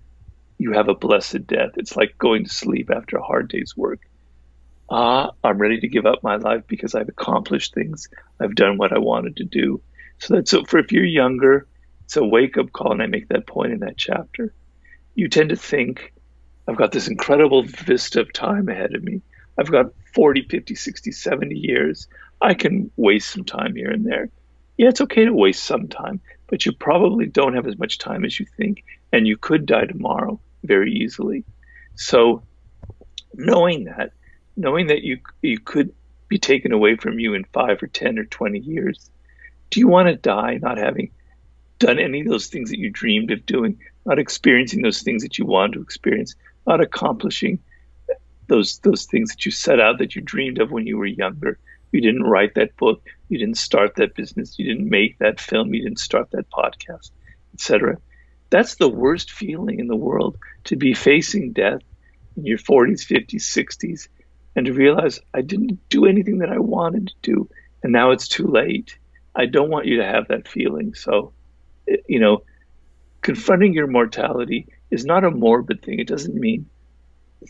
you 0.58 0.74
have 0.74 0.89
a 0.89 0.96
blessed 0.96 1.48
death. 1.48 1.72
It's 1.78 1.96
like 1.96 2.18
going 2.18 2.44
to 2.46 2.50
sleep 2.50 2.89
after 2.92 3.18
a 3.18 3.24
hard 3.24 3.50
day's 3.50 3.76
work. 3.76 4.00
Ah, 4.89 5.32
I'm 5.44 5.58
ready 5.58 5.80
to 5.80 5.88
give 5.88 6.06
up 6.06 6.22
my 6.22 6.36
life 6.36 6.64
because 6.68 6.94
I've 6.96 7.10
accomplished 7.10 7.74
things. 7.74 8.10
I've 8.39 8.56
done 8.56 8.78
what 8.78 8.94
I 8.94 9.00
wanted 9.00 9.38
to 9.38 9.44
do. 9.46 9.82
So 10.20 10.36
that's 10.36 10.52
so 10.52 10.64
for 10.66 10.80
if 10.80 10.92
you're 10.92 11.06
younger, 11.06 11.68
it's 12.06 12.18
a 12.18 12.24
wake 12.24 12.58
up 12.58 12.72
call, 12.74 12.92
and 12.92 13.02
I 13.02 13.08
make 13.08 13.30
that 13.30 13.48
point 13.48 13.72
in 13.72 13.80
that 13.80 13.98
chapter. 13.98 14.54
You 15.16 15.30
tend 15.30 15.50
to 15.50 15.56
think, 15.56 16.14
I've 16.68 16.78
got 16.78 16.91
this 16.91 17.07
incredible 17.07 17.64
vista 17.64 18.22
of 18.22 18.34
time 18.34 18.70
ahead 18.70 18.95
of 18.95 19.03
me. 19.03 19.22
I've 19.57 19.72
got 19.72 19.93
40, 20.14 20.43
50, 20.43 20.76
60, 20.76 21.12
70 21.12 21.55
years. 21.55 22.07
I 22.41 22.53
can 22.53 22.91
waste 22.95 23.30
some 23.30 23.43
time 23.43 23.76
here 23.76 23.89
and 23.89 24.05
there. 24.05 24.30
Yeah, 24.78 24.89
it's 24.89 25.01
okay 25.01 25.26
to 25.26 25.34
waste 25.34 25.64
some 25.64 25.88
time, 25.88 26.22
but 26.47 26.66
you 26.66 26.72
probably 26.72 27.28
don't 27.28 27.55
have 27.55 27.68
as 27.68 27.78
much 27.78 27.97
time 27.97 28.26
as 28.26 28.39
you 28.39 28.45
think, 28.57 28.84
and 29.12 29.28
you 29.28 29.38
could 29.38 29.66
die 29.66 29.86
tomorrow 29.86 30.39
very 30.64 30.93
easily. 30.93 31.43
So, 31.95 32.43
knowing 33.34 33.86
that, 33.86 34.14
knowing 34.55 34.88
that 34.88 35.03
you 35.03 35.20
you 35.41 35.59
could 35.59 35.93
be 36.30 36.39
taken 36.39 36.72
away 36.72 36.95
from 36.95 37.20
you 37.20 37.34
in 37.34 37.43
five 37.43 37.84
or 37.84 37.88
ten 37.88 38.18
or 38.18 38.26
twenty 38.26 38.59
years, 38.59 39.12
do 39.70 39.80
you 39.80 39.88
want 39.88 40.07
to 40.07 40.16
die 40.16 40.57
not 40.62 40.78
having 40.78 41.12
done 41.78 41.99
any 41.99 42.22
of 42.22 42.28
those 42.28 42.47
things 42.47 42.70
that 42.70 42.80
you 42.80 42.89
dreamed 42.89 43.32
of 43.32 43.45
doing, 43.45 43.80
not 44.05 44.20
experiencing 44.20 44.82
those 44.82 45.01
things 45.01 45.24
that 45.24 45.38
you 45.38 45.45
wanted 45.45 45.74
to 45.74 45.82
experience, 45.82 46.36
not 46.68 46.82
accomplishing 46.82 47.59
those 48.47 48.80
those 48.80 49.05
things 49.05 49.30
that 49.30 49.45
you 49.45 49.51
set 49.51 49.80
out 49.80 49.99
that 49.99 50.16
you 50.16 50.22
dreamed 50.22 50.59
of 50.59 50.72
when 50.72 50.88
you 50.88 50.97
were 50.97 51.05
younger? 51.05 51.57
You 51.91 52.01
didn't 52.01 52.24
write 52.24 52.55
that 52.55 52.76
book, 52.78 53.01
you 53.30 53.38
didn't 53.38 53.57
start 53.57 53.95
that 53.95 54.16
business, 54.16 54.57
you 54.57 54.66
didn't 54.66 54.89
make 54.89 55.18
that 55.20 55.39
film, 55.39 55.74
you 55.74 55.84
didn't 55.84 55.99
start 55.99 56.32
that 56.32 56.49
podcast, 56.49 57.12
etc. 57.53 57.97
That's 58.49 58.76
the 58.76 58.89
worst 58.89 59.32
feeling 59.32 59.80
in 59.80 59.88
the 59.88 59.95
world 59.95 60.38
to 60.66 60.76
be 60.76 60.93
facing 60.93 61.53
death 61.53 61.82
in 62.38 62.45
your 62.45 62.57
40s, 62.57 63.05
50s, 63.05 63.41
60s, 63.41 64.07
and 64.55 64.66
to 64.66 64.74
realize 64.74 65.20
I 65.33 65.42
didn't 65.42 65.79
do 65.89 66.05
anything 66.05 66.39
that 66.39 66.50
I 66.50 66.59
wanted 66.59 67.08
to 67.08 67.16
do, 67.21 67.50
and 67.83 67.92
now 67.92 68.12
it's 68.12 68.28
too 68.28 68.47
late. 68.47 68.97
I 69.36 69.46
don't 69.46 69.70
want 69.70 69.86
you 69.86 69.97
to 69.97 70.05
have 70.05 70.28
that 70.28 70.47
feeling. 70.47 70.93
So, 70.93 71.33
you 72.08 72.20
know, 72.20 72.43
confronting 73.21 73.74
your 73.74 73.88
mortality 73.88 74.67
is 74.92 75.05
not 75.05 75.24
a 75.24 75.32
morbid 75.32 75.82
thing. 75.82 76.00
It 76.00 76.08
doesn't 76.08 76.36
mean 76.36 76.70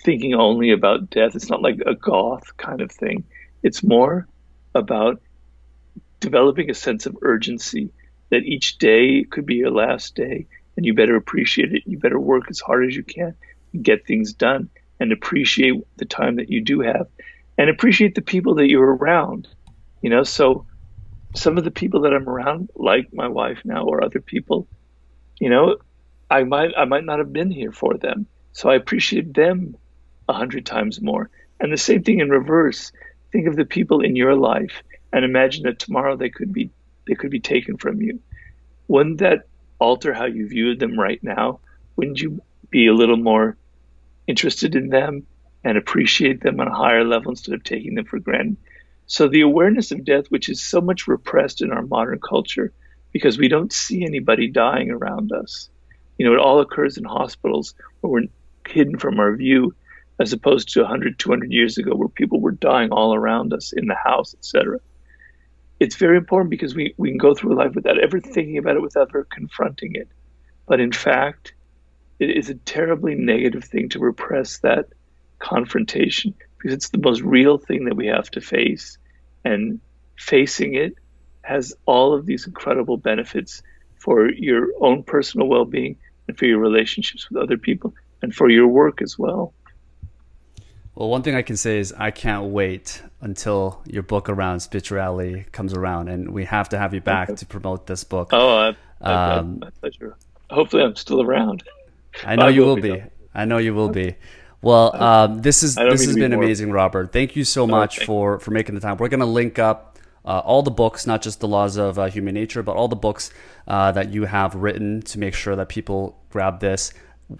thinking 0.03 0.33
only 0.35 0.71
about 0.71 1.09
death. 1.09 1.35
It's 1.35 1.49
not 1.49 1.61
like 1.61 1.79
a 1.85 1.95
goth 1.95 2.55
kind 2.57 2.81
of 2.81 2.91
thing. 2.91 3.25
It's 3.63 3.83
more 3.83 4.27
about 4.73 5.21
developing 6.19 6.69
a 6.69 6.75
sense 6.75 7.05
of 7.05 7.17
urgency 7.21 7.89
that 8.29 8.43
each 8.43 8.77
day 8.77 9.23
could 9.23 9.45
be 9.45 9.55
your 9.55 9.71
last 9.71 10.15
day 10.15 10.47
and 10.77 10.85
you 10.85 10.93
better 10.93 11.15
appreciate 11.15 11.73
it. 11.73 11.83
You 11.85 11.97
better 11.97 12.19
work 12.19 12.45
as 12.49 12.59
hard 12.59 12.87
as 12.87 12.95
you 12.95 13.03
can 13.03 13.35
and 13.73 13.83
get 13.83 14.05
things 14.05 14.33
done 14.33 14.69
and 14.99 15.11
appreciate 15.11 15.75
the 15.97 16.05
time 16.05 16.37
that 16.37 16.49
you 16.49 16.61
do 16.61 16.79
have 16.79 17.07
and 17.57 17.69
appreciate 17.69 18.15
the 18.15 18.21
people 18.21 18.55
that 18.55 18.69
you're 18.69 18.95
around. 18.95 19.47
You 20.01 20.09
know, 20.09 20.23
so 20.23 20.65
some 21.35 21.57
of 21.57 21.63
the 21.63 21.71
people 21.71 22.01
that 22.01 22.13
I'm 22.13 22.29
around, 22.29 22.69
like 22.75 23.13
my 23.13 23.27
wife 23.27 23.59
now 23.63 23.83
or 23.83 24.03
other 24.03 24.21
people, 24.21 24.67
you 25.39 25.49
know, 25.49 25.77
I 26.31 26.45
might 26.45 26.71
I 26.77 26.85
might 26.85 27.03
not 27.03 27.19
have 27.19 27.33
been 27.33 27.51
here 27.51 27.73
for 27.73 27.97
them. 27.97 28.25
So 28.53 28.69
I 28.69 28.75
appreciate 28.75 29.33
them 29.33 29.75
a 30.29 30.33
hundred 30.33 30.65
times 30.65 31.01
more. 31.01 31.29
And 31.59 31.71
the 31.71 31.77
same 31.77 32.03
thing 32.03 32.21
in 32.21 32.29
reverse. 32.29 32.93
Think 33.31 33.47
of 33.47 33.57
the 33.57 33.65
people 33.65 33.99
in 33.99 34.15
your 34.15 34.35
life 34.35 34.81
and 35.11 35.25
imagine 35.25 35.63
that 35.63 35.79
tomorrow 35.79 36.15
they 36.15 36.29
could 36.29 36.53
be 36.53 36.71
they 37.07 37.15
could 37.15 37.31
be 37.31 37.41
taken 37.41 37.77
from 37.77 38.01
you. 38.01 38.19
Wouldn't 38.87 39.19
that 39.19 39.47
alter 39.77 40.13
how 40.13 40.25
you 40.25 40.47
view 40.47 40.75
them 40.75 40.97
right 40.97 41.21
now? 41.21 41.59
Wouldn't 41.97 42.21
you 42.21 42.41
be 42.69 42.87
a 42.87 42.93
little 42.93 43.17
more 43.17 43.57
interested 44.25 44.75
in 44.75 44.87
them 44.87 45.27
and 45.65 45.77
appreciate 45.77 46.41
them 46.41 46.59
on 46.61 46.67
a 46.67 46.75
higher 46.75 47.03
level 47.03 47.31
instead 47.31 47.55
of 47.55 47.63
taking 47.63 47.95
them 47.95 48.05
for 48.05 48.19
granted? 48.19 48.55
So 49.05 49.27
the 49.27 49.41
awareness 49.41 49.91
of 49.91 50.05
death, 50.05 50.27
which 50.29 50.47
is 50.47 50.63
so 50.63 50.79
much 50.79 51.07
repressed 51.07 51.61
in 51.61 51.71
our 51.73 51.81
modern 51.81 52.19
culture, 52.19 52.71
because 53.11 53.37
we 53.37 53.49
don't 53.49 53.73
see 53.73 54.05
anybody 54.05 54.47
dying 54.47 54.91
around 54.91 55.33
us. 55.33 55.69
You 56.21 56.27
know, 56.27 56.33
it 56.33 56.39
all 56.39 56.59
occurs 56.59 56.99
in 56.99 57.03
hospitals 57.03 57.73
where 58.01 58.11
we're 58.11 58.27
hidden 58.67 58.99
from 58.99 59.19
our 59.19 59.35
view. 59.35 59.73
as 60.19 60.33
opposed 60.33 60.69
to 60.69 60.81
100, 60.81 61.17
200 61.17 61.51
years 61.51 61.79
ago 61.79 61.95
where 61.95 62.07
people 62.09 62.39
were 62.39 62.51
dying 62.51 62.91
all 62.91 63.15
around 63.15 63.53
us 63.53 63.73
in 63.73 63.87
the 63.87 63.95
house, 63.95 64.35
etc. 64.35 64.77
It's 65.79 65.95
very 65.95 66.17
important 66.17 66.51
because 66.51 66.75
we, 66.75 66.93
we 66.95 67.09
can 67.09 67.17
go 67.17 67.33
through 67.33 67.55
life 67.55 67.73
without 67.73 67.97
ever 67.97 68.19
thinking 68.19 68.59
about 68.59 68.75
it, 68.75 68.83
without 68.83 69.09
ever 69.09 69.23
confronting 69.23 69.95
it. 69.95 70.09
But 70.67 70.79
in 70.79 70.91
fact, 70.91 71.55
it 72.19 72.29
is 72.29 72.51
a 72.51 72.53
terribly 72.53 73.15
negative 73.15 73.63
thing 73.63 73.89
to 73.89 73.97
repress 73.97 74.59
that 74.59 74.89
confrontation 75.39 76.35
because 76.59 76.75
it's 76.75 76.89
the 76.89 76.99
most 76.99 77.21
real 77.21 77.57
thing 77.57 77.85
that 77.85 77.95
we 77.95 78.05
have 78.05 78.29
to 78.29 78.41
face. 78.41 78.99
And 79.43 79.79
facing 80.19 80.75
it 80.75 80.93
has 81.41 81.73
all 81.87 82.13
of 82.13 82.27
these 82.27 82.45
incredible 82.45 82.97
benefits 82.97 83.63
for 83.95 84.31
your 84.31 84.67
own 84.79 85.01
personal 85.01 85.47
well 85.47 85.65
being 85.65 85.97
and 86.31 86.39
for 86.39 86.45
your 86.45 86.59
relationships 86.59 87.29
with 87.29 87.43
other 87.43 87.57
people 87.57 87.93
and 88.21 88.33
for 88.33 88.49
your 88.49 88.65
work 88.65 89.01
as 89.01 89.19
well. 89.19 89.53
Well, 90.95 91.09
one 91.09 91.23
thing 91.23 91.35
I 91.35 91.41
can 91.41 91.57
say 91.57 91.77
is 91.79 91.93
I 91.97 92.11
can't 92.11 92.45
wait 92.45 93.01
until 93.19 93.81
your 93.85 94.03
book 94.03 94.29
around 94.29 94.61
spirituality 94.61 95.45
comes 95.51 95.73
around, 95.73 96.07
and 96.07 96.31
we 96.31 96.45
have 96.45 96.69
to 96.69 96.77
have 96.77 96.93
you 96.93 97.01
back 97.01 97.29
okay. 97.29 97.37
to 97.37 97.45
promote 97.45 97.85
this 97.85 98.05
book. 98.05 98.29
Oh, 98.31 98.57
I, 98.57 98.75
I, 99.01 99.37
um, 99.37 99.59
my 99.59 99.69
pleasure. 99.81 100.15
Hopefully, 100.49 100.83
I'm 100.83 100.95
still 100.95 101.21
around. 101.21 101.63
I 102.25 102.35
know 102.35 102.45
I 102.45 102.49
you 102.49 102.61
will 102.61 102.75
be. 102.75 102.93
be. 102.93 103.03
I 103.33 103.45
know 103.45 103.57
you 103.57 103.73
will 103.73 103.89
be. 103.89 104.15
Well, 104.61 104.95
um, 105.01 105.41
this 105.41 105.63
is 105.63 105.75
this 105.75 106.05
has 106.05 106.15
been 106.15 106.33
amazing, 106.33 106.71
Robert. 106.71 107.11
Thank 107.11 107.35
you 107.35 107.43
so 107.43 107.67
much 107.67 107.97
okay. 107.99 108.05
for 108.05 108.39
for 108.39 108.51
making 108.51 108.75
the 108.75 108.81
time. 108.81 108.97
We're 108.97 109.09
going 109.09 109.21
to 109.21 109.25
link 109.25 109.59
up 109.59 109.90
uh, 110.25 110.39
all 110.39 110.61
the 110.61 110.71
books, 110.71 111.07
not 111.07 111.21
just 111.21 111.39
the 111.39 111.47
laws 111.47 111.77
of 111.77 111.97
uh, 111.97 112.05
human 112.05 112.33
nature, 112.33 112.63
but 112.63 112.75
all 112.75 112.87
the 112.87 112.95
books 112.95 113.31
uh, 113.67 113.91
that 113.91 114.11
you 114.11 114.25
have 114.25 114.55
written 114.55 115.01
to 115.03 115.19
make 115.19 115.33
sure 115.33 115.55
that 115.55 115.69
people 115.69 116.19
grab 116.29 116.59
this. 116.59 116.93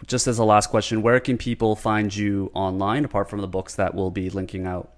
Just 0.08 0.28
as 0.28 0.40
a 0.40 0.44
last 0.46 0.70
question, 0.70 1.02
where 1.02 1.20
can 1.20 1.38
people 1.38 1.76
find 1.76 2.16
you 2.16 2.50
online 2.54 3.04
apart 3.06 3.30
from 3.30 3.42
the 3.42 3.48
books 3.48 3.76
that 3.76 3.94
we'll 3.94 4.10
be 4.12 4.30
linking 4.30 4.66
out? 4.66 4.92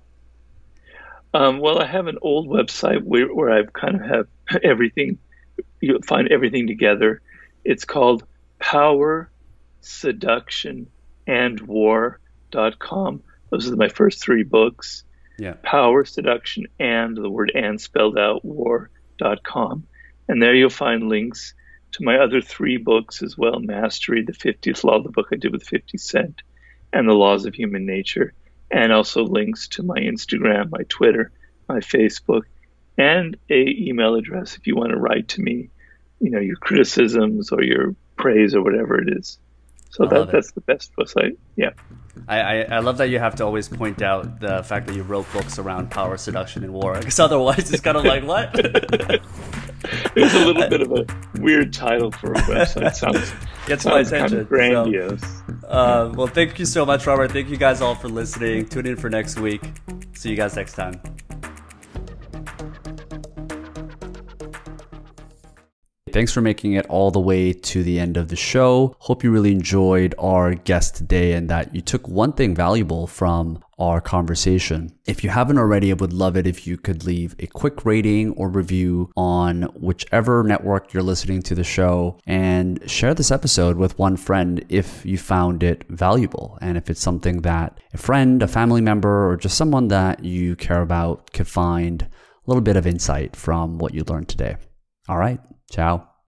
Um, 1.34 1.60
well, 1.60 1.81
I 1.81 1.85
have 1.85 2.07
an 2.07 2.19
old 2.22 2.47
website 2.47 3.03
where, 3.03 3.34
where 3.34 3.49
I've 3.49 3.73
kind 3.73 3.95
of 3.95 4.01
have 4.01 4.27
everything. 4.64 5.18
You'll 5.81 6.03
find 6.03 6.31
everything 6.31 6.68
together. 6.68 7.22
It's 7.65 7.85
called 7.85 8.23
Power 8.60 9.30
Seduction 9.81 10.88
and 11.27 11.60
War.com. 11.61 13.23
Those 13.49 13.69
are 13.69 13.76
my 13.76 13.89
first 13.89 14.22
three 14.22 14.43
books. 14.43 15.03
Yeah. 15.38 15.55
Power, 15.64 16.05
Seduction, 16.05 16.68
and 16.80 17.18
the 17.18 17.30
word 17.30 17.51
and 17.55 17.80
spelled 17.80 18.18
out 18.18 18.45
war.com. 18.45 19.88
And 20.27 20.41
there 20.41 20.55
you'll 20.55 20.69
find 20.69 21.10
links 21.10 21.53
to 21.93 22.03
my 22.03 22.18
other 22.18 22.41
three 22.41 22.77
books 22.77 23.22
as 23.22 23.38
well 23.38 23.60
Mastery, 23.60 24.23
the 24.23 24.34
50th 24.34 24.84
Law, 24.84 25.01
the 25.01 25.10
book 25.10 25.27
I 25.31 25.35
did 25.35 25.51
with 25.51 25.64
50 25.64 25.97
Cent, 25.97 26.41
and 26.91 27.07
The 27.07 27.14
Laws 27.14 27.45
of 27.45 27.55
Human 27.55 27.85
Nature, 27.85 28.34
and 28.72 28.91
also 28.91 29.23
links 29.23 29.68
to 29.69 29.84
my 29.84 29.97
Instagram, 29.97 30.72
my 30.72 30.84
Twitter, 30.89 31.31
my 31.68 31.80
Facebook, 31.80 32.43
and 32.97 33.38
a 33.49 33.68
email 33.68 34.15
address 34.15 34.55
if 34.55 34.68
you 34.68 34.76
want 34.76 34.91
to 34.91 34.97
write 34.97 35.30
to 35.30 35.41
me, 35.41 35.69
you 36.19 36.30
know, 36.30 36.39
your 36.39 36.55
criticisms 36.55 37.51
or 37.51 37.64
your 37.64 37.95
praise 38.15 38.55
or 38.55 38.64
whatever 38.64 38.99
it 38.99 39.18
is. 39.18 39.38
So 39.89 40.05
that, 40.05 40.31
that's 40.31 40.51
the 40.51 40.61
best 40.61 40.91
website. 40.95 41.38
Yeah. 41.55 41.72
I, 42.27 42.40
I, 42.40 42.61
I, 42.64 42.80
love 42.80 42.98
that 42.99 43.10
you 43.10 43.19
have 43.19 43.35
to 43.35 43.44
always 43.44 43.68
point 43.68 44.02
out 44.02 44.40
the 44.40 44.64
fact 44.64 44.88
that 44.88 44.95
you 44.95 45.03
wrote 45.03 45.26
books 45.34 45.57
around 45.57 45.90
power, 45.90 46.15
seduction, 46.18 46.64
and 46.64 46.73
war. 46.73 46.95
Because 46.98 47.19
otherwise, 47.19 47.72
it's 47.72 47.81
kind 47.81 47.98
of 47.98 48.06
like 48.06 48.23
what? 48.23 48.52
it's 50.15 50.35
a 50.35 50.45
little 50.45 50.69
bit 50.69 50.81
of 50.81 50.91
a 50.91 51.41
weird 51.41 51.73
title 51.73 52.11
for 52.11 52.31
a 52.34 52.38
website. 52.41 52.94
Sounds 52.95 53.34
gets 53.68 53.85
my 53.85 53.99
attention. 53.99 54.30
Kind 54.30 54.34
of 54.34 54.49
grandiose. 54.49 55.22
So, 55.22 55.68
uh, 55.68 56.14
well, 56.15 56.27
thank 56.27 56.60
you 56.60 56.65
so 56.65 56.85
much, 56.85 57.07
Robert. 57.07 57.31
Thank 57.31 57.49
you 57.49 57.57
guys 57.57 57.81
all 57.81 57.95
for 57.95 58.10
listening. 58.10 58.68
Tune 58.68 58.85
in 58.85 58.95
for 58.95 59.10
next 59.10 59.40
week. 59.40 59.64
See 60.14 60.30
you 60.30 60.35
guys 60.35 60.56
next 60.56 60.73
time. 60.73 61.02
Thanks 66.14 66.31
for 66.31 66.41
making 66.41 66.73
it 66.73 66.85
all 66.90 67.10
the 67.10 67.19
way 67.19 67.53
to 67.53 67.81
the 67.81 67.99
end 67.99 68.18
of 68.18 68.27
the 68.27 68.35
show. 68.35 68.95
Hope 68.99 69.23
you 69.23 69.31
really 69.31 69.52
enjoyed 69.52 70.14
our 70.19 70.53
guest 70.53 70.94
today 70.94 71.34
and 71.34 71.49
that 71.49 71.73
you 71.73 71.81
took 71.81 72.07
one 72.07 72.34
thing 72.34 72.53
valuable 72.53 73.07
from 73.07 73.64
our 73.80 73.99
conversation. 73.99 74.94
If 75.07 75.23
you 75.23 75.31
haven't 75.31 75.57
already, 75.57 75.90
I 75.90 75.95
would 75.95 76.14
love 76.14 76.38
it 76.38 76.45
if 76.45 76.68
you 76.68 76.77
could 76.77 77.03
leave 77.03 77.35
a 77.40 77.48
quick 77.48 77.84
rating 77.84 78.34
or 78.34 78.48
review 78.48 79.10
on 79.18 79.64
whichever 79.73 80.44
network 80.44 80.94
you're 80.94 81.02
listening 81.02 81.41
to 81.41 81.56
the 81.56 81.64
show 81.64 82.19
and 82.27 82.80
share 82.85 83.15
this 83.15 83.31
episode 83.31 83.77
with 83.77 83.98
one 83.98 84.15
friend 84.15 84.64
if 84.69 85.03
you 85.03 85.18
found 85.18 85.64
it 85.64 85.84
valuable 85.90 86.60
and 86.61 86.77
if 86.77 86.91
it's 86.91 87.02
something 87.02 87.41
that 87.41 87.80
a 87.91 87.98
friend, 87.98 88.44
a 88.44 88.48
family 88.48 88.81
member, 88.81 89.31
or 89.31 89.35
just 89.35 89.57
someone 89.57 89.88
that 89.88 90.23
you 90.23 90.56
care 90.57 90.84
about 90.84 91.34
could 91.34 91.48
find 91.48 92.03
a 92.03 92.07
little 92.45 92.61
bit 92.61 92.77
of 92.77 92.85
insight 92.85 93.35
from 93.35 93.80
what 93.80 93.95
you 93.95 94.03
learned 94.03 94.30
today. 94.30 94.57
All 95.10 95.18
right. 95.18 95.40
Chao. 95.73 96.12